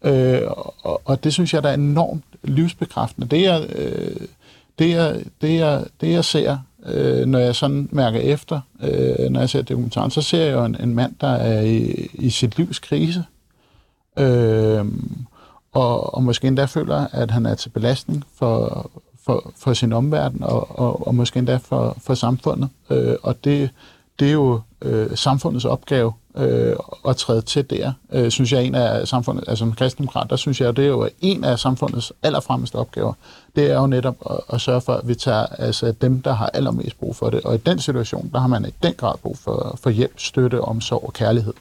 øh, 0.05 0.40
og, 0.83 1.01
og 1.05 1.25
det 1.25 1.33
synes 1.33 1.55
jeg, 1.55 1.62
der 1.62 1.69
er 1.69 1.75
enormt 1.75 2.25
livsbekræftende. 2.42 3.29
Det 3.29 3.47
er, 3.47 3.61
øh, 3.77 4.27
det, 4.79 4.92
er, 4.92 5.16
det, 5.40 5.59
jeg, 5.59 5.85
det 6.01 6.11
jeg 6.12 6.25
ser, 6.25 6.59
øh, 6.87 7.27
når 7.27 7.38
jeg 7.38 7.55
sådan 7.55 7.88
mærker 7.92 8.21
efter, 8.21 8.61
øh, 8.83 9.31
når 9.31 9.40
jeg 9.40 9.51
ser 9.51 9.62
dokumentaren, 9.62 10.11
så 10.11 10.23
ser 10.23 10.45
jeg 10.45 10.53
jo 10.53 10.64
en, 10.64 10.77
en 10.81 10.95
mand, 10.95 11.14
der 11.21 11.29
er 11.29 11.61
i, 11.61 12.09
i 12.14 12.31
sit 12.31 12.59
livs 12.59 12.79
krise. 12.79 13.25
Øh, 14.19 14.85
og, 15.77 16.15
og 16.15 16.23
måske 16.23 16.49
endda 16.49 16.65
føler, 16.65 17.07
at 17.12 17.31
han 17.31 17.47
er 17.47 17.55
til 17.55 17.69
belastning 17.69 18.25
for, 18.39 18.91
for, 19.25 19.53
for 19.57 19.73
sin 19.73 19.93
omverden, 19.93 20.43
og, 20.43 20.79
og, 20.81 21.07
og 21.07 21.15
måske 21.15 21.39
endda 21.39 21.57
for, 21.57 21.97
for 22.01 22.15
samfundet. 22.15 22.69
Øh, 22.91 23.15
og 23.23 23.45
det, 23.45 23.71
det 24.19 24.29
er 24.29 24.33
jo 24.33 24.61
øh, 24.83 25.17
samfundets 25.17 25.65
opgave 25.65 26.12
øh, 26.37 26.77
at 27.09 27.17
træde 27.17 27.43
til 27.43 27.71
der, 27.71 27.93
øh, 28.12 28.31
synes 28.31 28.53
jeg, 28.53 28.65
en 28.65 28.75
af 28.75 29.09
samfundet, 29.09 29.45
altså 29.49 29.57
som 29.57 29.73
kristendemokrat, 29.73 30.31
der 30.31 30.37
synes 30.37 30.61
jeg, 30.61 30.77
det 30.77 30.85
er 30.85 30.89
jo 30.89 31.09
en 31.21 31.45
af 31.45 31.59
samfundets 31.59 32.12
allerfremmeste 32.23 32.77
opgaver. 32.77 33.12
Det 33.57 33.71
er 33.71 33.81
jo 33.81 33.87
netop 33.87 34.17
at, 34.31 34.55
at 34.55 34.61
sørge 34.61 34.81
for, 34.81 34.93
at 34.93 35.09
vi 35.09 35.15
tager 35.15 35.47
altså, 35.47 35.93
dem, 35.93 36.23
der 36.23 36.33
har 36.33 36.51
allermest 36.55 36.99
brug 36.99 37.17
for 37.17 37.31
det. 37.31 37.41
Og 37.41 37.55
i 37.55 37.59
den 37.59 37.79
situation, 37.79 38.31
der 38.33 38.41
har 38.41 38.49
man 38.49 38.65
i 38.65 38.75
den 38.83 38.95
grad 38.95 39.15
brug 39.23 39.39
for, 39.39 39.79
for 39.83 39.91
hjælp, 39.91 40.15
støtte, 40.17 40.61
omsorg 40.61 41.05
og 41.07 41.12
kærlighed. 41.12 41.55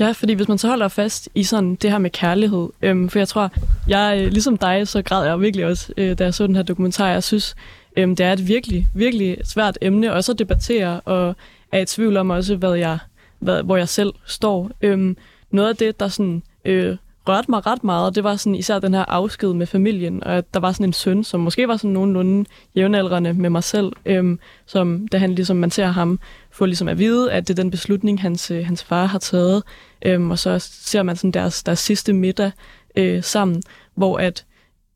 Ja, 0.00 0.12
fordi 0.12 0.32
hvis 0.32 0.48
man 0.48 0.58
så 0.58 0.68
holder 0.68 0.88
fast 0.88 1.28
i 1.34 1.44
sådan 1.44 1.74
det 1.74 1.90
her 1.90 1.98
med 1.98 2.10
kærlighed, 2.10 2.68
øhm, 2.82 3.08
for 3.08 3.18
jeg 3.18 3.28
tror, 3.28 3.50
jeg 3.88 4.18
øh, 4.20 4.32
ligesom 4.32 4.56
dig, 4.56 4.88
så 4.88 5.02
græd 5.02 5.26
jeg 5.26 5.40
virkelig 5.40 5.66
også, 5.66 5.92
øh, 5.96 6.18
da 6.18 6.24
jeg 6.24 6.34
så 6.34 6.46
den 6.46 6.56
her 6.56 6.62
dokumentar. 6.62 7.08
Jeg 7.08 7.22
synes, 7.22 7.56
øhm, 7.96 8.16
det 8.16 8.26
er 8.26 8.32
et 8.32 8.48
virkelig, 8.48 8.86
virkelig 8.94 9.38
svært 9.44 9.78
emne 9.80 10.12
også 10.12 10.32
at 10.32 10.38
debattere, 10.38 11.00
og 11.00 11.36
er 11.72 11.78
i 11.78 11.84
tvivl 11.84 12.16
om 12.16 12.30
også, 12.30 12.56
hvad 12.56 12.74
jeg, 12.74 12.98
hvad, 13.38 13.62
hvor 13.62 13.76
jeg 13.76 13.88
selv 13.88 14.12
står. 14.26 14.70
Øhm, 14.82 15.16
noget 15.50 15.68
af 15.68 15.76
det, 15.76 16.00
der 16.00 16.08
sådan, 16.08 16.42
øh, 16.64 16.96
rørte 17.28 17.50
mig 17.50 17.66
ret 17.66 17.84
meget, 17.84 18.14
det 18.14 18.24
var 18.24 18.36
sådan 18.36 18.54
især 18.54 18.78
den 18.78 18.94
her 18.94 19.04
afsked 19.08 19.52
med 19.52 19.66
familien, 19.66 20.24
og 20.24 20.36
at 20.36 20.54
der 20.54 20.60
var 20.60 20.72
sådan 20.72 20.86
en 20.86 20.92
søn, 20.92 21.24
som 21.24 21.40
måske 21.40 21.68
var 21.68 21.76
sådan 21.76 21.90
nogenlunde 21.90 22.48
jævnaldrende 22.76 23.34
med 23.34 23.50
mig 23.50 23.64
selv, 23.64 23.92
øhm, 24.06 24.38
som 24.66 25.08
da 25.08 25.18
han 25.18 25.34
ligesom, 25.34 25.56
man 25.56 25.70
ser 25.70 25.86
ham 25.86 26.20
få 26.50 26.66
ligesom 26.66 26.88
at 26.88 26.98
vide, 26.98 27.32
at 27.32 27.48
det 27.48 27.58
er 27.58 27.62
den 27.62 27.70
beslutning, 27.70 28.20
hans, 28.20 28.50
øh, 28.50 28.66
hans 28.66 28.84
far 28.84 29.06
har 29.06 29.18
taget, 29.18 29.62
øhm, 30.02 30.30
og 30.30 30.38
så 30.38 30.58
ser 30.58 31.02
man 31.02 31.16
sådan 31.16 31.30
deres, 31.30 31.62
deres 31.62 31.78
sidste 31.78 32.12
middag 32.12 32.50
øh, 32.96 33.22
sammen, 33.22 33.62
hvor 33.94 34.18
at 34.18 34.44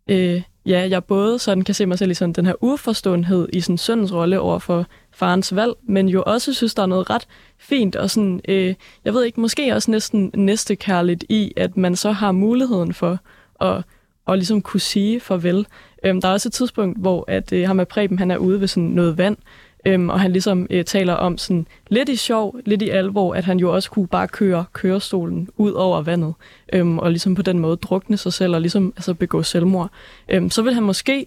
øh, 0.08 0.42
ja, 0.70 0.88
jeg 0.90 1.04
både 1.04 1.38
sådan 1.38 1.64
kan 1.64 1.74
se 1.74 1.86
mig 1.86 1.98
selv 1.98 2.10
i 2.10 2.14
sådan 2.14 2.32
den 2.32 2.46
her 2.46 2.54
uforståenhed 2.60 3.48
i 3.52 3.60
sådan 3.60 3.78
søndens 3.78 4.12
rolle 4.12 4.40
over 4.40 4.58
for 4.58 4.86
farens 5.12 5.54
valg, 5.54 5.72
men 5.82 6.08
jo 6.08 6.22
også 6.26 6.54
synes, 6.54 6.74
der 6.74 6.82
er 6.82 6.86
noget 6.86 7.10
ret 7.10 7.26
fint 7.58 7.96
og 7.96 8.10
sådan, 8.10 8.40
øh, 8.48 8.74
jeg 9.04 9.14
ved 9.14 9.24
ikke, 9.24 9.40
måske 9.40 9.74
også 9.74 9.90
næsten 9.90 10.30
næstekærligt 10.34 11.24
i, 11.28 11.52
at 11.56 11.76
man 11.76 11.96
så 11.96 12.12
har 12.12 12.32
muligheden 12.32 12.94
for 12.94 13.18
at, 13.60 13.84
at 14.28 14.38
ligesom 14.38 14.62
kunne 14.62 14.80
sige 14.80 15.20
farvel. 15.20 15.66
Øhm, 16.04 16.20
der 16.20 16.28
er 16.28 16.32
også 16.32 16.48
et 16.48 16.52
tidspunkt, 16.52 16.98
hvor 16.98 17.24
at, 17.28 17.52
øh, 17.52 17.66
ham 17.66 17.76
med 17.76 17.86
Preben, 17.86 18.18
han 18.18 18.30
er 18.30 18.36
ude 18.36 18.60
ved 18.60 18.68
sådan 18.68 18.88
noget 18.88 19.18
vand, 19.18 19.36
øhm, 19.84 20.08
og 20.08 20.20
han 20.20 20.32
ligesom 20.32 20.66
øh, 20.70 20.84
taler 20.84 21.14
om 21.14 21.38
sådan 21.38 21.66
lidt 21.88 22.08
i 22.08 22.16
sjov, 22.16 22.56
lidt 22.64 22.82
i 22.82 22.88
alvor, 22.88 23.34
at 23.34 23.44
han 23.44 23.58
jo 23.58 23.74
også 23.74 23.90
kunne 23.90 24.06
bare 24.06 24.28
køre 24.28 24.64
kørestolen 24.72 25.48
ud 25.56 25.72
over 25.72 26.02
vandet, 26.02 26.34
øhm, 26.72 26.98
og 26.98 27.10
ligesom 27.10 27.34
på 27.34 27.42
den 27.42 27.58
måde 27.58 27.76
drukne 27.76 28.16
sig 28.16 28.32
selv, 28.32 28.54
og 28.54 28.60
ligesom 28.60 28.92
altså 28.96 29.14
begå 29.14 29.42
selvmord. 29.42 29.90
Øhm, 30.28 30.50
så 30.50 30.62
vil 30.62 30.74
han 30.74 30.82
måske 30.82 31.26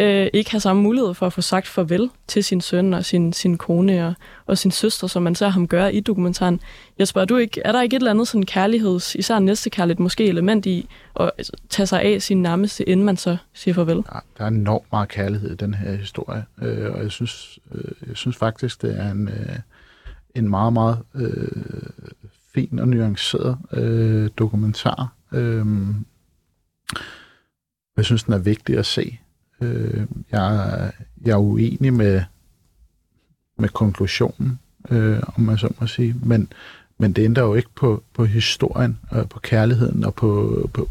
øh, 0.00 0.26
ikke 0.32 0.50
have 0.50 0.60
samme 0.60 0.82
mulighed 0.82 1.14
for 1.14 1.26
at 1.26 1.32
få 1.32 1.40
sagt 1.40 1.66
farvel 1.66 2.10
til 2.26 2.44
sin 2.44 2.60
søn 2.60 2.94
og 2.94 3.04
sin, 3.04 3.32
sin 3.32 3.58
kone 3.58 4.06
og, 4.06 4.14
og 4.46 4.58
sin 4.58 4.70
søster, 4.70 5.06
som 5.06 5.22
man 5.22 5.34
ser 5.34 5.48
ham 5.48 5.68
gøre 5.68 5.94
i 5.94 6.00
dokumentaren. 6.00 6.60
Jeg 6.98 7.08
spørger, 7.08 7.26
du 7.26 7.36
ikke, 7.36 7.60
er 7.64 7.72
der 7.72 7.82
ikke 7.82 7.96
et 7.96 8.00
eller 8.00 8.10
andet 8.10 8.28
sådan 8.28 8.46
kærligheds, 8.46 9.14
især 9.14 9.38
næstekærligt 9.38 10.00
måske 10.00 10.26
element 10.26 10.66
i 10.66 10.88
at 11.20 11.30
altså, 11.38 11.52
tage 11.68 11.86
sig 11.86 12.02
af 12.02 12.22
sin 12.22 12.42
nærmeste, 12.42 12.88
inden 12.88 13.06
man 13.06 13.16
så 13.16 13.36
siger 13.52 13.74
farvel? 13.74 13.96
Ja, 13.96 14.18
der 14.38 14.44
er 14.44 14.48
enormt 14.48 14.92
meget 14.92 15.08
kærlighed 15.08 15.50
i 15.50 15.56
den 15.56 15.74
her 15.74 15.96
historie, 15.96 16.44
øh, 16.62 16.92
og 16.92 17.02
jeg 17.02 17.10
synes, 17.10 17.58
øh, 17.72 18.08
jeg 18.08 18.16
synes 18.16 18.36
faktisk, 18.36 18.82
det 18.82 19.00
er 19.00 19.10
en, 19.10 19.28
øh, 19.28 19.58
en 20.34 20.48
meget, 20.48 20.72
meget 20.72 20.98
øh, 21.14 21.48
fin 22.54 22.78
og 22.78 22.88
nuanceret 22.88 23.58
øh, 23.72 24.30
dokumentar. 24.38 25.12
Øh, 25.32 25.66
jeg 27.96 28.04
synes, 28.04 28.24
den 28.24 28.34
er 28.34 28.38
vigtig 28.38 28.78
at 28.78 28.86
se. 28.86 29.18
Øh, 29.60 30.06
jeg, 30.32 30.92
jeg 31.24 31.32
er 31.32 31.36
uenig 31.36 31.94
med, 31.94 32.22
med 33.58 33.68
konklusionen, 33.68 34.58
øh, 34.90 35.18
om 35.36 35.42
man 35.42 35.58
så 35.58 35.68
må 35.80 35.86
sige, 35.86 36.14
men, 36.22 36.48
men 36.98 37.12
det 37.12 37.24
ændrer 37.24 37.42
jo 37.42 37.54
ikke 37.54 37.68
på, 37.74 38.02
på 38.14 38.24
historien, 38.24 38.98
og 39.10 39.28
på 39.28 39.38
kærligheden 39.38 40.04
og 40.04 40.14
på, 40.14 40.60
på, 40.74 40.88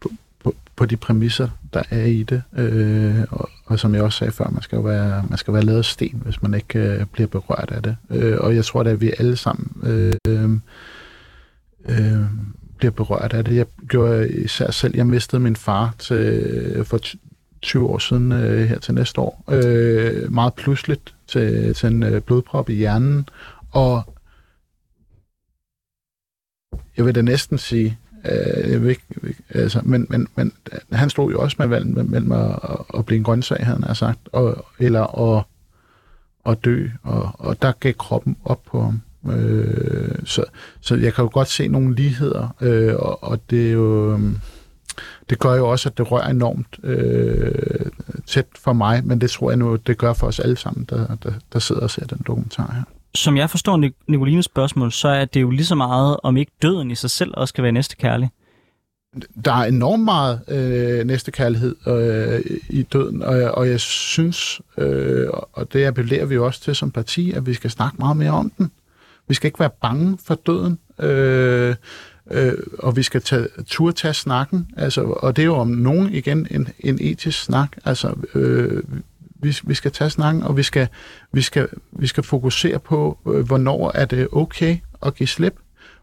på, 0.00 0.10
på, 0.44 0.54
på 0.76 0.86
de 0.86 0.96
præmisser, 0.96 1.48
der 1.74 1.82
er 1.90 2.04
i 2.04 2.22
det. 2.22 2.42
Øh, 2.56 3.24
og, 3.30 3.48
og 3.66 3.78
som 3.78 3.94
jeg 3.94 4.02
også 4.02 4.18
sagde 4.18 4.32
før, 4.32 4.50
man 4.50 4.62
skal 4.62 4.76
jo 4.76 4.82
være, 4.82 5.24
man 5.28 5.38
skal 5.38 5.54
være 5.54 5.64
lavet 5.64 5.84
sten, 5.84 6.22
hvis 6.24 6.42
man 6.42 6.54
ikke 6.54 6.78
øh, 6.78 7.06
bliver 7.06 7.28
berørt 7.28 7.70
af 7.70 7.82
det. 7.82 7.96
Øh, 8.10 8.36
og 8.40 8.56
jeg 8.56 8.64
tror, 8.64 8.80
at 8.80 9.00
vi 9.00 9.12
alle 9.18 9.36
sammen 9.36 9.72
øh, 9.82 10.12
øh, 11.88 12.20
bliver 12.78 12.92
berørt 12.92 13.32
af 13.32 13.44
det. 13.44 13.56
Jeg 13.56 13.66
gjorde 13.88 14.28
især 14.28 14.70
selv, 14.70 14.96
jeg 14.96 15.06
mistede 15.06 15.42
min 15.42 15.56
far 15.56 15.94
til, 15.98 16.16
øh, 16.16 16.84
for 16.84 16.98
20 17.62 17.88
år 17.88 17.98
siden 17.98 18.32
øh, 18.32 18.68
her 18.68 18.78
til 18.78 18.94
næste 18.94 19.20
år. 19.20 19.44
Øh, 19.50 20.32
meget 20.32 20.54
pludseligt 20.54 21.14
til, 21.26 21.74
til 21.74 21.86
en 21.86 22.02
øh, 22.02 22.20
blodprop 22.20 22.68
i 22.70 22.74
hjernen. 22.74 23.28
Og 23.70 24.02
jeg 26.96 27.06
vil 27.06 27.14
da 27.14 27.22
næsten 27.22 27.58
sige, 27.58 27.98
øh, 28.24 28.70
jeg 28.70 28.82
vil 28.82 28.90
ikke, 28.90 29.02
altså, 29.50 29.80
men, 29.84 30.06
men, 30.10 30.28
men 30.34 30.52
øh, 30.72 30.78
han 30.92 31.10
stod 31.10 31.32
jo 31.32 31.40
også 31.40 31.56
med 31.58 31.66
valget 31.66 32.10
mellem 32.10 32.32
at, 32.32 32.58
at 32.94 33.06
blive 33.06 33.18
en 33.18 33.24
grøntsag, 33.24 33.66
havde 33.66 33.82
han 33.86 33.94
sagt, 33.94 34.28
og, 34.32 34.66
eller 34.78 35.36
at, 35.36 35.44
at 36.46 36.64
dø, 36.64 36.88
og, 37.02 37.30
og 37.38 37.62
der 37.62 37.72
gik 37.72 37.94
kroppen 37.98 38.36
op 38.44 38.62
på 38.66 38.82
ham. 38.82 39.00
Øh, 39.32 40.18
så, 40.24 40.44
så 40.80 40.96
jeg 40.96 41.14
kan 41.14 41.22
jo 41.22 41.30
godt 41.32 41.48
se 41.48 41.68
nogle 41.68 41.94
ligheder, 41.94 42.56
øh, 42.60 42.94
og, 42.94 43.24
og 43.24 43.40
det 43.50 43.68
er 43.68 43.72
jo... 43.72 44.12
Øh, 44.12 44.20
det 45.30 45.38
gør 45.38 45.54
jo 45.54 45.68
også, 45.68 45.88
at 45.88 45.98
det 45.98 46.10
rører 46.10 46.28
enormt 46.28 46.78
øh, 46.82 47.86
tæt 48.26 48.46
for 48.58 48.72
mig, 48.72 49.06
men 49.06 49.20
det 49.20 49.30
tror 49.30 49.50
jeg 49.50 49.58
nu, 49.58 49.76
det 49.76 49.98
gør 49.98 50.12
for 50.12 50.26
os 50.26 50.40
alle 50.40 50.56
sammen, 50.56 50.86
der, 50.90 51.16
der, 51.22 51.32
der 51.52 51.58
sidder 51.58 51.82
og 51.82 51.90
ser 51.90 52.06
den 52.06 52.20
dokumentar 52.26 52.72
her. 52.74 52.82
Som 53.14 53.36
jeg 53.36 53.50
forstår 53.50 53.90
Nicolines 54.08 54.44
spørgsmål, 54.44 54.92
så 54.92 55.08
er 55.08 55.24
det 55.24 55.40
jo 55.40 55.50
lige 55.50 55.66
så 55.66 55.74
meget, 55.74 56.16
om 56.22 56.36
ikke 56.36 56.52
døden 56.62 56.90
i 56.90 56.94
sig 56.94 57.10
selv 57.10 57.30
også 57.34 57.52
skal 57.52 57.62
være 57.62 57.72
næste 57.72 57.96
kærlig. 57.96 58.30
Der 59.44 59.52
er 59.52 59.64
enormt 59.64 60.04
meget 60.04 60.40
øh, 60.48 61.06
næstekærlighed 61.06 61.76
øh, 61.86 62.40
i 62.68 62.82
døden, 62.82 63.22
og, 63.22 63.34
og 63.34 63.68
jeg 63.68 63.80
synes, 63.80 64.60
øh, 64.78 65.28
og 65.52 65.72
det 65.72 65.84
appellerer 65.84 66.26
vi 66.26 66.38
også 66.38 66.60
til 66.60 66.74
som 66.74 66.90
parti, 66.90 67.32
at 67.32 67.46
vi 67.46 67.54
skal 67.54 67.70
snakke 67.70 67.96
meget 67.98 68.16
mere 68.16 68.30
om 68.30 68.52
den. 68.58 68.70
Vi 69.28 69.34
skal 69.34 69.48
ikke 69.48 69.60
være 69.60 69.70
bange 69.82 70.18
for 70.24 70.34
døden. 70.34 70.78
Øh, 70.98 71.74
øh, 72.32 72.54
og 72.78 72.96
vi 72.96 73.02
skal 73.02 73.22
tage, 73.22 73.46
turde 73.66 73.96
tage 73.96 74.14
snakken, 74.14 74.70
altså, 74.76 75.02
og 75.02 75.36
det 75.36 75.42
er 75.42 75.46
jo 75.46 75.56
om 75.56 75.68
nogen 75.68 76.08
igen 76.08 76.46
en, 76.50 76.68
en 76.80 76.98
etisk 77.00 77.42
snak, 77.42 77.76
altså 77.84 78.14
øh, 78.34 78.82
vi, 79.34 79.58
vi 79.64 79.74
skal 79.74 79.92
tage 79.92 80.10
snakken, 80.10 80.42
og 80.42 80.56
vi 80.56 80.62
skal, 80.62 80.88
vi 81.32 81.42
skal, 81.42 81.68
vi 81.92 82.06
skal 82.06 82.22
fokusere 82.22 82.78
på, 82.78 83.18
øh, 83.26 83.46
hvornår 83.46 83.92
er 83.94 84.04
det 84.04 84.28
okay 84.32 84.76
at 85.02 85.14
give 85.14 85.26
slip, 85.26 85.56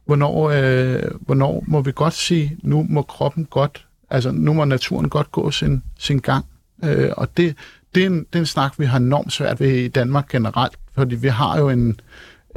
hvornår, 0.06 0.50
øh, 0.50 1.12
hvornår 1.20 1.64
må 1.68 1.82
vi 1.82 1.92
godt 1.96 2.14
sige, 2.14 2.58
nu 2.64 2.86
må 2.90 3.02
kroppen 3.02 3.46
godt, 3.46 3.86
altså 4.10 4.32
nu 4.32 4.54
må 4.54 4.66
naturen 4.66 5.10
godt 5.10 5.32
gå 5.32 5.52
sin, 5.52 5.84
sin 5.98 6.20
gang, 6.20 6.46
øh, 6.84 7.10
og 7.18 7.38
det, 7.38 7.56
det, 7.96 8.04
er 8.04 8.08
en, 8.08 8.20
det 8.20 8.36
er 8.36 8.40
en 8.40 8.46
snak, 8.46 8.80
vi 8.80 8.86
har 8.86 8.98
enormt 8.98 9.34
svært 9.34 9.60
ved 9.60 9.72
i 9.72 9.88
Danmark 9.88 10.30
generelt, 10.30 10.74
fordi 10.94 11.16
vi 11.16 11.28
har 11.28 11.60
jo 11.60 11.70
en, 11.70 12.00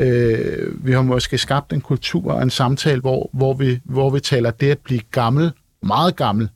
Øh, 0.02 0.86
vi 0.86 0.92
har 0.92 1.02
måske 1.02 1.38
skabt 1.38 1.72
en 1.72 1.80
kultur 1.80 2.32
og 2.32 2.42
en 2.42 2.50
samtale, 2.50 3.00
hvor, 3.00 3.30
hvor, 3.32 3.54
vi, 3.54 3.80
hvor 3.84 4.10
vi 4.10 4.20
taler 4.20 4.50
det 4.50 4.70
at 4.70 4.78
blive 4.78 5.00
gammel, 5.10 5.52
meget 5.82 6.16
gammel, 6.16 6.48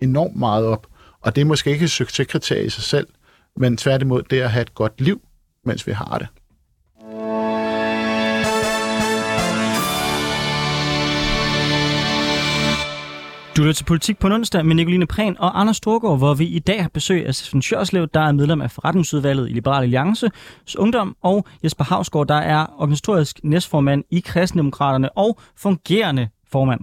enormt 0.00 0.36
meget 0.36 0.66
op. 0.66 0.86
Og 1.20 1.36
det 1.36 1.40
er 1.40 1.44
måske 1.44 1.70
ikke 1.70 1.84
et 1.84 1.90
succeskriterie 1.90 2.64
i 2.64 2.70
sig 2.70 2.82
selv, 2.82 3.06
men 3.56 3.76
tværtimod 3.76 4.22
det 4.22 4.40
at 4.40 4.50
have 4.50 4.62
et 4.62 4.74
godt 4.74 5.00
liv, 5.00 5.20
mens 5.64 5.86
vi 5.86 5.92
har 5.92 6.18
det. 6.18 6.26
Du 13.60 13.64
lytter 13.64 13.74
til 13.74 13.84
Politik 13.84 14.18
på 14.18 14.26
onsdag 14.26 14.66
med 14.66 14.74
Nicoline 14.74 15.06
Prehn 15.06 15.36
og 15.38 15.60
Anders 15.60 15.76
Storgård, 15.76 16.18
hvor 16.18 16.34
vi 16.34 16.44
i 16.44 16.58
dag 16.58 16.82
har 16.82 16.88
besøg 16.88 17.26
af 17.26 17.34
Steffen 17.34 17.62
Sjørslev, 17.62 18.08
der 18.14 18.20
er 18.20 18.32
medlem 18.32 18.60
af 18.60 18.70
forretningsudvalget 18.70 19.50
i 19.50 19.52
Liberal 19.52 19.82
Alliance 19.82 20.30
Ungdom, 20.78 21.16
og 21.22 21.46
Jesper 21.64 21.84
Havsgaard, 21.84 22.28
der 22.28 22.34
er 22.34 22.66
organisatorisk 22.78 23.40
næstformand 23.44 24.04
i 24.10 24.20
Kristendemokraterne 24.20 25.18
og 25.18 25.38
fungerende 25.56 26.28
formand. 26.52 26.80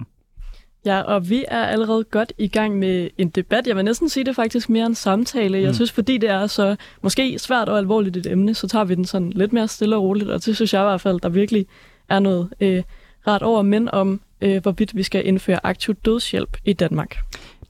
Ja, 0.86 1.02
og 1.02 1.30
vi 1.30 1.46
er 1.48 1.66
allerede 1.66 2.04
godt 2.04 2.34
i 2.38 2.48
gang 2.48 2.80
med 2.80 3.10
en 3.18 3.30
debat. 3.30 3.68
Jeg 3.68 3.76
vil 3.76 3.86
næsten 3.86 4.10
sige 4.10 4.24
det 4.24 4.36
faktisk 4.36 4.70
mere 4.70 4.86
en 4.86 4.96
samtale. 4.96 5.60
Jeg 5.60 5.68
mm. 5.68 5.74
synes, 5.74 5.92
fordi 5.92 6.18
det 6.18 6.30
er 6.30 6.48
så 6.48 6.76
måske 7.02 7.40
svært 7.40 7.70
og 7.70 7.78
alvorligt 7.78 8.18
et 8.18 8.32
emne, 8.32 8.54
så 8.54 8.68
tager 8.68 8.86
vi 8.86 8.96
den 8.96 9.06
sådan 9.06 9.30
lidt 9.30 9.54
mere 9.54 9.68
stille 9.68 9.96
og 9.96 10.04
roligt, 10.04 10.30
og 10.30 10.46
det 10.46 10.56
synes 10.56 10.74
jeg 10.74 10.82
i 10.82 10.86
hvert 10.86 11.02
fald, 11.02 11.20
der 11.20 11.30
virkelig 11.30 11.66
er 12.10 12.20
noget 12.20 12.50
øh, 12.60 12.84
ret 13.28 13.42
over, 13.42 13.62
men 13.62 13.90
om 13.90 14.22
øh, 14.42 14.62
hvorvidt 14.62 14.96
vi 14.96 15.04
skal 15.04 15.28
indføre 15.28 15.66
aktiv 15.66 15.96
dødshjælp 15.96 16.58
i 16.66 16.74
Danmark. 16.74 17.18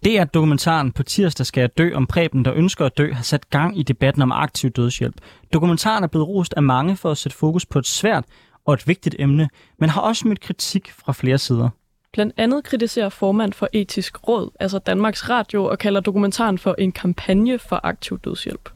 Det 0.03 0.19
er 0.19 0.23
dokumentaren 0.23 0.91
på 0.91 1.03
tirsdag 1.03 1.45
skal 1.45 1.61
jeg 1.61 1.77
dø 1.77 1.93
om 1.93 2.07
Preben, 2.07 2.45
der 2.45 2.53
ønsker 2.53 2.85
at 2.85 2.97
dø, 2.97 3.13
har 3.13 3.23
sat 3.23 3.49
gang 3.49 3.79
i 3.79 3.83
debatten 3.83 4.21
om 4.21 4.31
aktiv 4.31 4.69
dødshjælp. 4.69 5.15
Dokumentaren 5.53 6.03
er 6.03 6.07
blevet 6.07 6.27
rost 6.27 6.53
af 6.57 6.63
mange 6.63 6.97
for 6.97 7.11
at 7.11 7.17
sætte 7.17 7.37
fokus 7.37 7.65
på 7.65 7.79
et 7.79 7.87
svært 7.87 8.23
og 8.65 8.73
et 8.73 8.87
vigtigt 8.87 9.15
emne, 9.19 9.49
men 9.79 9.89
har 9.89 10.01
også 10.01 10.27
mødt 10.27 10.39
kritik 10.39 10.91
fra 10.91 11.13
flere 11.13 11.37
sider. 11.37 11.69
Blandt 12.13 12.33
andet 12.37 12.63
kritiserer 12.63 13.09
formand 13.09 13.53
for 13.53 13.67
etisk 13.73 14.27
råd, 14.27 14.49
altså 14.59 14.79
Danmarks 14.79 15.29
Radio, 15.29 15.65
og 15.65 15.79
kalder 15.79 16.01
dokumentaren 16.01 16.57
for 16.57 16.75
en 16.77 16.91
kampagne 16.91 17.59
for 17.59 17.79
aktiv 17.83 18.19
dødshjælp. 18.19 18.69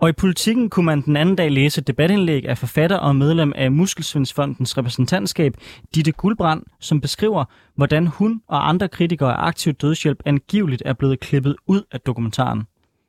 Og 0.00 0.08
i 0.08 0.12
politikken 0.12 0.70
kunne 0.70 0.86
man 0.86 1.02
den 1.02 1.16
anden 1.16 1.36
dag 1.36 1.50
læse 1.50 1.80
et 1.80 1.86
debatindlæg 1.86 2.48
af 2.48 2.58
forfatter 2.58 2.96
og 2.96 3.16
medlem 3.16 3.52
af 3.56 3.72
Muskelsvindsfondens 3.72 4.78
repræsentantskab, 4.78 5.54
Ditte 5.94 6.12
Guldbrand, 6.12 6.62
som 6.80 7.00
beskriver, 7.00 7.44
hvordan 7.74 8.06
hun 8.06 8.42
og 8.48 8.68
andre 8.68 8.88
kritikere 8.88 9.32
af 9.32 9.46
aktiv 9.46 9.72
dødshjælp 9.72 10.22
angiveligt 10.24 10.82
er 10.86 10.92
blevet 10.92 11.20
klippet 11.20 11.56
ud 11.66 11.82
af 11.92 12.00
dokumentaren. 12.00 12.62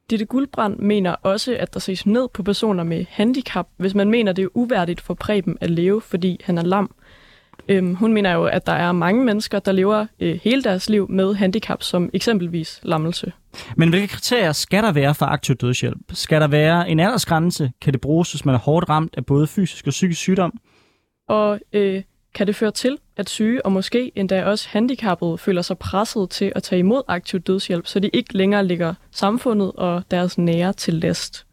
Ditte 0.10 0.26
Guldbrand 0.26 0.80
mener 0.80 1.12
også, 1.12 1.58
at 1.60 1.74
der 1.74 1.80
ses 1.80 2.06
ned 2.06 2.28
på 2.34 2.44
personer 2.44 2.84
med 2.84 3.06
handicap, 3.10 3.68
hvis 3.78 3.96
man 3.96 4.10
mener, 4.10 4.34
det 4.34 4.44
er 4.44 4.48
uværdigt 4.54 5.02
for 5.02 5.14
Preben 5.14 5.58
at 5.62 5.70
leve, 5.70 6.02
fordi 6.02 6.38
han 6.44 6.58
er 6.58 6.64
lam. 6.64 6.96
Øhm, 7.68 7.95
hun 7.95 8.14
mener 8.14 8.34
jo, 8.34 8.45
at 8.45 8.66
der 8.66 8.74
er 8.74 8.91
mange 8.91 9.26
mennesker, 9.26 9.59
der 9.59 9.72
lever 9.72 10.05
øh, 10.20 10.39
hele 10.43 10.64
deres 10.64 10.89
liv 10.89 11.07
med 11.09 11.34
handicap, 11.34 11.84
som 11.84 12.09
eksempelvis 12.14 12.80
lammelse. 12.84 13.32
Men 13.76 13.89
hvilke 13.89 14.07
kriterier 14.07 14.51
skal 14.51 14.84
der 14.84 14.91
være 14.91 15.16
for 15.16 15.26
aktiv 15.26 15.55
dødshjælp? 15.55 15.97
Skal 16.14 16.41
der 16.41 16.47
være 16.47 16.89
en 16.89 16.99
aldersgrænse? 16.99 17.72
Kan 17.82 17.93
det 17.93 18.01
bruges, 18.01 18.32
hvis 18.32 18.45
man 18.45 18.55
er 18.55 18.59
hårdt 18.59 18.89
ramt 18.89 19.14
af 19.18 19.26
både 19.26 19.47
fysisk 19.47 19.88
og 19.88 19.91
psykisk 19.91 20.20
sygdom? 20.20 20.59
Og 21.30 21.59
øh, 21.74 22.03
kan 22.34 22.47
det 22.47 22.55
føre 22.55 22.72
til, 22.72 22.97
at 23.18 23.30
syge 23.30 23.66
og 23.66 23.72
måske 23.72 24.12
endda 24.16 24.45
også 24.45 24.68
handicappede 24.70 25.38
føler 25.38 25.62
sig 25.62 25.78
presset 25.78 26.30
til 26.30 26.51
at 26.55 26.64
tage 26.64 26.80
imod 26.80 27.01
aktiv 27.07 27.39
dødshjælp, 27.39 27.88
så 27.88 27.99
de 27.99 28.09
ikke 28.14 28.38
længere 28.38 28.66
ligger 28.66 28.93
samfundet 29.12 29.72
og 29.72 30.03
deres 30.12 30.38
nære 30.38 30.74
til 30.74 30.93
last? 30.93 31.45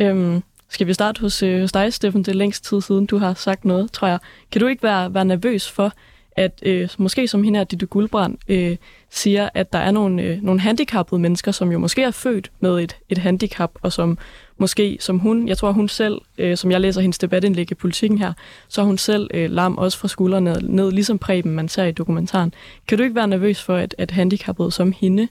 Øhm, 0.00 0.42
skal 0.70 0.86
vi 0.86 0.92
starte 0.92 1.20
hos, 1.20 1.42
øh, 1.42 1.60
hos 1.60 1.72
dig, 1.72 1.92
Steffen? 1.92 2.22
Det 2.22 2.32
er 2.32 2.36
længst 2.36 2.64
tid 2.64 2.80
siden, 2.80 3.06
du 3.06 3.18
har 3.18 3.34
sagt 3.34 3.64
noget, 3.64 3.92
tror 3.92 4.08
jeg. 4.08 4.18
Kan 4.52 4.60
du 4.60 4.66
ikke 4.66 4.82
være, 4.82 5.14
være 5.14 5.24
nervøs 5.24 5.70
for, 5.70 5.92
at 6.38 6.62
øh, 6.62 6.88
måske 6.98 7.28
som 7.28 7.42
hende 7.42 7.58
her, 7.58 7.64
Ditte 7.64 7.86
Guldbrand, 7.86 8.38
øh, 8.48 8.76
siger, 9.10 9.48
at 9.54 9.72
der 9.72 9.78
er 9.78 9.90
nogle, 9.90 10.22
øh, 10.22 10.42
nogle 10.42 10.60
handicappede 10.60 11.20
mennesker, 11.20 11.52
som 11.52 11.72
jo 11.72 11.78
måske 11.78 12.02
er 12.02 12.10
født 12.10 12.50
med 12.60 12.80
et, 12.80 12.96
et 13.08 13.18
handicap, 13.18 13.70
og 13.82 13.92
som 13.92 14.18
måske, 14.58 14.98
som 15.00 15.18
hun, 15.18 15.48
jeg 15.48 15.58
tror 15.58 15.72
hun 15.72 15.88
selv, 15.88 16.20
øh, 16.38 16.56
som 16.56 16.70
jeg 16.70 16.80
læser 16.80 17.00
hendes 17.00 17.18
debatindlæg 17.18 17.70
i 17.70 17.74
politikken 17.74 18.18
her, 18.18 18.32
så 18.68 18.80
er 18.80 18.84
hun 18.84 18.98
selv 18.98 19.30
øh, 19.34 19.50
lam 19.50 19.78
også 19.78 19.98
fra 19.98 20.08
skuldrene 20.08 20.56
ned, 20.62 20.92
ligesom 20.92 21.18
Preben, 21.18 21.52
man 21.52 21.68
ser 21.68 21.84
i 21.84 21.92
dokumentaren. 21.92 22.54
Kan 22.88 22.98
du 22.98 23.04
ikke 23.04 23.16
være 23.16 23.28
nervøs 23.28 23.62
for, 23.62 23.76
at, 23.76 23.94
at 23.98 24.10
handicappede 24.10 24.70
som 24.70 24.92
hende 24.92 25.28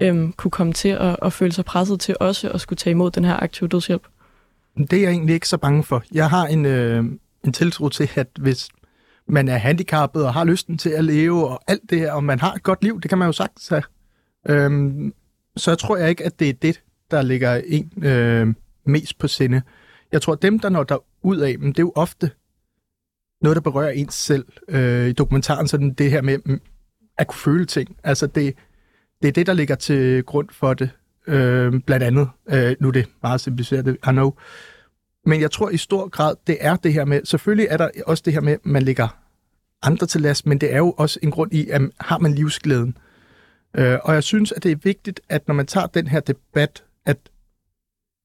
øh, 0.00 0.32
kunne 0.36 0.50
komme 0.50 0.72
til 0.72 0.88
at, 0.88 1.16
at 1.22 1.32
føle 1.32 1.52
sig 1.52 1.64
presset 1.64 2.00
til 2.00 2.16
også 2.20 2.50
at 2.50 2.60
skulle 2.60 2.76
tage 2.76 2.92
imod 2.92 3.10
den 3.10 3.24
her 3.24 3.42
aktive 3.42 3.68
dødshjælp? 3.68 4.02
Det 4.78 4.92
er 4.92 5.02
jeg 5.02 5.10
egentlig 5.10 5.34
ikke 5.34 5.48
så 5.48 5.58
bange 5.58 5.82
for. 5.82 6.02
Jeg 6.12 6.30
har 6.30 6.46
en, 6.46 6.66
øh, 6.66 7.04
en 7.44 7.52
tiltro 7.52 7.88
til, 7.88 8.10
at 8.14 8.28
hvis 8.40 8.68
man 9.28 9.48
er 9.48 9.56
handicappet 9.56 10.24
og 10.24 10.34
har 10.34 10.44
lysten 10.44 10.78
til 10.78 10.90
at 10.90 11.04
leve 11.04 11.48
og 11.48 11.62
alt 11.66 11.90
det 11.90 11.98
her, 11.98 12.12
og 12.12 12.24
man 12.24 12.40
har 12.40 12.52
et 12.52 12.62
godt 12.62 12.84
liv, 12.84 13.00
det 13.00 13.08
kan 13.08 13.18
man 13.18 13.26
jo 13.26 13.32
sagtens 13.32 13.68
have. 13.68 13.82
Øhm, 14.48 15.14
så 15.56 15.70
jeg 15.70 15.78
tror 15.78 15.96
jeg 15.96 16.10
ikke, 16.10 16.24
at 16.24 16.40
det 16.40 16.48
er 16.48 16.52
det, 16.52 16.82
der 17.10 17.22
ligger 17.22 17.54
en 17.66 18.04
øh, 18.04 18.54
mest 18.84 19.18
på 19.18 19.28
sinde. 19.28 19.62
Jeg 20.12 20.22
tror, 20.22 20.32
at 20.32 20.42
dem, 20.42 20.58
der 20.58 20.68
når 20.68 20.82
der 20.82 21.04
ud 21.22 21.36
af, 21.36 21.58
men 21.58 21.68
det 21.68 21.78
er 21.78 21.82
jo 21.82 21.92
ofte 21.94 22.30
noget, 23.42 23.56
der 23.56 23.60
berører 23.60 23.90
ens 23.90 24.14
selv. 24.14 24.46
Øh, 24.68 25.08
I 25.08 25.12
dokumentaren 25.12 25.68
sådan 25.68 25.92
det 25.92 26.10
her 26.10 26.22
med 26.22 26.38
mm, 26.44 26.60
at 27.18 27.26
kunne 27.26 27.38
føle 27.38 27.66
ting. 27.66 27.96
Altså 28.04 28.26
det, 28.26 28.54
det 29.22 29.28
er 29.28 29.32
det, 29.32 29.46
der 29.46 29.52
ligger 29.52 29.74
til 29.74 30.24
grund 30.24 30.48
for 30.52 30.74
det. 30.74 30.90
Øh, 31.28 31.80
blandt 31.86 32.04
andet, 32.04 32.28
øh, 32.48 32.76
nu 32.80 32.88
er 32.88 32.92
det 32.92 33.06
meget 33.22 33.40
simpliceret, 33.40 33.88
I 33.88 34.10
know. 34.10 34.32
Men 35.26 35.40
jeg 35.40 35.50
tror 35.50 35.70
i 35.70 35.76
stor 35.76 36.08
grad, 36.08 36.34
det 36.46 36.56
er 36.60 36.76
det 36.76 36.92
her 36.92 37.04
med, 37.04 37.20
selvfølgelig 37.24 37.66
er 37.70 37.76
der 37.76 37.90
også 38.06 38.22
det 38.26 38.32
her 38.32 38.40
med, 38.40 38.52
at 38.52 38.66
man 38.66 38.82
ligger 38.82 39.08
andre 39.82 40.06
til 40.06 40.20
last, 40.20 40.46
men 40.46 40.58
det 40.58 40.72
er 40.72 40.78
jo 40.78 40.94
også 40.98 41.18
en 41.22 41.30
grund 41.30 41.52
i, 41.52 41.68
at 41.68 41.82
har 42.00 42.18
man 42.18 42.34
livsglæden. 42.34 42.96
Øh, 43.76 43.98
og 44.04 44.14
jeg 44.14 44.22
synes, 44.22 44.52
at 44.52 44.62
det 44.62 44.72
er 44.72 44.76
vigtigt, 44.82 45.20
at 45.28 45.48
når 45.48 45.54
man 45.54 45.66
tager 45.66 45.86
den 45.86 46.06
her 46.06 46.20
debat, 46.20 46.84
at 47.06 47.18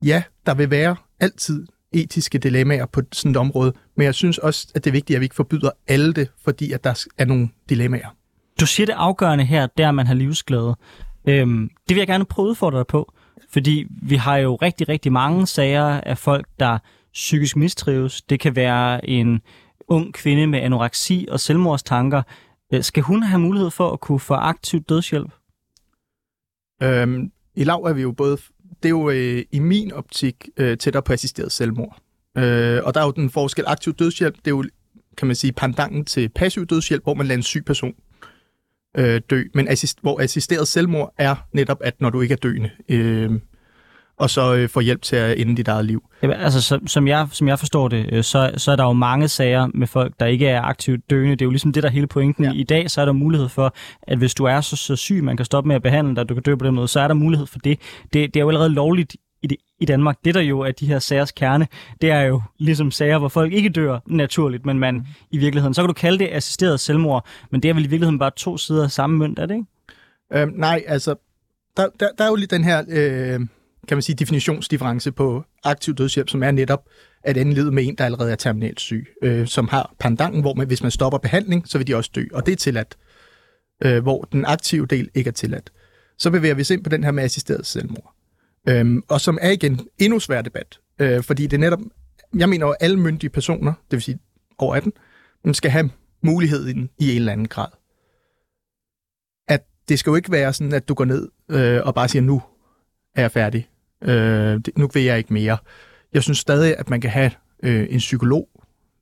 ja, 0.04 0.24
der 0.46 0.54
vil 0.54 0.70
være 0.70 0.96
altid 1.20 1.68
etiske 1.92 2.38
dilemmaer 2.38 2.86
på 2.86 3.02
sådan 3.12 3.32
et 3.32 3.38
område, 3.38 3.74
men 3.98 4.06
jeg 4.06 4.16
synes 4.16 4.38
også, 4.38 4.68
at 4.76 4.84
det 4.84 4.90
er 4.90 4.92
vigtigt, 4.92 5.18
at 5.18 5.20
vi 5.20 5.26
ikke 5.26 5.36
forbyder 5.36 5.70
alle 5.88 6.14
det, 6.14 6.30
fordi 6.44 6.72
at 6.72 6.84
der 6.84 7.06
er 7.18 7.26
nogle 7.26 7.50
dilemmaer. 7.70 8.16
Du 8.60 8.66
siger 8.66 8.86
det 8.86 8.94
afgørende 8.94 9.46
her, 9.46 9.68
der 9.78 9.92
man 9.92 10.08
har 10.08 10.14
livsglæde. 10.14 10.76
Øhm, 11.26 11.70
det 11.88 11.96
vil 11.96 11.98
jeg 11.98 12.08
gerne 12.08 12.26
prøve 12.26 12.46
at 12.46 12.50
udfordre 12.50 12.78
dig 12.78 12.88
på, 12.88 13.14
fordi 13.50 13.86
vi 14.02 14.16
har 14.16 14.38
jo 14.38 14.56
rigtig, 14.56 14.90
rigtig 14.90 15.12
mange 15.12 15.48
sager 15.48 16.02
af 16.02 16.18
folk, 16.18 16.48
der 16.60 16.78
psykisk 17.14 17.56
mistrives. 17.56 18.22
Det 18.22 18.40
kan 18.40 18.56
være 18.56 19.10
en 19.10 19.42
ung 19.88 20.14
kvinde 20.14 20.48
med 20.48 20.60
anoreksi 20.60 21.28
og 21.32 21.40
selvmordstanker. 21.40 22.22
Øh, 22.74 22.84
skal 22.84 23.04
hun 23.04 23.24
have 23.24 23.40
mulighed 23.40 23.72
for 23.72 23.92
at 23.92 24.00
kunne 24.00 24.20
få 24.20 24.34
aktiv 24.34 24.82
dødshjælp? 24.82 25.32
Øhm, 26.84 27.32
I 27.56 27.64
lav 27.64 27.84
er 27.84 27.94
vi 27.94 28.02
jo 28.02 28.12
både, 28.12 28.38
det 28.84 28.86
er 28.86 28.90
jo 28.90 29.10
øh, 29.10 29.44
i 29.52 29.60
min 29.60 29.94
optik 29.94 30.50
øh, 30.58 30.78
tættere 30.78 31.04
på 31.04 31.14
assisteret 31.14 31.52
selvmord. 31.52 31.98
Øh, 32.38 32.82
og 32.84 32.94
der 32.94 33.02
er 33.02 33.06
jo 33.06 33.12
den 33.12 33.30
forskel 33.30 33.64
aktiv 33.68 33.94
dødshjælp, 33.94 34.36
det 34.36 34.48
er 34.48 34.56
jo, 34.56 34.64
kan 35.18 35.28
man 35.28 35.36
sige, 35.36 35.54
pandangen 35.54 36.06
til 36.06 36.30
passiv 36.30 36.66
dødshjælp, 36.66 37.04
hvor 37.04 37.14
man 37.14 37.28
lader 37.28 37.38
en 37.38 37.44
syg 37.44 37.66
person 37.66 37.94
øh, 38.98 39.22
dø. 39.30 39.44
Men 39.54 39.68
assist, 39.68 39.98
hvor 40.02 40.22
assisteret 40.22 40.68
selvmord 40.68 41.14
er 41.18 41.36
netop, 41.54 41.78
at 41.82 42.02
når 42.02 42.10
du 42.10 42.22
ikke 42.22 42.32
er 42.34 42.38
døende, 42.38 42.70
øh, 42.90 43.32
og 44.18 44.30
så 44.30 44.56
øh, 44.56 44.70
få 44.70 44.80
hjælp 44.80 45.02
til 45.02 45.16
at 45.16 45.40
ende 45.40 45.58
dit 45.58 45.68
eget 45.68 45.86
liv. 45.86 46.04
Jamen, 46.24 46.38
altså, 46.38 46.62
som, 46.62 46.88
som, 46.88 47.08
jeg, 47.08 47.28
som 47.32 47.48
jeg 47.48 47.60
forstår 47.60 47.88
det, 47.88 48.10
øh, 48.12 48.24
så, 48.24 48.52
så 48.58 48.72
er 48.72 48.76
der 48.76 48.84
jo 48.84 48.94
mange 48.94 49.28
sager 49.28 49.68
med 49.74 49.88
folk, 49.88 50.14
der 50.20 50.26
ikke 50.26 50.48
er 50.48 50.62
aktivt 50.62 51.10
døende. 51.10 51.32
Det 51.32 51.42
er 51.42 51.46
jo 51.46 51.50
ligesom 51.50 51.74
det, 51.74 51.84
der 51.84 51.90
er 51.90 51.94
hele 51.94 52.08
pointen. 52.08 52.44
Ja. 52.44 52.52
I 52.52 52.64
dag 52.64 52.92
så 52.92 53.02
er 53.02 53.06
der 53.06 53.12
mulighed 53.12 53.50
for, 53.50 53.76
at 54.02 54.18
hvis 54.18 54.34
du 54.34 54.44
er 54.44 54.62
så, 54.62 54.76
så 54.76 54.96
syg, 54.96 55.24
man 55.24 55.38
kan 55.38 55.46
stoppe 55.46 55.68
med 55.68 55.76
at 55.76 55.82
behandle 55.82 56.16
dig, 56.16 56.30
du 56.30 56.34
kan 56.34 56.44
dø 56.44 56.56
på 56.56 56.66
den 56.66 56.76
måde, 56.76 56.88
så 56.88 57.00
er 57.00 57.08
der 57.08 57.16
mulighed 57.16 57.48
for 57.48 57.60
det. 57.60 57.80
Det, 58.04 58.34
det 58.34 58.36
er 58.36 58.42
jo 58.42 58.50
allerede 58.50 58.70
lovligt 58.70 59.16
i, 59.44 59.48
det, 59.48 59.58
i 59.80 59.86
Danmark. 59.86 60.18
Det 60.26 60.36
der 60.36 60.42
jo 60.42 60.60
er 60.60 60.72
de 60.72 60.88
her 60.88 61.00
sagers 61.00 61.32
kerne, 61.32 61.68
det 62.02 62.12
er 62.12 62.22
jo 62.22 62.42
ligesom 62.60 62.92
sager, 62.92 63.18
hvor 63.18 63.28
folk 63.28 63.54
ikke 63.54 63.70
dør 63.70 64.00
naturligt, 64.08 64.66
men 64.66 64.80
man 64.80 65.08
i 65.32 65.38
virkeligheden, 65.38 65.74
så 65.74 65.82
kan 65.82 65.88
du 65.88 65.94
kalde 65.94 66.20
det 66.20 66.30
assisteret 66.32 66.80
selvmord, 66.80 67.28
men 67.52 67.64
det 67.64 67.70
er 67.70 67.74
vel 67.74 67.86
i 67.86 67.88
virkeligheden 67.88 68.20
bare 68.20 68.32
to 68.36 68.58
sider 68.58 68.84
af 68.84 68.92
samme 68.92 69.18
mønt, 69.18 69.40
er 69.40 69.46
det 69.46 69.56
ikke? 69.56 69.68
Øhm, 70.34 70.54
nej, 70.56 70.84
altså, 70.88 71.16
der, 71.78 71.88
der, 72.00 72.08
der 72.18 72.24
er 72.24 72.30
jo 72.30 72.36
lige 72.36 72.48
den 72.48 72.64
her... 72.64 72.84
Øh 72.90 73.40
kan 73.88 73.98
man 73.98 74.02
sige, 74.02 74.16
definitionsdifference 74.16 75.12
på 75.12 75.44
aktiv 75.64 75.96
dødshjælp, 75.96 76.30
som 76.30 76.44
er 76.44 76.52
netop 76.52 76.86
at 77.24 77.38
ende 77.38 77.54
livet 77.54 77.74
med 77.74 77.88
en, 77.88 77.96
der 77.96 78.06
allerede 78.06 78.32
er 78.32 78.36
terminalt 78.36 78.80
syg, 78.80 79.08
øh, 79.24 79.48
som 79.48 79.68
har 79.68 79.94
pandangen, 80.00 80.42
hvor 80.42 80.54
man, 80.54 80.68
hvis 80.68 80.82
man 80.82 80.92
stopper 80.92 81.18
behandling, 81.18 81.68
så 81.68 81.78
vil 81.78 81.88
de 81.88 81.96
også 81.96 82.12
dø, 82.16 82.26
og 82.34 82.46
det 82.46 82.52
er 82.52 82.56
tilladt, 82.56 82.98
øh, 83.84 84.04
hvor 84.04 84.22
den 84.22 84.46
aktive 84.46 84.86
del 84.86 85.10
ikke 85.14 85.28
er 85.28 85.32
tilladt. 85.32 85.72
Så 86.18 86.32
bevæger 86.32 86.56
vi 86.56 86.62
os 86.62 86.70
ind 86.70 86.84
på 86.84 86.90
den 86.90 87.04
her 87.04 87.12
med 87.12 87.24
assisteret 87.24 87.66
selvmord, 87.66 88.13
øh, 88.70 89.02
og 89.10 89.22
som 89.22 89.38
er 89.42 89.50
igen 89.50 89.80
endnu 89.98 90.20
svær 90.20 90.42
debat, 90.42 90.80
øh, 91.00 91.24
fordi 91.24 91.44
det 91.44 91.54
er 91.54 91.62
netop, 91.62 91.80
jeg 92.36 92.50
mener 92.50 92.68
at 92.68 92.76
alle 92.80 93.00
myndige 93.00 93.30
personer, 93.30 93.74
det 93.92 93.92
vil 93.92 94.02
sige 94.02 94.20
over 94.58 94.76
18, 94.76 94.94
skal 95.54 95.72
have 95.72 95.90
muligheden 96.22 96.90
i 97.00 97.12
en 97.12 97.16
eller 97.16 97.32
anden 97.32 97.48
grad. 97.48 97.68
At 99.48 99.66
det 99.90 100.00
skal 100.00 100.12
jo 100.12 100.16
ikke 100.16 100.32
være 100.32 100.54
sådan, 100.54 100.74
at 100.74 100.88
du 100.88 100.94
går 100.94 101.06
ned 101.06 101.30
øh, 101.50 101.82
og 101.86 101.96
bare 101.96 102.08
siger, 102.08 102.24
nu 102.24 102.42
er 103.16 103.22
jeg 103.22 103.32
færdig. 103.32 103.70
Øh, 104.02 104.56
det, 104.66 104.78
nu 104.78 104.90
vil 104.94 105.04
jeg 105.04 105.18
ikke 105.18 105.34
mere. 105.34 105.58
Jeg 106.14 106.24
synes 106.24 106.38
stadig, 106.38 106.78
at 106.78 106.90
man 106.90 107.02
kan 107.02 107.10
have 107.10 107.32
øh, 107.64 107.88
en 107.90 107.98
psykolog, 107.98 108.50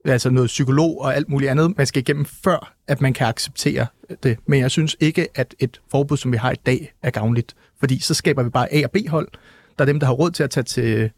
altså 0.06 0.30
noget 0.30 0.48
psykolog 0.48 1.02
og 1.02 1.16
alt 1.16 1.30
muligt 1.30 1.52
andet, 1.52 1.78
man 1.78 1.88
skal 1.88 2.00
igennem 2.00 2.26
før, 2.26 2.74
at 2.88 3.02
man 3.02 3.14
kan 3.14 3.28
acceptere 3.28 3.86
det. 4.24 4.38
Men 4.46 4.60
jeg 4.60 4.72
synes 4.72 4.98
ikke, 5.00 5.28
at 5.36 5.56
et 5.60 5.82
forbud, 5.92 6.18
som 6.18 6.32
vi 6.32 6.38
har 6.38 6.52
i 6.52 6.56
dag, 6.66 6.94
er 7.04 7.10
gavnligt. 7.10 7.56
Fordi 7.80 8.00
så 8.00 8.14
skaber 8.14 8.44
vi 8.44 8.50
bare 8.50 8.74
A- 8.74 8.84
og 8.84 8.92
B-hold. 8.92 9.28
Der 9.78 9.84
er 9.84 9.86
dem, 9.86 10.00
der 10.00 10.08
har 10.08 10.14
råd 10.14 10.32
til 10.32 10.44
at 10.44 10.50
tage 10.50 10.64
til, 10.64 11.12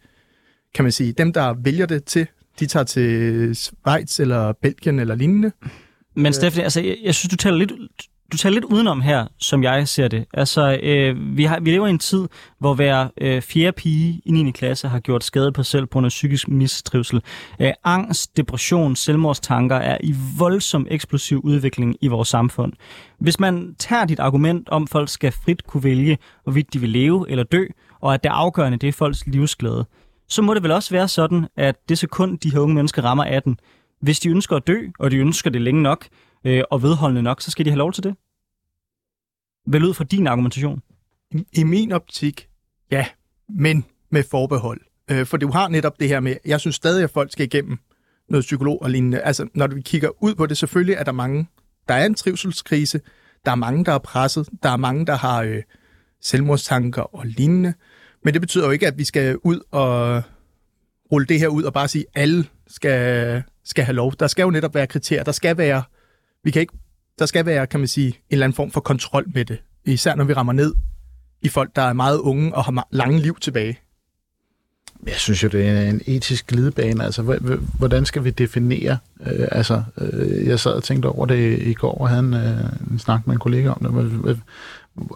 kan 0.75 0.85
man 0.85 0.91
sige, 0.91 1.11
dem, 1.11 1.33
der 1.33 1.53
vælger 1.53 1.85
det 1.85 2.03
til, 2.03 2.27
de 2.59 2.65
tager 2.65 2.83
til 2.83 3.55
Schweiz 3.55 4.19
eller 4.19 4.53
Belgien 4.53 4.99
eller 4.99 5.15
lignende. 5.15 5.51
Men 6.15 6.33
Steffen, 6.33 6.63
altså, 6.63 6.81
jeg, 6.81 6.97
jeg 7.03 7.15
synes, 7.15 7.29
du 7.29 7.35
taler 7.35 7.57
lidt, 7.57 7.71
du 8.33 8.37
taler 8.37 8.53
lidt 8.53 8.65
udenom 8.65 9.01
her, 9.01 9.27
som 9.39 9.63
jeg 9.63 9.87
ser 9.87 10.07
det. 10.07 10.25
Altså, 10.33 10.79
øh, 10.83 11.37
vi, 11.37 11.43
har, 11.43 11.59
vi 11.59 11.71
lever 11.71 11.87
i 11.87 11.89
en 11.89 11.99
tid, 11.99 12.27
hvor 12.59 12.73
hver 12.73 13.07
øh, 13.21 13.41
fjerde 13.41 13.71
pige 13.71 14.21
i 14.25 14.31
9. 14.31 14.51
klasse 14.51 14.87
har 14.87 14.99
gjort 14.99 15.23
skade 15.23 15.51
på 15.51 15.63
sig 15.63 15.71
selv 15.71 15.85
på 15.85 15.89
grund 15.93 16.05
af 16.05 16.09
psykisk 16.09 16.47
mistrivsel. 16.47 17.21
Øh, 17.59 17.71
angst, 17.83 18.37
depression, 18.37 18.95
selvmordstanker 18.95 19.75
er 19.75 19.97
i 20.03 20.15
voldsom 20.37 20.87
eksplosiv 20.89 21.41
udvikling 21.43 21.95
i 22.01 22.07
vores 22.07 22.27
samfund. 22.27 22.73
Hvis 23.19 23.39
man 23.39 23.75
tager 23.79 24.05
dit 24.05 24.19
argument 24.19 24.69
om, 24.69 24.83
at 24.83 24.89
folk 24.89 25.09
skal 25.09 25.31
frit 25.31 25.67
kunne 25.67 25.83
vælge, 25.83 26.17
hvorvidt 26.43 26.73
de 26.73 26.79
vil 26.79 26.89
leve 26.89 27.25
eller 27.29 27.43
dø, 27.43 27.65
og 28.01 28.13
at 28.13 28.23
det 28.23 28.29
afgørende 28.29 28.77
det 28.77 28.87
er 28.87 28.93
folks 28.93 29.27
livsglæde, 29.27 29.85
så 30.27 30.41
må 30.41 30.53
det 30.53 30.63
vel 30.63 30.71
også 30.71 30.89
være 30.91 31.07
sådan, 31.07 31.47
at 31.57 31.75
det 31.89 31.97
sekund, 31.97 32.39
de 32.39 32.51
her 32.51 32.59
unge 32.59 32.75
mennesker 32.75 33.01
rammer 33.01 33.23
18, 33.23 33.57
hvis 34.01 34.19
de 34.19 34.29
ønsker 34.29 34.55
at 34.55 34.67
dø, 34.67 34.79
og 34.99 35.11
de 35.11 35.17
ønsker 35.17 35.49
det 35.49 35.61
længe 35.61 35.81
nok, 35.81 36.07
øh, 36.45 36.63
og 36.71 36.83
vedholdende 36.83 37.21
nok, 37.21 37.41
så 37.41 37.51
skal 37.51 37.65
de 37.65 37.69
have 37.69 37.77
lov 37.77 37.91
til 37.93 38.03
det. 38.03 38.15
Vel 39.67 39.85
ud 39.85 39.93
fra 39.93 40.03
din 40.03 40.27
argumentation? 40.27 40.81
I, 41.31 41.45
I 41.53 41.63
min 41.63 41.91
optik, 41.91 42.47
ja, 42.91 43.05
men 43.49 43.85
med 44.09 44.23
forbehold. 44.31 44.81
Øh, 45.11 45.25
for 45.25 45.37
du 45.37 45.51
har 45.51 45.67
netop 45.67 45.99
det 45.99 46.07
her 46.07 46.19
med, 46.19 46.35
jeg 46.45 46.59
synes 46.59 46.75
stadig, 46.75 47.03
at 47.03 47.09
folk 47.09 47.31
skal 47.31 47.45
igennem 47.45 47.77
noget 48.29 48.43
psykolog 48.43 48.81
og 48.81 48.89
lignende. 48.89 49.21
Altså, 49.21 49.47
når 49.53 49.67
vi 49.67 49.81
kigger 49.81 50.23
ud 50.23 50.35
på 50.35 50.45
det, 50.45 50.57
selvfølgelig 50.57 50.95
er 50.95 51.03
der 51.03 51.11
mange 51.11 51.47
der 51.87 51.93
er 51.93 52.05
en 52.05 52.15
trivselskrise, 52.15 53.01
der 53.45 53.51
er 53.51 53.55
mange, 53.55 53.85
der 53.85 53.91
er 53.91 53.97
presset, 53.97 54.49
der 54.63 54.69
er 54.69 54.77
mange, 54.77 55.05
der 55.05 55.15
har 55.15 55.41
øh, 55.41 55.61
selvmordstanker 56.21 57.15
og 57.15 57.25
lignende, 57.25 57.73
men 58.23 58.33
det 58.33 58.41
betyder 58.41 58.65
jo 58.65 58.71
ikke, 58.71 58.87
at 58.87 58.97
vi 58.97 59.03
skal 59.03 59.37
ud 59.43 59.59
og 59.71 60.23
rulle 61.11 61.27
det 61.27 61.39
her 61.39 61.47
ud 61.47 61.63
og 61.63 61.73
bare 61.73 61.87
sige, 61.87 62.05
at 62.13 62.21
alle 62.21 62.45
skal, 62.67 63.43
skal 63.63 63.83
have 63.83 63.95
lov. 63.95 64.13
Der 64.19 64.27
skal 64.27 64.43
jo 64.43 64.49
netop 64.49 64.75
være 64.75 64.87
kriterier. 64.87 65.23
Der 65.23 65.31
skal 65.31 65.57
være, 65.57 65.83
vi 66.43 66.51
kan 66.51 66.61
ikke, 66.61 66.73
der 67.19 67.25
skal 67.25 67.45
være, 67.45 67.67
kan 67.67 67.79
man 67.79 67.87
sige, 67.87 68.07
en 68.07 68.13
eller 68.29 68.45
anden 68.45 68.55
form 68.55 68.71
for 68.71 68.81
kontrol 68.81 69.25
med 69.33 69.45
det. 69.45 69.57
Især 69.85 70.15
når 70.15 70.23
vi 70.23 70.33
rammer 70.33 70.53
ned 70.53 70.73
i 71.41 71.49
folk, 71.49 71.75
der 71.75 71.81
er 71.81 71.93
meget 71.93 72.17
unge 72.17 72.55
og 72.55 72.63
har 72.63 72.87
lange 72.91 73.19
liv 73.19 73.37
tilbage. 73.41 73.79
Jeg 75.05 75.15
synes 75.15 75.43
jo, 75.43 75.47
det 75.47 75.67
er 75.67 75.81
en 75.81 76.01
etisk 76.05 76.47
glidebane. 76.47 77.03
Altså, 77.03 77.21
hvordan 77.77 78.05
skal 78.05 78.23
vi 78.23 78.29
definere? 78.29 78.97
Øh, 79.25 79.47
altså, 79.51 79.83
øh, 79.97 80.47
jeg 80.47 80.59
sad 80.59 80.71
og 80.71 80.83
tænkte 80.83 81.07
over 81.07 81.25
det 81.25 81.59
i 81.59 81.73
går, 81.73 81.93
og 81.93 82.09
havde 82.09 82.19
en, 82.19 82.33
øh, 82.33 82.91
en 82.91 82.99
snak 82.99 83.27
med 83.27 83.33
en 83.33 83.39
kollega 83.39 83.69
om 83.69 84.03
det. 84.25 84.39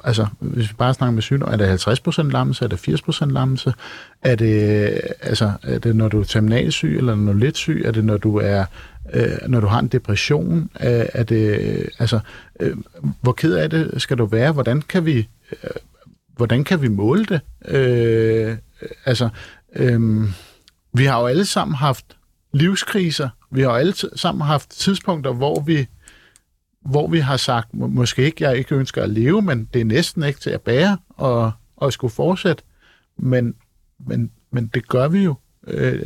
Altså, 0.04 0.28
hvis 0.40 0.70
vi 0.70 0.74
bare 0.78 0.94
snakker 0.94 1.14
med 1.14 1.22
sygdom, 1.22 1.50
er 1.52 1.58
det 1.58 1.88
50% 1.88 2.22
lammelse, 2.22 2.66
er 2.66 2.70
det 2.70 2.90
80% 2.90 3.26
lammelse? 3.26 3.74
Er 4.22 4.36
det, 4.36 4.90
øh, 4.94 5.00
altså, 5.22 5.52
er 5.64 5.80
det, 5.80 5.96
når 5.96 6.08
du 6.08 6.20
er 6.20 6.24
terminalsyg, 6.24 6.98
eller 6.98 7.16
når 7.16 7.34
du 7.34 7.40
er 7.40 7.44
lidt 7.44 7.58
syg? 7.58 7.82
Er 7.86 7.92
det, 7.92 8.06
når 8.06 8.18
du 8.18 8.38
er 8.38 8.66
øh, 9.14 9.38
når 9.48 9.60
du 9.60 9.68
har 9.68 9.80
en 9.80 9.88
depression? 9.88 10.70
Er, 10.76 11.08
er 11.14 11.24
det, 11.24 11.60
øh, 11.60 11.88
altså, 12.00 12.20
øh, 12.60 12.78
hvor 13.22 13.32
ked 13.32 13.54
af 13.54 13.70
det 13.70 14.02
skal 14.02 14.18
du 14.18 14.26
være? 14.26 14.52
Hvordan 14.52 14.82
kan 14.82 15.06
vi, 15.06 15.28
øh, 15.52 15.70
hvordan 16.36 16.64
kan 16.64 16.82
vi 16.82 16.88
måle 16.88 17.26
det? 17.26 17.42
Øh, 17.66 18.58
altså, 19.06 19.30
øh, 19.76 20.24
vi 20.94 21.06
har 21.06 21.20
jo 21.20 21.26
alle 21.26 21.46
sammen 21.46 21.76
haft 21.76 22.06
livskriser. 22.54 23.30
Vi 23.52 23.62
har 23.62 23.70
jo 23.70 23.76
alle 23.76 23.94
sammen 24.16 24.48
haft 24.48 24.70
tidspunkter, 24.70 25.34
hvor 25.34 25.62
vi, 25.62 25.88
hvor 26.88 27.08
vi 27.08 27.20
har 27.20 27.38
sagt, 27.38 27.74
måske 27.74 28.24
ikke, 28.24 28.44
jeg 28.44 28.58
ikke 28.58 28.76
ønsker 28.76 29.04
at 29.04 29.10
leve, 29.10 29.42
men 29.42 29.70
det 29.74 29.82
er 29.82 29.86
næsten 29.86 30.24
ikke 30.24 30.40
til 30.40 30.50
at 30.50 30.62
bære 30.62 30.98
og, 31.10 31.52
og 31.78 31.94
skulle 31.94 32.14
fortsætte. 32.14 32.64
Men, 33.18 33.56
men, 34.00 34.32
men 34.52 34.68
det 34.68 34.88
gør 34.88 35.08
vi 35.08 35.24
jo 35.24 35.36
øh, 35.68 36.00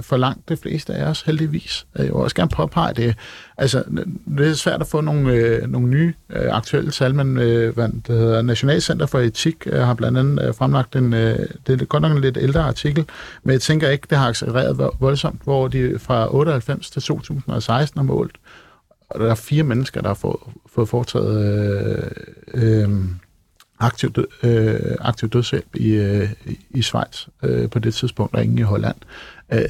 for 0.00 0.16
langt 0.16 0.48
de 0.48 0.56
fleste 0.56 0.94
af 0.94 1.10
os, 1.10 1.22
heldigvis. 1.22 1.86
Jeg 1.98 2.04
vil 2.04 2.12
også 2.12 2.36
gerne 2.36 2.48
påpege 2.48 2.94
det. 2.94 3.14
Altså, 3.56 3.84
det 4.38 4.48
er 4.48 4.54
svært 4.54 4.80
at 4.80 4.86
få 4.86 5.00
nogle, 5.00 5.32
øh, 5.32 5.70
nogle 5.70 5.88
nye 5.88 6.14
øh, 6.30 6.56
aktuelle 6.56 6.90
tal, 6.90 7.14
men 7.14 7.38
øh, 7.38 7.74
hvad 7.74 7.88
det 7.88 8.18
hedder 8.18 8.42
Nationalcenter 8.42 9.06
for 9.06 9.18
Etik 9.18 9.66
øh, 9.66 9.80
har 9.80 9.94
blandt 9.94 10.18
andet 10.18 10.48
øh, 10.48 10.54
fremlagt 10.54 10.96
en, 10.96 11.14
øh, 11.14 11.38
det 11.66 11.82
er 11.82 11.84
godt 11.84 12.02
nok 12.02 12.12
en 12.12 12.20
lidt 12.20 12.38
ældre 12.40 12.60
artikel, 12.60 13.04
men 13.42 13.52
jeg 13.52 13.60
tænker 13.60 13.88
ikke, 13.88 14.06
det 14.10 14.18
har 14.18 14.28
accelereret 14.28 14.90
voldsomt, 15.00 15.42
hvor 15.44 15.68
de 15.68 15.98
fra 15.98 16.34
98 16.34 16.90
til 16.90 17.02
2016 17.02 17.98
har 17.98 18.04
målt, 18.04 18.36
og 19.08 19.20
der 19.20 19.30
er 19.30 19.34
fire 19.34 19.62
mennesker, 19.62 20.00
der 20.00 20.08
har 20.08 20.14
fået, 20.14 20.40
fået 20.66 20.88
foretaget 20.88 21.44
øh, 22.54 22.84
øh, 22.84 22.90
aktiv, 23.78 24.12
død, 24.12 24.26
øh, 24.42 24.96
aktiv 25.00 25.28
dødshjælp 25.28 25.76
i, 25.76 25.88
øh, 25.88 26.32
i 26.70 26.82
Schweiz 26.82 27.26
øh, 27.42 27.70
på 27.70 27.78
det 27.78 27.94
tidspunkt, 27.94 28.34
og 28.34 28.44
ingen 28.44 28.58
i 28.58 28.62
Holland. 28.62 28.96
Øh, 29.52 29.68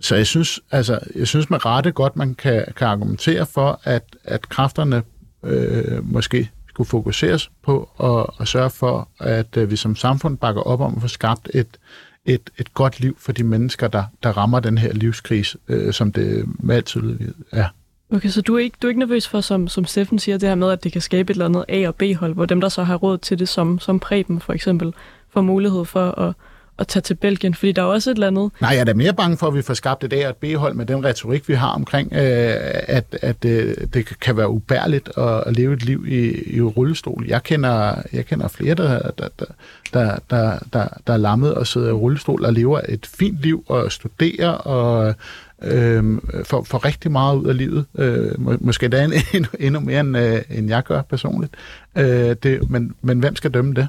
så 0.00 0.16
jeg 0.16 0.26
synes, 0.26 0.60
altså, 0.70 0.98
jeg 1.14 1.28
synes 1.28 1.50
med 1.50 1.66
rette 1.66 1.92
godt, 1.92 2.16
man 2.16 2.34
kan, 2.34 2.64
kan 2.76 2.86
argumentere 2.86 3.46
for, 3.46 3.80
at, 3.84 4.16
at 4.24 4.48
kræfterne 4.48 5.02
øh, 5.42 6.04
måske 6.04 6.50
skulle 6.68 6.88
fokuseres 6.88 7.50
på 7.62 7.90
at, 8.02 8.40
at 8.40 8.48
sørge 8.48 8.70
for, 8.70 9.08
at 9.18 9.56
øh, 9.56 9.70
vi 9.70 9.76
som 9.76 9.96
samfund 9.96 10.38
bakker 10.38 10.62
op 10.62 10.80
om 10.80 10.96
at 10.96 11.02
få 11.02 11.08
skabt 11.08 11.50
et, 11.54 11.78
et, 12.24 12.50
et 12.58 12.74
godt 12.74 13.00
liv 13.00 13.16
for 13.18 13.32
de 13.32 13.44
mennesker, 13.44 13.88
der, 13.88 14.04
der 14.22 14.36
rammer 14.36 14.60
den 14.60 14.78
her 14.78 14.92
livskrise, 14.92 15.58
øh, 15.68 15.92
som 15.92 16.12
det 16.12 16.44
med 16.58 16.76
altid 16.76 17.18
er. 17.52 17.66
Okay, 18.12 18.28
så 18.28 18.42
du 18.42 18.54
er 18.54 18.58
ikke, 18.58 18.76
du 18.82 18.86
er 18.86 18.88
ikke 18.88 18.98
nervøs 18.98 19.28
for, 19.28 19.40
som, 19.40 19.68
som 19.68 19.84
Steffen 19.84 20.18
siger, 20.18 20.38
det 20.38 20.48
her 20.48 20.56
med, 20.56 20.70
at 20.70 20.84
det 20.84 20.92
kan 20.92 21.00
skabe 21.00 21.30
et 21.30 21.34
eller 21.34 21.44
andet 21.44 21.64
A- 21.68 21.88
og 21.88 21.94
B-hold, 21.94 22.34
hvor 22.34 22.46
dem, 22.46 22.60
der 22.60 22.68
så 22.68 22.84
har 22.84 22.96
råd 22.96 23.18
til 23.18 23.38
det, 23.38 23.48
som, 23.48 23.78
som 23.78 24.00
Preben 24.00 24.40
for 24.40 24.52
eksempel, 24.52 24.94
får 25.30 25.40
mulighed 25.40 25.84
for 25.84 26.10
at, 26.10 26.34
at 26.80 26.86
tage 26.86 27.00
til 27.00 27.14
Belgien, 27.14 27.54
fordi 27.54 27.72
der 27.72 27.82
er 27.82 27.86
også 27.86 28.10
et 28.10 28.14
eller 28.14 28.26
andet... 28.26 28.50
Nej, 28.60 28.70
jeg 28.70 28.80
er 28.80 28.84
da 28.84 28.94
mere 28.94 29.12
bange 29.12 29.36
for, 29.36 29.46
at 29.46 29.54
vi 29.54 29.62
får 29.62 29.74
skabt 29.74 30.04
et 30.04 30.12
A- 30.12 30.24
og 30.24 30.30
et 30.30 30.36
B-hold 30.36 30.74
med 30.74 30.86
den 30.86 31.04
retorik, 31.04 31.48
vi 31.48 31.54
har 31.54 31.68
omkring, 31.70 32.12
øh, 32.12 32.54
at, 32.88 33.18
at 33.22 33.44
øh, 33.44 33.74
det 33.94 34.20
kan 34.20 34.36
være 34.36 34.50
ubærligt 34.50 35.10
at, 35.18 35.44
at 35.46 35.56
leve 35.56 35.74
et 35.74 35.84
liv 35.84 36.04
i, 36.08 36.54
i 36.56 36.60
rullestol. 36.60 37.24
Jeg 37.28 37.42
kender, 37.42 38.02
jeg 38.12 38.26
kender 38.26 38.48
flere, 38.48 38.74
der, 38.74 38.98
der, 38.98 39.28
der, 39.38 39.44
der, 39.92 40.18
der, 40.30 40.58
der, 40.72 40.88
der 41.06 41.12
er 41.12 41.16
lammet 41.16 41.54
og 41.54 41.66
sidder 41.66 41.88
i 41.88 41.92
rullestol 41.92 42.44
og 42.44 42.52
lever 42.52 42.80
et 42.88 43.06
fint 43.06 43.38
liv 43.40 43.64
og 43.68 43.92
studerer 43.92 44.50
og 44.50 45.14
øh, 45.62 46.18
for, 46.44 46.62
for 46.62 46.84
rigtig 46.84 47.10
meget 47.12 47.36
ud 47.36 47.46
af 47.46 47.56
livet. 47.56 47.84
Øh, 47.98 48.40
må, 48.40 48.56
måske 48.60 48.88
da 48.88 49.04
endnu, 49.34 49.48
endnu 49.58 49.80
mere, 49.80 50.00
end, 50.00 50.16
øh, 50.16 50.42
end 50.50 50.68
jeg 50.68 50.82
gør 50.82 51.02
personligt. 51.02 51.52
Øh, 51.96 52.36
det, 52.42 52.70
men, 52.70 52.94
men 53.02 53.18
hvem 53.18 53.36
skal 53.36 53.50
dømme 53.50 53.74
det? 53.74 53.88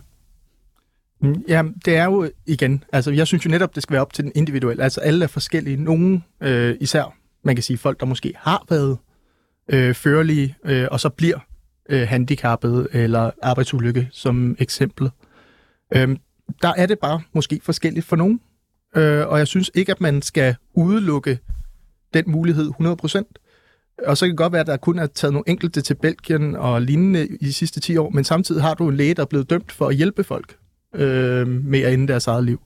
Mm, 1.21 1.43
ja, 1.47 1.63
det 1.85 1.95
er 1.95 2.05
jo 2.05 2.29
igen, 2.45 2.83
altså 2.93 3.11
jeg 3.11 3.27
synes 3.27 3.45
jo 3.45 3.49
netop, 3.49 3.75
det 3.75 3.83
skal 3.83 3.93
være 3.93 4.01
op 4.01 4.13
til 4.13 4.23
den 4.23 4.31
individuelle. 4.35 4.83
Altså 4.83 5.01
alle 5.01 5.23
er 5.23 5.27
forskellige. 5.27 5.83
Nogle, 5.83 6.21
øh, 6.41 6.75
især 6.79 7.17
man 7.43 7.55
kan 7.55 7.63
sige 7.63 7.77
folk, 7.77 7.99
der 7.99 8.05
måske 8.05 8.33
har 8.37 8.65
været 8.69 8.97
øh, 9.69 9.93
førlige, 9.93 10.55
øh, 10.65 10.87
og 10.91 10.99
så 10.99 11.09
bliver 11.09 11.39
øh, 11.89 12.07
handicappet 12.07 12.87
eller 12.91 13.31
arbejdsulykke 13.41 14.09
som 14.11 14.55
eksempel. 14.59 15.09
Øh, 15.95 16.17
der 16.61 16.73
er 16.77 16.85
det 16.85 16.99
bare 16.99 17.21
måske 17.33 17.59
forskelligt 17.63 18.05
for 18.05 18.15
nogen. 18.15 18.41
Øh, 18.95 19.27
og 19.27 19.39
jeg 19.39 19.47
synes 19.47 19.71
ikke, 19.73 19.91
at 19.91 20.01
man 20.01 20.21
skal 20.21 20.55
udelukke 20.73 21.39
den 22.13 22.23
mulighed 22.27 22.71
100%. 22.81 24.03
Og 24.07 24.17
så 24.17 24.25
kan 24.25 24.29
det 24.29 24.37
godt 24.37 24.53
være, 24.53 24.61
at 24.61 24.67
der 24.67 24.77
kun 24.77 24.99
er 24.99 25.07
taget 25.07 25.33
nogle 25.33 25.49
enkelte 25.49 25.81
til 25.81 25.95
Belgien 25.95 26.55
og 26.55 26.81
lignende 26.81 27.27
i 27.27 27.45
de 27.45 27.53
sidste 27.53 27.79
10 27.79 27.97
år, 27.97 28.09
men 28.09 28.23
samtidig 28.23 28.61
har 28.61 28.73
du 28.73 28.89
en 28.89 28.95
læge, 28.95 29.13
der 29.13 29.21
er 29.21 29.25
blevet 29.25 29.49
dømt 29.49 29.71
for 29.71 29.87
at 29.87 29.95
hjælpe 29.95 30.23
folk 30.23 30.57
øh, 30.95 31.47
med 31.47 31.79
at 31.79 31.93
ende 31.93 32.07
deres 32.07 32.27
eget 32.27 32.43
liv. 32.43 32.61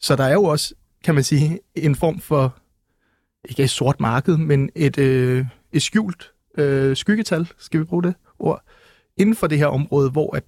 Så 0.00 0.16
der 0.16 0.24
er 0.24 0.32
jo 0.32 0.44
også, 0.44 0.74
kan 1.04 1.14
man 1.14 1.24
sige, 1.24 1.60
en 1.74 1.94
form 1.94 2.20
for, 2.20 2.56
ikke 3.48 3.62
et 3.62 3.70
sort 3.70 4.00
marked, 4.00 4.36
men 4.36 4.70
et, 4.74 4.98
øh, 4.98 5.44
et 5.72 5.82
skjult 5.82 6.32
øh, 6.58 6.96
skyggetal, 6.96 7.48
skal 7.58 7.80
vi 7.80 7.84
bruge 7.84 8.02
det 8.02 8.14
ord, 8.38 8.64
inden 9.16 9.34
for 9.34 9.46
det 9.46 9.58
her 9.58 9.66
område, 9.66 10.10
hvor 10.10 10.36
at 10.36 10.44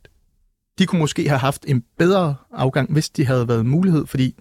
de 0.79 0.87
kunne 0.87 0.99
måske 0.99 1.29
have 1.29 1.39
haft 1.39 1.65
en 1.69 1.85
bedre 1.99 2.35
afgang, 2.53 2.93
hvis 2.93 3.11
de 3.11 3.27
havde 3.27 3.49
været 3.49 3.67
mulighed, 3.67 4.07
fordi 4.07 4.37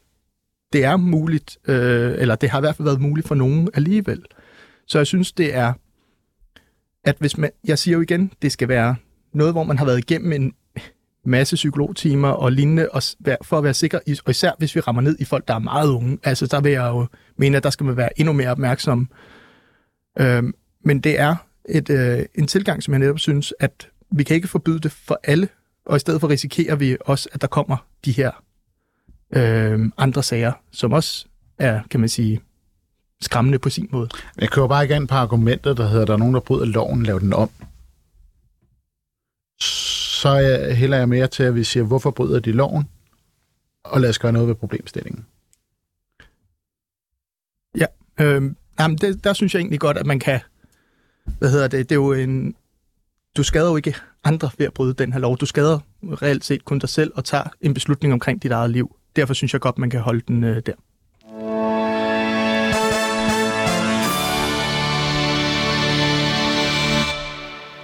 det 0.73 0.83
er 0.83 0.97
muligt, 0.97 1.57
øh, 1.67 2.15
eller 2.17 2.35
det 2.35 2.49
har 2.49 2.59
i 2.59 2.61
hvert 2.61 2.75
fald 2.75 2.87
været 2.87 3.01
muligt 3.01 3.27
for 3.27 3.35
nogen 3.35 3.69
alligevel. 3.73 4.25
Så 4.87 4.99
jeg 4.99 5.07
synes, 5.07 5.31
det 5.31 5.55
er, 5.55 5.73
at 7.03 7.15
hvis 7.19 7.37
man, 7.37 7.49
jeg 7.63 7.79
siger 7.79 7.95
jo 7.95 8.01
igen, 8.01 8.33
det 8.41 8.51
skal 8.51 8.67
være 8.67 8.95
noget, 9.33 9.53
hvor 9.53 9.63
man 9.63 9.77
har 9.77 9.85
været 9.85 9.97
igennem 9.97 10.31
en 10.31 10.53
masse 11.25 11.55
psykologtimer 11.55 12.29
og 12.29 12.51
lignende, 12.51 12.89
og 12.89 13.03
for 13.41 13.57
at 13.57 13.63
være 13.63 13.73
sikker, 13.73 13.99
og 14.25 14.29
især 14.31 14.51
hvis 14.57 14.75
vi 14.75 14.79
rammer 14.79 15.01
ned 15.01 15.15
i 15.19 15.25
folk, 15.25 15.47
der 15.47 15.53
er 15.53 15.59
meget 15.59 15.89
unge, 15.89 16.17
altså 16.23 16.47
der 16.47 16.61
vil 16.61 16.71
jeg 16.71 16.87
jo 16.87 17.07
mene, 17.37 17.57
at 17.57 17.63
der 17.63 17.69
skal 17.69 17.85
man 17.85 17.97
være 17.97 18.19
endnu 18.19 18.33
mere 18.33 18.49
opmærksom. 18.49 19.09
Øh, 20.19 20.43
men 20.85 20.99
det 20.99 21.19
er 21.19 21.35
et, 21.69 21.89
øh, 21.89 22.25
en 22.35 22.47
tilgang, 22.47 22.83
som 22.83 22.91
jeg 22.91 22.99
netop 22.99 23.19
synes, 23.19 23.53
at 23.59 23.87
vi 24.11 24.23
kan 24.23 24.35
ikke 24.35 24.47
forbyde 24.47 24.79
det 24.79 24.91
for 24.91 25.19
alle, 25.23 25.47
og 25.85 25.95
i 25.95 25.99
stedet 25.99 26.21
for 26.21 26.29
risikerer 26.29 26.75
vi 26.75 26.97
også, 27.01 27.29
at 27.33 27.41
der 27.41 27.47
kommer 27.47 27.77
de 28.05 28.11
her 28.11 28.31
øh, 29.35 29.91
andre 29.97 30.23
sager, 30.23 30.51
som 30.71 30.93
også 30.93 31.25
er, 31.59 31.81
kan 31.89 31.99
man 31.99 32.09
sige, 32.09 32.41
skræmmende 33.21 33.59
på 33.59 33.69
sin 33.69 33.89
måde. 33.91 34.09
Jeg 34.37 34.49
kører 34.49 34.67
bare 34.67 34.85
igen 34.85 35.07
på 35.07 35.15
argumentet, 35.15 35.77
der 35.77 35.87
hedder, 35.87 36.01
at 36.01 36.07
der 36.07 36.13
er 36.13 36.17
nogen, 36.17 36.33
der 36.33 36.39
bryder 36.39 36.65
loven, 36.65 37.03
lav 37.03 37.19
den 37.19 37.33
om. 37.33 37.49
Så 40.21 40.29
jeg, 40.29 40.75
hælder 40.75 40.97
jeg 40.97 41.09
mere 41.09 41.27
til, 41.27 41.43
at 41.43 41.55
vi 41.55 41.63
siger, 41.63 41.83
hvorfor 41.83 42.11
bryder 42.11 42.39
de 42.39 42.51
loven? 42.51 42.89
Og 43.83 44.01
lad 44.01 44.09
os 44.09 44.19
gøre 44.19 44.31
noget 44.31 44.47
ved 44.47 44.55
problemstillingen. 44.55 45.25
Ja, 47.77 47.85
øh, 48.19 48.51
jamen 48.79 48.97
det, 48.97 49.23
der 49.23 49.33
synes 49.33 49.53
jeg 49.53 49.59
egentlig 49.59 49.79
godt, 49.79 49.97
at 49.97 50.05
man 50.05 50.19
kan, 50.19 50.39
hvad 51.39 51.51
hedder 51.51 51.67
det, 51.67 51.89
det 51.89 51.95
er 51.95 51.99
jo 51.99 52.13
en, 52.13 52.55
du 53.37 53.43
skader 53.43 53.69
jo 53.69 53.75
ikke 53.75 53.95
andre 54.23 54.49
ved 54.57 54.65
at 54.65 54.73
bryde 54.73 54.93
den 54.93 55.13
her 55.13 55.19
lov. 55.19 55.37
Du 55.37 55.45
skader 55.45 55.79
reelt 56.03 56.45
set 56.45 56.65
kun 56.65 56.79
dig 56.79 56.89
selv 56.89 57.11
og 57.15 57.25
tager 57.25 57.47
en 57.61 57.73
beslutning 57.73 58.13
omkring 58.13 58.43
dit 58.43 58.51
eget 58.51 58.69
liv 58.69 58.95
derfor 59.15 59.33
synes 59.33 59.53
jeg 59.53 59.61
godt, 59.61 59.77
man 59.77 59.89
kan 59.89 59.99
holde 59.99 60.21
den 60.27 60.43
øh, 60.43 60.61
der. 60.65 60.73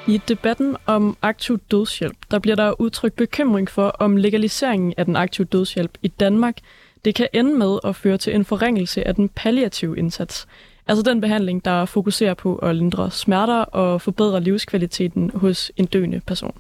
I 0.08 0.22
debatten 0.28 0.78
om 0.86 1.18
aktiv 1.22 1.60
dødshjælp, 1.72 2.18
der 2.32 2.39
bliver 2.39 2.55
der 2.55 2.82
udtrykt 2.82 3.16
bekymring 3.16 3.70
for, 3.70 3.88
om 3.88 4.18
legaliseringen 4.18 4.93
af 4.97 5.05
den 5.05 5.16
aktive 5.16 5.45
dødshjælp 5.45 5.97
i 6.01 6.08
Danmark, 6.08 6.58
det 7.05 7.16
kan 7.16 7.28
ende 7.34 7.58
med 7.58 7.80
at 7.84 7.95
føre 7.95 8.18
til 8.18 8.36
en 8.36 8.45
forringelse 8.45 9.08
af 9.08 9.16
den 9.16 9.30
palliative 9.30 9.97
indsats. 9.97 10.47
Altså 10.88 11.03
den 11.03 11.22
behandling, 11.22 11.66
der 11.66 11.86
fokuserer 11.86 12.34
på 12.34 12.55
at 12.55 12.76
lindre 12.76 13.12
smerter 13.12 13.62
og 13.62 14.01
forbedre 14.01 14.41
livskvaliteten 14.41 15.32
hos 15.36 15.72
en 15.78 15.86
døende 15.86 16.22
person. 16.28 16.58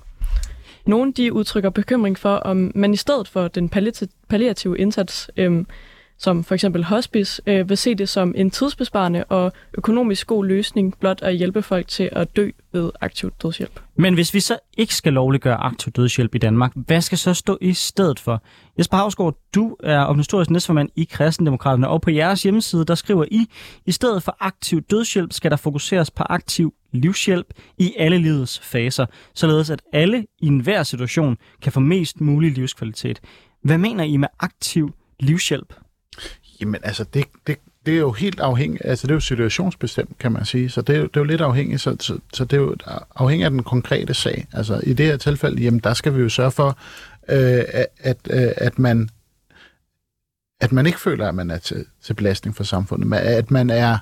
Nogle 0.85 1.13
de 1.13 1.33
udtrykker 1.33 1.69
bekymring 1.69 2.17
for, 2.17 2.35
om 2.35 2.71
man 2.75 2.93
i 2.93 2.97
stedet 2.97 3.27
for 3.27 3.47
den 3.47 3.69
palliative 4.29 4.77
indsats 4.77 5.29
øhm, 5.37 5.67
som 6.17 6.43
for 6.43 6.53
eksempel 6.55 6.83
hospice, 6.83 7.41
øh, 7.47 7.69
vil 7.69 7.77
se 7.77 7.95
det 7.95 8.09
som 8.09 8.33
en 8.37 8.51
tidsbesparende 8.51 9.23
og 9.23 9.51
økonomisk 9.77 10.27
god 10.27 10.45
løsning 10.45 10.97
blot 10.99 11.21
at 11.21 11.35
hjælpe 11.35 11.61
folk 11.61 11.87
til 11.87 12.09
at 12.11 12.35
dø 12.35 12.49
ved 12.71 12.91
aktiv 13.01 13.31
dødshjælp. 13.43 13.79
Men 13.95 14.13
hvis 14.13 14.33
vi 14.33 14.39
så 14.39 14.59
ikke 14.77 14.95
skal 14.95 15.13
lovliggøre 15.13 15.55
aktiv 15.55 15.93
dødshjælp 15.93 16.35
i 16.35 16.37
Danmark, 16.37 16.71
hvad 16.75 17.01
skal 17.01 17.17
så 17.17 17.33
stå 17.33 17.57
i 17.61 17.73
stedet 17.73 18.19
for? 18.19 18.43
Jesper 18.77 18.97
Havsgaard, 18.97 19.37
du 19.55 19.75
er 19.83 20.01
organisatorisk 20.01 20.49
næstformand 20.49 20.89
i 20.95 21.03
Kristendemokraterne, 21.11 21.87
og 21.87 22.01
på 22.01 22.11
jeres 22.11 22.43
hjemmeside, 22.43 22.85
der 22.85 22.95
skriver 22.95 23.25
I, 23.31 23.45
i 23.85 23.91
stedet 23.91 24.23
for 24.23 24.37
aktiv 24.39 24.81
dødshjælp 24.81 25.33
skal 25.33 25.51
der 25.51 25.57
fokuseres 25.57 26.11
på 26.11 26.23
aktiv 26.23 26.73
livshjælp 26.91 27.47
i 27.77 27.93
alle 27.97 28.17
livets 28.17 28.59
faser, 28.59 29.05
således 29.33 29.69
at 29.69 29.81
alle 29.93 30.25
i 30.39 30.47
enhver 30.47 30.83
situation 30.83 31.37
kan 31.61 31.71
få 31.71 31.79
mest 31.79 32.21
mulig 32.21 32.51
livskvalitet. 32.51 33.19
Hvad 33.63 33.77
mener 33.77 34.03
I 34.03 34.17
med 34.17 34.27
aktiv 34.39 34.93
livshjælp? 35.19 35.73
Jamen 36.61 36.81
altså, 36.83 37.03
det, 37.13 37.25
det, 37.47 37.57
det 37.85 37.93
er 37.93 37.99
jo 37.99 38.11
helt 38.11 38.39
afhængigt, 38.39 38.85
altså 38.85 39.07
det 39.07 39.11
er 39.11 39.15
jo 39.15 39.19
situationsbestemt, 39.19 40.17
kan 40.19 40.31
man 40.31 40.45
sige, 40.45 40.69
så 40.69 40.81
det 40.81 40.95
er 40.95 40.99
jo, 40.99 41.05
det 41.05 41.17
er 41.17 41.21
jo 41.21 41.25
lidt 41.25 41.41
afhængigt, 41.41 41.81
så, 41.81 41.95
så, 41.99 42.17
så 42.33 42.45
det 42.45 42.57
er 42.57 42.61
jo 42.61 42.75
afhængigt 43.15 43.45
af 43.45 43.51
den 43.51 43.63
konkrete 43.63 44.13
sag. 44.13 44.47
Altså 44.53 44.81
i 44.83 44.93
det 44.93 45.05
her 45.05 45.17
tilfælde, 45.17 45.61
jamen 45.61 45.79
der 45.79 45.93
skal 45.93 46.15
vi 46.15 46.21
jo 46.21 46.29
sørge 46.29 46.51
for, 46.51 46.77
øh, 47.29 47.63
at, 47.99 48.17
øh, 48.29 48.51
at 48.57 48.79
man 48.79 49.09
at 50.59 50.71
man 50.71 50.85
ikke 50.85 50.99
føler, 50.99 51.27
at 51.27 51.35
man 51.35 51.51
er 51.51 51.57
til, 51.57 51.85
til 52.03 52.13
belastning 52.13 52.55
for 52.55 52.63
samfundet, 52.63 53.07
men 53.07 53.19
at 53.19 53.51
man 53.51 53.69
er 53.69 53.97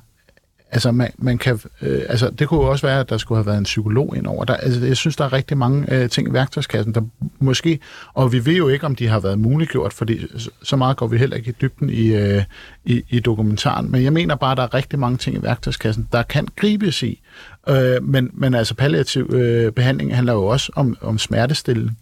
Altså, 0.72 0.92
man, 0.92 1.12
man 1.18 1.38
kan, 1.38 1.60
øh, 1.82 2.02
altså, 2.10 2.30
det 2.30 2.48
kunne 2.48 2.60
jo 2.60 2.70
også 2.70 2.88
være, 2.88 3.00
at 3.00 3.10
der 3.10 3.18
skulle 3.18 3.38
have 3.38 3.46
været 3.46 3.58
en 3.58 3.64
psykolog 3.64 4.18
ind 4.18 4.28
over. 4.28 4.46
Der, 4.46 4.54
altså, 4.54 4.86
jeg 4.86 4.98
synes, 4.98 5.16
der 5.16 5.26
er 5.26 5.34
rigtig 5.34 5.58
mange 5.58 5.94
øh, 5.94 6.10
ting 6.10 6.28
i 6.28 6.34
værktøjskassen, 6.34 6.94
der 6.94 7.02
måske, 7.40 7.80
og 8.14 8.32
vi 8.32 8.46
ved 8.46 8.54
jo 8.54 8.68
ikke, 8.68 8.86
om 8.86 8.96
de 8.96 9.08
har 9.08 9.20
været 9.20 9.40
muliggjort, 9.40 9.94
fordi 9.94 10.26
så 10.64 10.76
meget 10.76 10.98
går 10.98 11.08
vi 11.08 11.18
heller 11.18 11.38
ikke 11.38 11.50
i 11.50 11.56
dybden 11.62 11.90
i, 11.90 12.16
øh, 12.16 12.44
i, 12.86 13.04
i 13.10 13.20
dokumentaren. 13.20 13.92
Men 13.92 14.04
jeg 14.04 14.14
mener 14.14 14.36
bare, 14.36 14.52
at 14.52 14.58
der 14.58 14.64
er 14.64 14.74
rigtig 14.74 15.00
mange 15.00 15.18
ting 15.18 15.38
i 15.38 15.44
værktøjskassen, 15.44 16.08
der 16.12 16.24
kan 16.24 16.48
gribes 16.56 17.04
i. 17.04 17.22
Øh, 17.70 18.04
men, 18.04 18.30
men 18.34 18.54
altså, 18.54 18.76
palliativ 18.76 19.30
øh, 19.34 19.72
behandling 19.72 20.16
handler 20.16 20.34
jo 20.34 20.46
også 20.46 20.72
om, 20.76 20.98
om 21.02 21.18
smertestilling. 21.18 21.98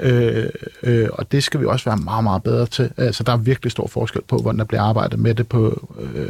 Øh, 0.00 0.46
øh, 0.82 1.08
og 1.12 1.32
det 1.32 1.44
skal 1.44 1.60
vi 1.60 1.66
også 1.66 1.84
være 1.84 1.96
meget, 1.96 2.24
meget 2.24 2.42
bedre 2.42 2.66
til. 2.66 2.90
Altså, 2.96 3.22
der 3.22 3.32
er 3.32 3.36
virkelig 3.36 3.72
stor 3.72 3.86
forskel 3.86 4.22
på, 4.28 4.36
hvordan 4.36 4.58
der 4.58 4.64
bliver 4.64 4.82
arbejdet 4.82 5.18
med 5.18 5.34
det 5.34 5.48
på, 5.48 5.88
øh, 6.14 6.28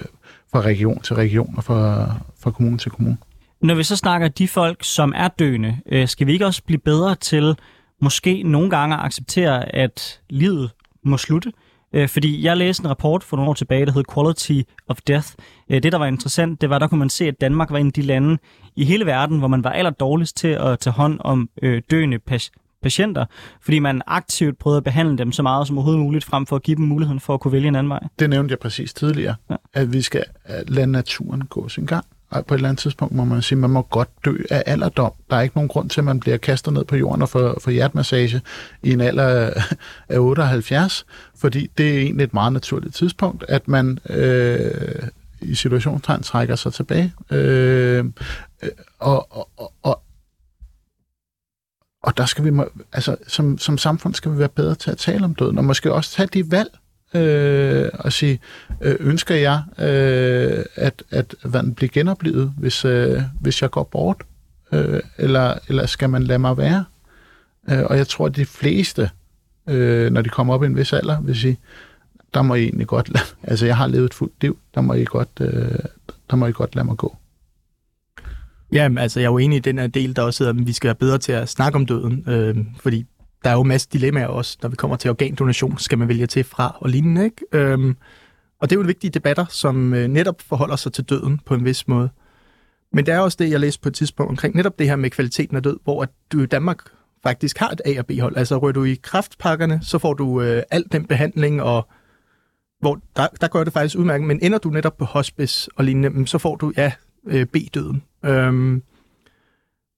fra 0.52 0.60
region 0.60 1.00
til 1.00 1.16
region 1.16 1.54
og 1.56 1.64
fra, 1.64 2.12
fra 2.42 2.50
kommune 2.50 2.78
til 2.78 2.90
kommune. 2.90 3.16
Når 3.62 3.74
vi 3.74 3.82
så 3.82 3.96
snakker 3.96 4.28
de 4.28 4.48
folk, 4.48 4.84
som 4.84 5.12
er 5.16 5.28
døende, 5.28 5.76
øh, 5.86 6.08
skal 6.08 6.26
vi 6.26 6.32
ikke 6.32 6.46
også 6.46 6.62
blive 6.66 6.78
bedre 6.78 7.14
til 7.14 7.56
måske 8.00 8.42
nogle 8.42 8.70
gange 8.70 8.96
at 8.96 9.04
acceptere, 9.04 9.74
at 9.74 10.20
livet 10.30 10.70
må 11.02 11.16
slutte? 11.16 11.52
Øh, 11.92 12.08
fordi 12.08 12.44
jeg 12.44 12.56
læste 12.56 12.82
en 12.84 12.90
rapport 12.90 13.24
for 13.24 13.36
nogle 13.36 13.50
år 13.50 13.54
tilbage, 13.54 13.86
der 13.86 13.92
hed 13.92 14.04
Quality 14.14 14.60
of 14.88 14.96
Death. 15.06 15.28
Øh, 15.70 15.82
det, 15.82 15.92
der 15.92 15.98
var 15.98 16.06
interessant, 16.06 16.60
det 16.60 16.70
var, 16.70 16.78
der 16.78 16.88
kunne 16.88 16.98
man 16.98 17.10
se, 17.10 17.28
at 17.28 17.40
Danmark 17.40 17.70
var 17.70 17.78
en 17.78 17.86
af 17.86 17.92
de 17.92 18.02
lande 18.02 18.38
i 18.76 18.84
hele 18.84 19.06
verden, 19.06 19.38
hvor 19.38 19.48
man 19.48 19.64
var 19.64 19.70
aller 19.70 19.90
dårligst 19.90 20.36
til 20.36 20.48
at 20.48 20.78
tage 20.78 20.94
hånd 20.94 21.20
om 21.20 21.50
øh, 21.62 21.82
døende 21.90 22.18
patienter, 22.82 23.24
fordi 23.60 23.78
man 23.78 24.02
aktivt 24.06 24.58
prøvede 24.58 24.76
at 24.76 24.84
behandle 24.84 25.18
dem 25.18 25.32
så 25.32 25.42
meget 25.42 25.66
som 25.66 25.78
overhovedet 25.78 26.02
muligt, 26.02 26.24
frem 26.24 26.46
for 26.46 26.56
at 26.56 26.62
give 26.62 26.76
dem 26.76 26.84
muligheden 26.84 27.20
for 27.20 27.34
at 27.34 27.40
kunne 27.40 27.52
vælge 27.52 27.68
en 27.68 27.76
anden 27.76 27.90
vej. 27.90 28.00
Det 28.18 28.30
nævnte 28.30 28.52
jeg 28.52 28.58
præcis 28.58 28.94
tidligere, 28.94 29.34
ja. 29.50 29.56
at 29.74 29.92
vi 29.92 30.02
skal 30.02 30.24
lade 30.68 30.86
naturen 30.86 31.42
gå 31.42 31.68
sin 31.68 31.86
gang. 31.86 32.04
Og 32.30 32.46
på 32.46 32.54
et 32.54 32.58
eller 32.58 32.68
andet 32.68 32.80
tidspunkt 32.80 33.14
må 33.14 33.24
man 33.24 33.42
sige, 33.42 33.56
at 33.56 33.60
man 33.60 33.70
må 33.70 33.82
godt 33.82 34.08
dø 34.24 34.36
af 34.50 34.62
alderdom. 34.66 35.12
Der 35.30 35.36
er 35.36 35.40
ikke 35.40 35.56
nogen 35.56 35.68
grund 35.68 35.90
til, 35.90 36.00
at 36.00 36.04
man 36.04 36.20
bliver 36.20 36.36
kastet 36.36 36.72
ned 36.72 36.84
på 36.84 36.96
jorden 36.96 37.22
og 37.22 37.28
får, 37.28 37.58
får 37.60 37.70
hjertemassage 37.70 38.40
i 38.82 38.92
en 38.92 39.00
alder 39.00 39.50
af 40.08 40.18
78, 40.18 41.06
fordi 41.36 41.70
det 41.78 41.94
er 41.94 42.00
egentlig 42.00 42.24
et 42.24 42.34
meget 42.34 42.52
naturligt 42.52 42.94
tidspunkt, 42.94 43.44
at 43.48 43.68
man 43.68 43.98
øh, 44.10 45.08
i 45.40 45.54
situationstegn 45.54 46.22
trækker 46.22 46.56
sig 46.56 46.72
tilbage. 46.72 47.12
Øh, 47.30 48.04
og, 48.98 49.36
og, 49.36 49.72
og, 49.82 50.02
og 52.02 52.16
der 52.16 52.26
skal 52.26 52.44
vi, 52.44 52.60
altså 52.92 53.16
som, 53.26 53.58
som 53.58 53.78
samfund 53.78 54.14
skal 54.14 54.32
vi 54.32 54.38
være 54.38 54.48
bedre 54.48 54.74
til 54.74 54.90
at 54.90 54.98
tale 54.98 55.24
om 55.24 55.34
døden, 55.34 55.58
og 55.58 55.64
måske 55.64 55.92
også 55.92 56.10
tage 56.10 56.26
de 56.26 56.50
valg, 56.50 56.70
øh, 57.14 57.88
og 57.94 58.12
sige, 58.12 58.40
øh, 58.80 58.96
ønsker 59.00 59.34
jeg, 59.34 59.62
øh, 59.78 60.64
at, 60.74 61.02
at 61.10 61.34
vandet 61.44 61.76
bliver 61.76 61.90
genoplevet, 61.90 62.54
hvis, 62.58 62.84
øh, 62.84 63.22
hvis 63.40 63.62
jeg 63.62 63.70
går 63.70 63.82
bort, 63.82 64.22
øh, 64.72 65.00
eller, 65.18 65.54
eller 65.68 65.86
skal 65.86 66.10
man 66.10 66.22
lade 66.22 66.38
mig 66.38 66.56
være? 66.56 66.84
Øh, 67.70 67.84
og 67.84 67.96
jeg 67.96 68.08
tror, 68.08 68.26
at 68.26 68.36
de 68.36 68.46
fleste, 68.46 69.10
øh, 69.68 70.12
når 70.12 70.22
de 70.22 70.28
kommer 70.28 70.54
op 70.54 70.62
i 70.62 70.66
en 70.66 70.76
vis 70.76 70.92
alder, 70.92 71.20
vil 71.20 71.40
sige, 71.40 71.58
der 72.34 72.42
må 72.42 72.54
I 72.54 72.62
egentlig 72.62 72.86
godt 72.86 73.08
lade, 73.08 73.24
altså 73.50 73.66
jeg 73.66 73.76
har 73.76 73.86
levet 73.86 74.04
et 74.04 74.14
fuldt 74.14 74.42
liv, 74.42 74.58
der 74.74 74.80
må 74.80 74.94
I 74.94 75.04
godt, 75.04 75.28
øh, 75.40 75.78
der 76.30 76.36
må 76.36 76.46
I 76.46 76.52
godt 76.52 76.74
lade 76.74 76.86
mig 76.86 76.96
gå. 76.96 77.16
Jamen, 78.72 78.98
altså, 78.98 79.20
jeg 79.20 79.26
er 79.26 79.30
jo 79.30 79.38
enig 79.38 79.56
i 79.56 79.60
den 79.60 79.78
her 79.78 79.86
del, 79.86 80.16
der 80.16 80.22
også 80.22 80.44
hedder, 80.44 80.60
at 80.60 80.66
vi 80.66 80.72
skal 80.72 80.88
være 80.88 80.94
bedre 80.94 81.18
til 81.18 81.32
at 81.32 81.48
snakke 81.48 81.76
om 81.76 81.86
døden, 81.86 82.24
øh, 82.28 82.56
fordi 82.80 83.04
der 83.44 83.50
er 83.50 83.54
jo 83.54 83.62
masser 83.62 83.88
dilemmaer 83.92 84.26
også, 84.26 84.58
når 84.62 84.68
vi 84.68 84.76
kommer 84.76 84.96
til 84.96 85.10
organdonation, 85.10 85.78
skal 85.78 85.98
man 85.98 86.08
vælge 86.08 86.26
til 86.26 86.44
fra 86.44 86.76
og 86.80 86.88
lignende, 86.88 87.24
ikke? 87.24 87.44
Øh, 87.52 87.94
og 88.60 88.70
det 88.70 88.76
er 88.76 88.80
jo 88.80 88.86
vigtige 88.86 89.10
debatter, 89.10 89.46
som 89.48 89.94
øh, 89.94 90.08
netop 90.08 90.40
forholder 90.40 90.76
sig 90.76 90.92
til 90.92 91.04
døden 91.04 91.40
på 91.46 91.54
en 91.54 91.64
vis 91.64 91.88
måde. 91.88 92.08
Men 92.92 93.06
det 93.06 93.14
er 93.14 93.18
også 93.18 93.36
det, 93.40 93.50
jeg 93.50 93.60
læste 93.60 93.80
på 93.80 93.88
et 93.88 93.94
tidspunkt 93.94 94.30
omkring 94.30 94.56
netop 94.56 94.78
det 94.78 94.88
her 94.88 94.96
med 94.96 95.10
kvaliteten 95.10 95.56
af 95.56 95.62
død, 95.62 95.78
hvor 95.84 96.02
at 96.02 96.08
du 96.32 96.40
i 96.40 96.46
Danmark 96.46 96.78
faktisk 97.22 97.58
har 97.58 97.70
et 97.70 97.80
A- 97.84 97.98
og 97.98 98.06
B-hold. 98.06 98.36
Altså 98.36 98.58
rører 98.58 98.72
du 98.72 98.84
i 98.84 98.94
kraftpakkerne, 99.02 99.80
så 99.82 99.98
får 99.98 100.14
du 100.14 100.42
øh, 100.42 100.62
al 100.70 100.84
den 100.92 101.04
behandling, 101.06 101.62
og 101.62 101.88
hvor 102.80 103.00
der, 103.16 103.26
der 103.40 103.48
gør 103.48 103.64
det 103.64 103.72
faktisk 103.72 103.98
udmærket, 103.98 104.26
men 104.26 104.38
ender 104.42 104.58
du 104.58 104.70
netop 104.70 104.96
på 104.96 105.04
hospice 105.04 105.70
og 105.76 105.84
lignende, 105.84 106.26
så 106.26 106.38
får 106.38 106.56
du, 106.56 106.72
ja, 106.76 106.92
øh, 107.28 107.46
B-døden. 107.46 108.02
Øhm, 108.24 108.82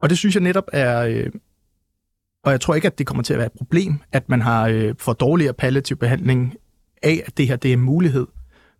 og 0.02 0.10
det 0.10 0.18
synes 0.18 0.34
jeg 0.34 0.42
netop 0.42 0.68
er... 0.72 1.00
Øh, 1.00 1.30
og 2.42 2.52
jeg 2.52 2.60
tror 2.60 2.74
ikke, 2.74 2.86
at 2.86 2.98
det 2.98 3.06
kommer 3.06 3.22
til 3.22 3.32
at 3.32 3.38
være 3.38 3.46
et 3.46 3.52
problem, 3.52 3.98
at 4.12 4.28
man 4.28 4.40
har 4.40 4.68
øh, 4.68 4.94
for 4.98 5.12
dårligere 5.12 5.52
palliativ 5.52 5.96
behandling 5.96 6.54
af, 7.02 7.22
at 7.26 7.38
det 7.38 7.48
her 7.48 7.56
det 7.56 7.68
er 7.68 7.72
en 7.72 7.80
mulighed. 7.80 8.26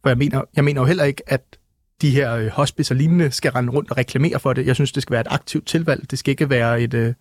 For 0.03 0.09
jeg 0.11 0.19
mener, 0.19 0.43
jeg 0.57 0.65
mener 0.65 0.81
jo 0.81 0.85
heller 0.85 1.05
ikke, 1.05 1.23
at 1.27 1.59
de 2.03 2.11
her 2.11 2.35
øh, 2.35 2.49
hospice 2.49 2.95
og 2.95 2.97
lignende 2.97 3.31
skal 3.31 3.53
rende 3.53 3.73
rundt 3.73 3.91
og 3.91 3.97
reklamere 3.97 4.41
for 4.41 4.53
det. 4.53 4.67
Jeg 4.67 4.75
synes, 4.75 4.93
det 4.93 5.03
skal 5.03 5.13
være 5.13 5.21
et 5.21 5.27
aktivt 5.31 5.67
tilvalg. 5.67 6.11
Det 6.11 6.19
skal 6.19 6.31
ikke 6.31 6.51
være 6.51 6.83
et 6.83 6.95
øh, 6.95 7.15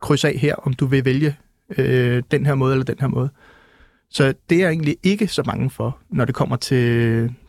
kryds 0.00 0.24
af 0.24 0.34
her, 0.34 0.54
om 0.54 0.74
du 0.74 0.86
vil 0.86 1.04
vælge 1.04 1.36
øh, 1.78 2.22
den 2.30 2.46
her 2.46 2.54
måde 2.54 2.72
eller 2.72 2.84
den 2.84 2.96
her 3.00 3.08
måde. 3.08 3.30
Så 4.12 4.34
det 4.50 4.56
er 4.56 4.60
jeg 4.60 4.70
egentlig 4.70 4.96
ikke 5.02 5.26
så 5.28 5.42
bange 5.42 5.70
for, 5.70 5.98
når 6.10 6.24
det 6.24 6.34
kommer 6.34 6.56
til... 6.56 6.76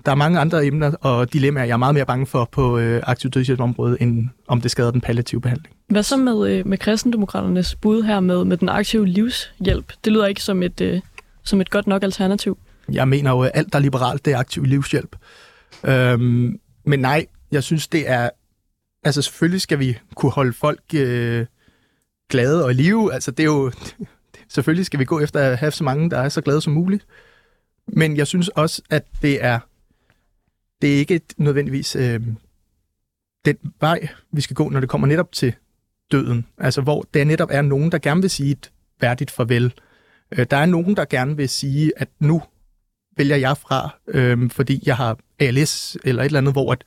Der 0.05 0.11
er 0.11 0.15
mange 0.15 0.39
andre 0.39 0.65
emner 0.65 0.91
og 1.01 1.33
dilemmaer, 1.33 1.65
jeg 1.65 1.73
er 1.73 1.77
meget 1.77 1.95
mere 1.95 2.05
bange 2.05 2.25
for 2.25 2.49
på 2.51 2.77
øh, 2.77 3.03
aktiv 3.07 3.31
dødshjælpsområdet, 3.31 3.97
end 4.01 4.29
om 4.47 4.61
det 4.61 4.71
skader 4.71 4.91
den 4.91 5.01
palliative 5.01 5.41
behandling. 5.41 5.75
Hvad 5.87 6.03
så 6.03 6.17
med, 6.17 6.51
øh, 6.51 6.67
med 6.67 6.77
kristendemokraternes 6.77 7.75
bud 7.75 8.03
her 8.03 8.19
med, 8.19 8.45
med 8.45 8.57
den 8.57 8.69
aktive 8.69 9.05
livshjælp? 9.05 9.93
Det 10.05 10.13
lyder 10.13 10.25
ikke 10.25 10.43
som 10.43 10.63
et, 10.63 10.81
øh, 10.81 11.01
som 11.43 11.61
et 11.61 11.69
godt 11.69 11.87
nok 11.87 12.03
alternativ. 12.03 12.57
Jeg 12.91 13.07
mener 13.07 13.31
jo, 13.31 13.41
at 13.41 13.51
alt, 13.53 13.73
der 13.73 13.79
er 13.79 13.83
liberalt, 13.83 14.25
det 14.25 14.33
er 14.33 14.37
aktiv 14.37 14.63
livshjælp. 14.63 15.15
Øhm, 15.83 16.59
men 16.85 16.99
nej, 16.99 17.25
jeg 17.51 17.63
synes, 17.63 17.87
det 17.87 18.09
er... 18.09 18.29
Altså 19.03 19.21
selvfølgelig 19.21 19.61
skal 19.61 19.79
vi 19.79 19.97
kunne 20.15 20.31
holde 20.31 20.53
folk 20.53 20.81
øh, 20.95 21.45
glade 22.29 22.65
og 22.65 22.71
i 22.71 22.73
live. 22.73 23.13
Altså 23.13 23.31
det 23.31 23.39
er 23.39 23.47
jo 23.47 23.71
Selvfølgelig 24.51 24.85
skal 24.85 24.99
vi 24.99 25.05
gå 25.05 25.19
efter 25.19 25.39
at 25.39 25.57
have 25.57 25.71
så 25.71 25.83
mange, 25.83 26.09
der 26.09 26.17
er 26.17 26.29
så 26.29 26.41
glade 26.41 26.61
som 26.61 26.73
muligt. 26.73 27.05
Men 27.87 28.17
jeg 28.17 28.27
synes 28.27 28.47
også, 28.47 28.81
at 28.89 29.03
det 29.21 29.43
er 29.43 29.59
det 30.81 30.93
er 30.93 30.97
ikke 30.97 31.21
nødvendigvis 31.37 31.95
øh, 31.95 32.21
den 33.45 33.57
vej, 33.79 34.07
vi 34.31 34.41
skal 34.41 34.55
gå, 34.55 34.69
når 34.69 34.79
det 34.79 34.89
kommer 34.89 35.07
netop 35.07 35.31
til 35.31 35.53
døden. 36.11 36.45
Altså, 36.57 36.81
hvor 36.81 37.05
der 37.13 37.23
netop 37.23 37.49
er 37.51 37.61
nogen, 37.61 37.91
der 37.91 37.97
gerne 37.97 38.21
vil 38.21 38.29
sige 38.29 38.51
et 38.51 38.71
værdigt 39.01 39.31
farvel. 39.31 39.73
Øh, 40.31 40.45
der 40.51 40.57
er 40.57 40.65
nogen, 40.65 40.95
der 40.95 41.05
gerne 41.05 41.37
vil 41.37 41.49
sige, 41.49 41.91
at 41.97 42.09
nu 42.19 42.41
vælger 43.17 43.35
jeg 43.35 43.57
fra, 43.57 43.95
øh, 44.07 44.49
fordi 44.49 44.83
jeg 44.85 44.97
har 44.97 45.17
ALS 45.39 45.97
eller 46.03 46.21
et 46.21 46.25
eller 46.25 46.39
andet, 46.39 46.53
hvor 46.53 46.71
at, 46.71 46.83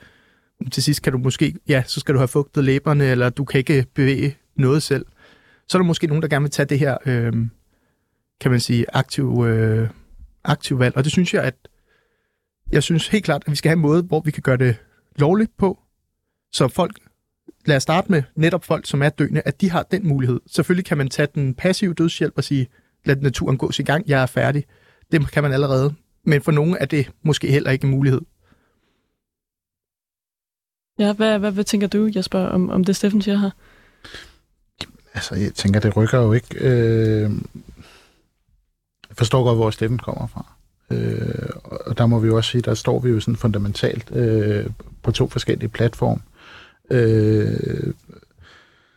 til 0.73 0.83
sidst 0.83 1.03
kan 1.03 1.13
du 1.13 1.19
måske, 1.19 1.55
ja, 1.69 1.83
så 1.87 2.01
skal 2.01 2.15
du 2.15 2.19
have 2.19 2.29
fugtet 2.29 2.65
læberne, 2.65 3.05
eller 3.05 3.31
du 3.31 3.45
kan 3.45 3.59
ikke 3.59 3.87
bevæge 3.95 4.37
noget 4.57 4.83
selv 4.83 5.07
så 5.69 5.79
er 5.79 5.83
der 5.83 5.87
måske 5.87 6.07
nogen, 6.07 6.23
der 6.23 6.29
gerne 6.29 6.43
vil 6.43 6.51
tage 6.51 6.67
det 6.67 6.79
her, 6.79 6.97
øh, 7.07 7.33
kan 8.41 8.51
man 8.51 8.61
sige, 8.61 8.87
aktiv, 8.93 9.45
øh, 9.47 9.89
aktiv 10.45 10.79
valg. 10.79 10.97
Og 10.97 11.05
det 11.05 11.13
synes 11.13 11.35
jeg, 11.35 11.43
at 11.43 11.55
jeg 12.73 12.83
synes 12.83 13.09
helt 13.09 13.25
klart, 13.25 13.43
at 13.47 13.51
vi 13.51 13.57
skal 13.57 13.69
have 13.69 13.77
en 13.77 13.83
måde, 13.83 14.03
hvor 14.03 14.21
vi 14.21 14.31
kan 14.31 14.43
gøre 14.43 14.57
det 14.57 14.77
lovligt 15.17 15.57
på, 15.57 15.79
så 16.53 16.69
folk, 16.69 16.99
lad 17.67 17.77
os 17.77 17.83
starte 17.83 18.11
med 18.11 18.23
netop 18.37 18.65
folk, 18.65 18.87
som 18.87 19.03
er 19.03 19.09
døende, 19.09 19.43
at 19.45 19.61
de 19.61 19.71
har 19.71 19.83
den 19.83 20.09
mulighed. 20.09 20.41
Selvfølgelig 20.47 20.85
kan 20.85 20.99
man 20.99 21.09
tage 21.09 21.29
den 21.35 21.55
passive 21.55 21.95
dødshjælp 21.95 22.35
og 22.37 22.45
sige, 22.45 22.67
lad 23.05 23.17
naturen 23.17 23.59
gå 23.59 23.73
sin 23.73 23.85
gang, 23.85 24.09
jeg 24.09 24.23
er 24.23 24.27
færdig. 24.27 24.65
Det 25.13 25.33
kan 25.33 25.43
man 25.43 25.53
allerede. 25.53 25.95
Men 26.25 26.43
for 26.43 26.53
nogle 26.53 26.79
er 26.79 26.85
det 26.85 27.11
måske 27.23 27.51
heller 27.51 27.71
ikke 27.71 27.85
en 27.85 27.91
mulighed. 27.91 28.21
Ja, 30.99 31.13
hvad, 31.13 31.39
hvad, 31.39 31.53
hvad 31.53 31.65
tænker 31.65 31.87
du, 31.87 32.11
Jesper, 32.17 32.39
om, 32.39 32.71
om 32.71 32.85
det, 32.85 32.97
Steffen 32.97 33.23
siger 33.23 33.37
her? 33.37 33.51
Altså, 35.15 35.35
jeg 35.35 35.55
tænker, 35.55 35.81
det 35.81 35.97
rykker 35.97 36.21
jo 36.21 36.33
ikke... 36.33 36.59
Øh... 36.61 37.31
Jeg 39.09 39.17
forstår 39.17 39.45
godt, 39.45 39.57
hvor 39.57 39.71
Steffen 39.71 39.99
kommer 39.99 40.27
fra. 40.27 40.53
Øh, 40.91 41.49
og 41.65 41.99
der 41.99 42.07
må 42.07 42.19
vi 42.19 42.27
jo 42.27 42.37
også 42.37 42.51
sige, 42.51 42.63
der 42.63 42.75
står 42.75 43.01
vi 43.01 43.11
jo 43.11 43.21
sådan 43.21 43.37
fundamentalt 43.37 44.11
øh, 44.17 44.67
på 45.03 45.13
to 45.13 45.29
forskellige 45.29 45.69
platforme. 45.69 46.21
Øh, 46.91 47.93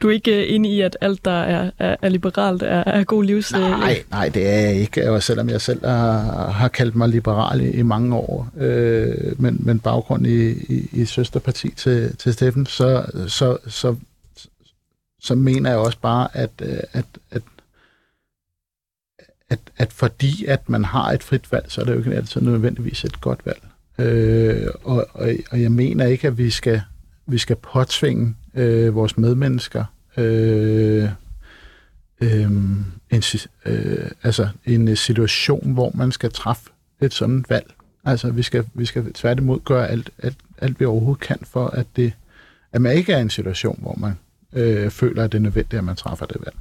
Du 0.02 0.08
er 0.08 0.12
ikke 0.12 0.46
øh, 0.46 0.54
inde 0.56 0.70
i, 0.70 0.82
at 0.82 0.98
alt, 1.02 1.26
der 1.26 1.32
er, 1.32 1.72
er, 1.80 1.96
er 2.02 2.10
liberalt, 2.10 2.64
er, 2.64 2.84
er 2.86 3.04
god 3.04 3.24
livs... 3.24 3.54
øh, 3.54 3.60
nej, 3.60 4.04
nej, 4.12 4.30
det 4.30 4.48
er 4.48 4.60
jeg 4.60 4.76
ikke, 4.76 5.12
og 5.12 5.24
selvom 5.24 5.50
jeg 5.50 5.62
selv 5.62 5.86
har, 5.86 6.50
har 6.52 6.68
kaldt 6.68 6.96
mig 6.96 7.10
liberal 7.10 7.62
i, 7.62 7.70
i 7.70 7.82
mange 7.82 8.16
år, 8.16 8.48
øh, 8.58 9.42
men, 9.42 9.58
men 9.60 9.80
baggrund 9.80 10.28
i, 10.28 10.50
i, 10.52 10.90
i 10.92 11.06
søsterparti 11.06 11.70
til, 11.76 12.18
til 12.18 12.34
Steffen, 12.34 12.66
så, 12.66 13.06
så, 13.28 13.58
så, 13.68 13.96
så 15.28 15.36
mener 15.36 15.70
jeg 15.70 15.80
også 15.80 16.00
bare, 16.00 16.38
at, 16.38 16.52
øh, 16.62 16.80
at, 16.94 17.06
at 17.32 17.42
at, 19.50 19.60
at 19.78 19.94
fordi 19.94 20.46
at 20.46 20.70
man 20.70 20.86
har 20.86 21.12
et 21.12 21.24
frit 21.24 21.52
valg, 21.52 21.66
så 21.68 21.82
er 21.82 21.86
det 21.86 21.94
jo 21.94 21.98
ikke 21.98 22.16
altid 22.16 22.42
nødvendigvis 22.42 23.04
et 23.04 23.22
godt 23.22 23.46
valg. 23.46 23.64
Øh, 24.00 24.68
og, 24.84 25.08
og, 25.14 25.30
og 25.52 25.62
jeg 25.62 25.72
mener 25.72 26.06
ikke, 26.06 26.28
at 26.28 26.38
vi 26.38 26.50
skal, 26.50 26.82
vi 27.26 27.38
skal 27.38 27.56
påtvinge 27.56 28.36
øh, 28.54 28.96
vores 28.96 29.18
medmennesker 29.18 29.86
øh, 30.18 31.10
øh, 32.22 32.52
en, 33.12 33.24
øh, 33.66 34.12
altså 34.24 34.50
en 34.66 34.96
situation, 34.96 35.74
hvor 35.74 35.92
man 35.96 36.12
skal 36.12 36.32
træffe 36.32 36.70
et 37.02 37.14
sådan 37.14 37.46
valg. 37.50 37.74
Altså 38.06 38.32
vi 38.32 38.42
skal, 38.44 38.66
vi 38.74 38.86
skal 38.86 39.14
tværtimod 39.14 39.60
gøre 39.60 39.88
alt, 39.88 40.10
alt, 40.24 40.38
alt 40.58 40.80
vi 40.80 40.86
overhovedet 40.86 41.22
kan 41.22 41.40
for, 41.44 41.68
at, 41.68 41.86
det, 41.96 42.14
at 42.72 42.82
man 42.82 42.98
ikke 42.98 43.14
er 43.14 43.18
i 43.18 43.22
en 43.22 43.30
situation, 43.30 43.80
hvor 43.82 43.96
man 43.98 44.14
øh, 44.54 44.90
føler, 44.90 45.24
at 45.24 45.32
det 45.32 45.38
er 45.38 45.42
nødvendigt, 45.42 45.78
at 45.78 45.84
man 45.84 45.96
træffer 45.96 46.26
det 46.26 46.38
valg. 46.46 46.56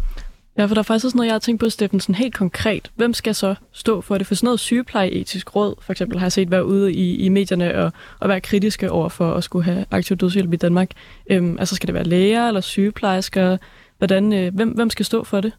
Ja, 0.59 0.64
for 0.64 0.74
der 0.74 0.78
er 0.78 0.82
faktisk 0.82 1.05
også 1.05 1.16
noget, 1.16 1.26
jeg 1.26 1.34
har 1.34 1.39
tænkt 1.39 1.61
på, 1.61 1.70
Steffen, 1.70 2.01
sådan 2.01 2.14
helt 2.14 2.34
konkret. 2.34 2.91
Hvem 2.95 3.14
skal 3.14 3.34
så 3.34 3.55
stå 3.72 4.01
for 4.01 4.18
det? 4.18 4.26
For 4.26 4.34
sådan 4.34 4.47
noget 4.47 4.61
sygeplejeetisk 4.61 5.57
råd, 5.57 5.74
for 5.80 5.93
eksempel, 5.93 6.18
har 6.18 6.24
jeg 6.26 6.32
set 6.32 6.51
være 6.51 6.66
ude 6.66 6.93
i, 6.93 7.16
i 7.16 7.28
medierne 7.28 7.78
og, 7.78 7.93
og 8.20 8.28
være 8.28 8.41
kritiske 8.41 8.91
over 8.91 9.09
for 9.09 9.34
at 9.34 9.45
skulle 9.45 9.64
have 9.64 9.84
aktiv 9.91 10.16
dødshjælp 10.16 10.53
i 10.53 10.57
Danmark. 10.57 10.91
Øhm, 11.30 11.59
altså 11.59 11.74
skal 11.74 11.87
det 11.87 11.95
være 11.95 12.05
læger 12.05 12.49
eller 12.49 12.61
sygeplejersker? 12.61 13.57
Hvordan, 13.99 14.32
øh, 14.32 14.55
hvem, 14.55 14.68
hvem 14.68 14.91
skal 14.91 15.05
stå 15.05 15.24
for 15.24 15.41
det? 15.41 15.53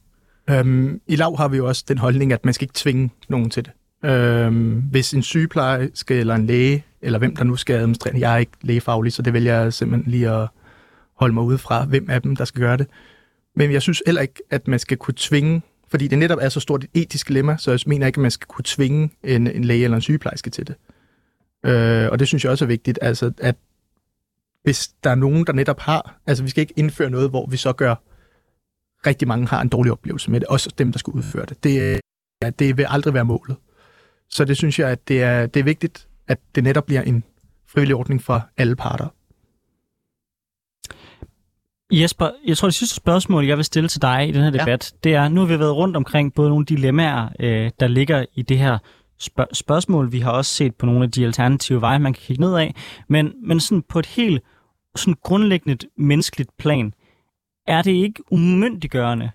Øhm, 0.49 1.01
I 1.07 1.15
lav 1.15 1.37
har 1.37 1.47
vi 1.47 1.57
jo 1.57 1.67
også 1.67 1.83
den 1.87 1.97
holdning, 1.97 2.33
at 2.33 2.45
man 2.45 2.53
skal 2.53 2.65
ikke 2.65 2.75
tvinge 2.75 3.09
nogen 3.29 3.49
til 3.49 3.65
det. 3.65 3.71
Øhm, 4.09 4.83
hvis 4.91 5.13
en 5.13 5.23
sygeplejerske 5.23 6.15
eller 6.15 6.35
en 6.35 6.45
læge, 6.45 6.83
eller 7.01 7.19
hvem 7.19 7.35
der 7.35 7.43
nu 7.43 7.55
skal 7.55 7.75
administrere, 7.75 8.19
jeg 8.19 8.33
er 8.33 8.37
ikke 8.37 8.51
lægefaglig, 8.61 9.13
så 9.13 9.21
det 9.21 9.33
vil 9.33 9.43
jeg 9.43 9.73
simpelthen 9.73 10.11
lige 10.11 10.29
at 10.29 10.47
holde 11.19 11.33
mig 11.33 11.43
ude 11.43 11.57
fra, 11.57 11.85
hvem 11.85 12.09
af 12.09 12.21
dem, 12.21 12.35
der 12.35 12.45
skal 12.45 12.61
gøre 12.61 12.77
det. 12.77 12.87
Men 13.55 13.71
jeg 13.71 13.81
synes 13.81 14.03
heller 14.05 14.21
ikke, 14.21 14.41
at 14.49 14.67
man 14.67 14.79
skal 14.79 14.97
kunne 14.97 15.13
tvinge, 15.17 15.61
fordi 15.89 16.07
det 16.07 16.17
netop 16.17 16.37
er 16.41 16.49
så 16.49 16.59
stort 16.59 16.83
et 16.83 16.89
etisk 16.93 17.27
dilemma, 17.27 17.57
så 17.59 17.71
jeg 17.71 17.79
mener 17.85 18.07
ikke, 18.07 18.17
at 18.17 18.21
man 18.21 18.31
skal 18.31 18.47
kunne 18.47 18.65
tvinge 18.65 19.09
en, 19.23 19.47
en 19.47 19.63
læge 19.63 19.83
eller 19.83 19.95
en 19.95 20.01
sygeplejerske 20.01 20.49
til 20.49 20.67
det. 20.67 20.75
Øh, 21.65 22.09
og 22.11 22.19
det 22.19 22.27
synes 22.27 22.43
jeg 22.43 22.51
også 22.51 22.65
er 22.65 22.67
vigtigt, 22.67 22.99
altså 23.01 23.31
at 23.37 23.55
hvis 24.63 24.87
der 25.03 25.09
er 25.09 25.15
nogen, 25.15 25.45
der 25.45 25.53
netop 25.53 25.79
har, 25.79 26.19
altså 26.27 26.43
vi 26.43 26.49
skal 26.49 26.61
ikke 26.61 26.73
indføre 26.77 27.09
noget, 27.09 27.29
hvor 27.29 27.45
vi 27.45 27.57
så 27.57 27.73
gør, 27.73 27.95
rigtig 29.07 29.27
mange 29.27 29.47
har 29.47 29.61
en 29.61 29.69
dårlig 29.69 29.91
oplevelse 29.91 30.31
med 30.31 30.39
det, 30.39 30.47
også 30.47 30.73
dem, 30.77 30.91
der 30.91 30.99
skal 30.99 31.11
udføre 31.11 31.45
det. 31.45 31.63
Det, 31.63 31.99
ja, 32.43 32.49
det 32.49 32.77
vil 32.77 32.85
aldrig 32.89 33.13
være 33.13 33.25
målet. 33.25 33.55
Så 34.29 34.45
det 34.45 34.57
synes 34.57 34.79
jeg, 34.79 34.89
at 34.89 35.07
det 35.07 35.23
er, 35.23 35.45
det 35.45 35.59
er 35.59 35.63
vigtigt, 35.63 36.07
at 36.27 36.39
det 36.55 36.63
netop 36.63 36.85
bliver 36.85 37.01
en 37.01 37.23
frivillig 37.67 37.95
ordning 37.95 38.23
for 38.23 38.49
alle 38.57 38.75
parter. 38.75 39.07
Jesper, 41.91 42.29
jeg 42.45 42.57
tror, 42.57 42.67
det 42.67 42.75
sidste 42.75 42.95
spørgsmål, 42.95 43.45
jeg 43.45 43.57
vil 43.57 43.65
stille 43.65 43.89
til 43.89 44.01
dig 44.01 44.29
i 44.29 44.31
den 44.31 44.43
her 44.43 44.49
debat, 44.49 44.93
ja. 44.93 44.97
det 45.03 45.15
er, 45.15 45.29
nu 45.29 45.41
har 45.41 45.47
vi 45.47 45.59
været 45.59 45.75
rundt 45.75 45.97
omkring 45.97 46.33
både 46.33 46.49
nogle 46.49 46.65
dilemmaer, 46.65 47.29
øh, 47.39 47.71
der 47.79 47.87
ligger 47.87 48.25
i 48.35 48.41
det 48.41 48.57
her 48.59 48.77
spørg- 49.19 49.55
spørgsmål. 49.55 50.11
Vi 50.11 50.19
har 50.19 50.31
også 50.31 50.53
set 50.53 50.75
på 50.75 50.85
nogle 50.85 51.03
af 51.03 51.11
de 51.11 51.25
alternative 51.25 51.81
veje, 51.81 51.99
man 51.99 52.13
kan 52.13 52.21
kigge 52.21 52.41
ned 52.43 52.55
af. 52.55 52.75
Men, 53.07 53.33
men 53.43 53.59
sådan 53.59 53.81
på 53.81 53.99
et 53.99 54.05
helt 54.05 54.43
sådan 54.95 55.15
grundlæggende 55.23 55.87
menneskeligt 55.97 56.49
plan, 56.57 56.93
er 57.67 57.81
det 57.81 57.91
ikke 57.91 58.23
umyndiggørende, 58.31 59.29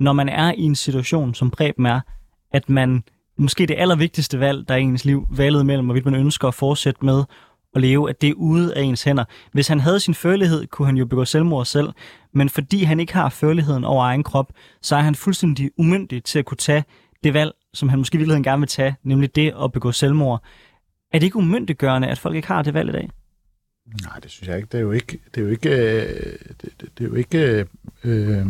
når 0.00 0.12
man 0.12 0.28
er 0.28 0.52
i 0.52 0.62
en 0.62 0.74
situation, 0.74 1.34
som 1.34 1.50
Preben 1.50 1.86
er, 1.86 2.00
at 2.52 2.68
man 2.68 3.04
måske 3.38 3.66
det 3.66 3.76
allervigtigste 3.78 4.40
valg, 4.40 4.68
der 4.68 4.74
er 4.74 4.78
i 4.78 4.82
ens 4.82 5.04
liv, 5.04 5.26
valget 5.30 5.66
mellem, 5.66 5.86
hvorvidt 5.86 6.04
man 6.04 6.14
ønsker 6.14 6.48
at 6.48 6.54
fortsætte 6.54 7.04
med 7.04 7.24
at 7.74 7.80
leve, 7.80 8.10
at 8.10 8.20
det 8.20 8.28
er 8.28 8.34
ude 8.34 8.74
af 8.74 8.82
ens 8.82 9.02
hænder. 9.02 9.24
Hvis 9.52 9.68
han 9.68 9.80
havde 9.80 10.00
sin 10.00 10.14
følelighed, 10.14 10.66
kunne 10.66 10.86
han 10.86 10.96
jo 10.96 11.06
begå 11.06 11.24
selvmord 11.24 11.64
selv, 11.66 11.88
men 12.32 12.48
fordi 12.48 12.82
han 12.82 13.00
ikke 13.00 13.12
har 13.12 13.28
førligheden 13.28 13.84
over 13.84 14.04
egen 14.04 14.22
krop, 14.22 14.52
så 14.82 14.96
er 14.96 15.00
han 15.00 15.14
fuldstændig 15.14 15.70
umyndig 15.76 16.24
til 16.24 16.38
at 16.38 16.44
kunne 16.44 16.56
tage 16.56 16.84
det 17.24 17.34
valg, 17.34 17.52
som 17.74 17.88
han 17.88 17.98
måske 17.98 18.14
i 18.14 18.18
virkeligheden 18.18 18.44
gerne 18.44 18.60
vil 18.60 18.68
tage, 18.68 18.96
nemlig 19.02 19.34
det 19.36 19.54
at 19.64 19.72
begå 19.72 19.92
selvmord. 19.92 20.42
Er 21.12 21.18
det 21.18 21.26
ikke 21.26 21.36
umyndiggørende, 21.36 22.08
at 22.08 22.18
folk 22.18 22.36
ikke 22.36 22.48
har 22.48 22.62
det 22.62 22.74
valg 22.74 22.88
i 22.88 22.92
dag? 22.92 23.10
Nej, 24.02 24.18
det 24.18 24.30
synes 24.30 24.48
jeg 24.48 24.56
ikke. 24.56 24.68
Det 24.72 24.78
er 24.78 24.82
jo 24.82 24.92
ikke... 24.92 25.18
Det 25.34 25.40
er 25.40 25.44
jo 25.44 25.50
ikke... 25.50 25.70
øh, 25.70 26.38
Det, 26.62 26.72
det, 26.80 26.98
det 26.98 27.04
er 27.04 27.08
jo 27.08 27.14
ikke... 27.14 27.38
Øh, 27.38 27.66
øh 28.04 28.46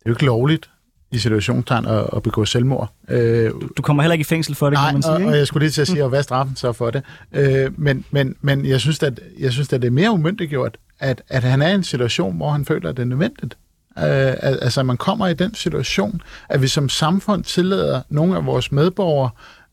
det 0.00 0.06
er 0.06 0.10
jo 0.10 0.14
ikke 0.14 0.24
lovligt 0.24 0.70
i 1.12 1.18
situationstegn 1.18 1.86
at, 1.86 2.06
at 2.16 2.22
begå 2.22 2.44
selvmord. 2.44 2.92
Øh, 3.08 3.50
Du 3.76 3.82
kommer 3.82 4.02
heller 4.02 4.12
ikke 4.12 4.20
i 4.20 4.24
fængsel 4.24 4.54
for 4.54 4.66
det, 4.70 4.72
Nej, 4.76 4.84
kan 4.86 4.94
man 4.94 5.02
sige. 5.02 5.12
og, 5.12 5.20
ikke? 5.20 5.30
og 5.32 5.38
jeg 5.38 5.46
skulle 5.46 5.64
lige 5.64 5.70
til 5.72 5.80
at 5.80 5.88
sige, 5.88 6.02
og 6.02 6.08
hvad 6.08 6.18
er 6.18 6.22
straffen 6.22 6.56
så 6.56 6.72
for 6.72 6.90
det? 6.90 7.02
Øh, 7.32 7.70
men, 7.80 8.04
men, 8.10 8.36
men 8.40 8.66
jeg 8.66 8.80
synes, 8.80 9.02
at, 9.02 9.20
jeg 9.38 9.52
synes, 9.52 9.72
at 9.72 9.82
det 9.82 9.86
er 9.88 9.92
mere 9.92 10.10
umyndiggjort, 10.10 10.78
at, 11.00 11.22
at 11.28 11.42
han 11.42 11.62
er 11.62 11.68
i 11.68 11.74
en 11.74 11.82
situation, 11.84 12.36
hvor 12.36 12.50
han 12.50 12.64
føler, 12.64 12.88
at 12.90 12.96
det 12.96 13.02
er 13.02 13.06
nødvendigt. 13.06 13.58
Øh, 13.98 14.04
al- 14.04 14.58
altså, 14.62 14.82
man 14.82 14.96
kommer 14.96 15.26
i 15.26 15.34
den 15.34 15.54
situation, 15.54 16.22
at 16.48 16.62
vi 16.62 16.68
som 16.68 16.88
samfund 16.88 17.44
tillader 17.44 18.02
nogle 18.08 18.36
af 18.36 18.46
vores 18.46 18.72
medborgere 18.72 19.30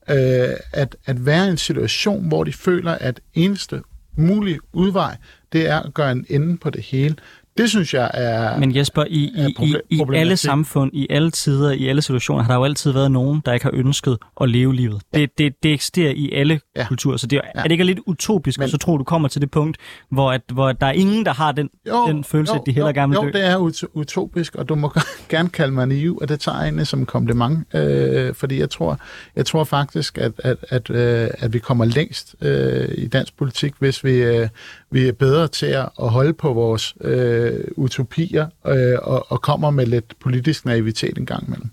øh, 0.09 0.55
at, 0.73 0.95
at 1.05 1.25
være 1.25 1.47
i 1.47 1.49
en 1.49 1.57
situation, 1.57 2.27
hvor 2.27 2.43
de 2.43 2.53
føler, 2.53 2.91
at 2.91 3.19
eneste 3.33 3.81
mulige 4.15 4.59
udvej, 4.73 5.17
det 5.53 5.69
er 5.69 5.79
at 5.79 5.93
gøre 5.93 6.11
en 6.11 6.25
ende 6.29 6.57
på 6.57 6.69
det 6.69 6.81
hele. 6.83 7.15
Det 7.58 7.70
synes 7.70 7.93
jeg 7.93 8.12
er... 8.14 8.58
Men 8.60 8.76
Jesper, 8.76 9.03
i, 9.08 9.16
i, 9.24 9.30
i, 9.49 9.55
proble- 9.60 9.80
i 9.89 10.01
alle 10.16 10.38
samfund, 10.38 10.91
i 10.93 11.08
alle 11.10 11.32
tider, 11.32 11.72
i 11.72 11.88
alle 11.88 12.01
situationer, 12.01 12.43
har 12.43 12.51
der 12.51 12.55
jo 12.58 12.64
altid 12.64 12.91
været 12.91 13.12
nogen, 13.12 13.41
der 13.45 13.53
ikke 13.53 13.64
har 13.66 13.72
ønsket 13.74 14.18
at 14.41 14.49
leve 14.49 14.76
livet. 14.76 15.01
Det, 15.14 15.38
det, 15.38 15.53
det 15.64 15.74
eksisterer 15.74 16.12
i 16.16 16.32
alle 16.32 16.60
Ja. 16.76 16.82
ja. 16.82 16.88
kulturer, 16.88 17.18
så 17.18 17.28
det 17.28 17.38
er, 17.38 17.41
Ja. 17.43 17.49
ja. 17.55 17.60
er 17.60 17.64
det 17.64 17.72
ikke 17.72 17.84
lidt 17.84 17.99
utopisk, 18.05 18.60
Men- 18.60 18.64
Men... 18.64 18.70
så 18.72 18.78
tror 18.78 18.97
du 18.97 19.03
kommer 19.03 19.28
til 19.28 19.41
det 19.41 19.51
punkt, 19.51 19.78
hvor, 20.10 20.32
at, 20.32 20.41
hvor 20.53 20.72
der 20.72 20.88
er 20.88 20.91
ingen, 20.91 21.26
der 21.26 21.34
har 21.34 21.51
den, 21.51 21.70
den 22.08 22.24
følelse, 22.24 22.53
at 22.53 22.62
de 22.66 22.72
hellere 22.72 22.88
jo, 22.95 23.01
gerne 23.01 23.10
vil 23.10 23.16
jo, 23.16 23.24
dø. 23.24 23.32
det 23.39 23.45
er 23.47 23.58
ut- 23.58 23.84
utopisk, 23.93 24.55
og 24.55 24.70
du 24.70 24.76
må 24.76 24.91
gerne 25.30 25.49
kalde 25.49 25.74
mig 25.74 25.88
naiv, 25.88 26.18
og 26.22 26.30
det 26.30 26.39
tager 26.39 26.64
jeg 26.64 26.88
som 26.88 27.05
kompliment, 27.05 27.76
øh, 27.76 28.34
fordi 28.36 28.60
jeg 28.60 28.70
tror, 28.70 28.99
jeg 29.36 29.45
tror 29.45 29.64
faktisk, 29.64 30.18
at, 30.18 30.32
at, 30.38 30.58
at, 30.70 30.89
øh, 30.89 31.28
at 31.39 31.53
vi 31.53 31.60
kommer 31.60 31.86
længst 31.86 32.36
øh, 32.41 32.88
i 32.97 33.08
dansk 33.08 33.38
politik, 33.38 33.74
hvis 33.80 34.03
vi, 34.03 34.12
øh, 34.24 34.47
vi 34.91 35.07
er 35.07 35.11
bedre 35.11 35.47
til 35.47 35.65
at 35.65 35.89
holde 35.97 36.33
på 36.33 36.53
vores 36.53 36.95
øh, 37.01 37.63
utopier 37.75 38.47
øh, 38.67 38.97
og, 39.01 39.25
og 39.31 39.41
kommer 39.41 39.69
med 39.69 39.85
lidt 39.85 40.13
politisk 40.19 40.65
naivitet 40.65 41.17
en 41.17 41.25
gang 41.25 41.47
imellem. 41.47 41.69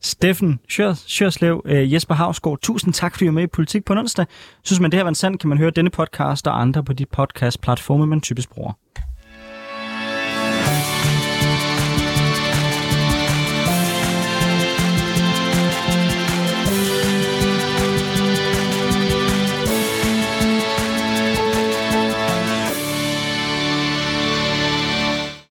Steffen 0.00 0.60
Sjørslev, 0.68 1.62
øh, 1.64 1.92
Jesper 1.92 2.14
Havsgaard, 2.14 2.58
tusind 2.62 2.94
tak, 2.94 3.14
fordi 3.14 3.24
du 3.24 3.30
er 3.30 3.34
med 3.34 3.42
i 3.42 3.46
Politik 3.46 3.84
på 3.84 3.92
onsdag. 3.92 4.26
Synes 4.64 4.80
man, 4.80 4.90
det 4.90 4.98
her 4.98 5.04
var 5.04 5.08
en 5.08 5.14
sand, 5.14 5.38
kan 5.38 5.48
man 5.48 5.58
høre 5.58 5.70
denne 5.70 5.90
podcast 5.90 6.46
og 6.46 6.60
andre 6.60 6.84
på 6.84 6.92
de 6.92 7.06
podcast-platforme, 7.06 8.06
man 8.06 8.20
typisk 8.20 8.50
bruger. 8.50 8.72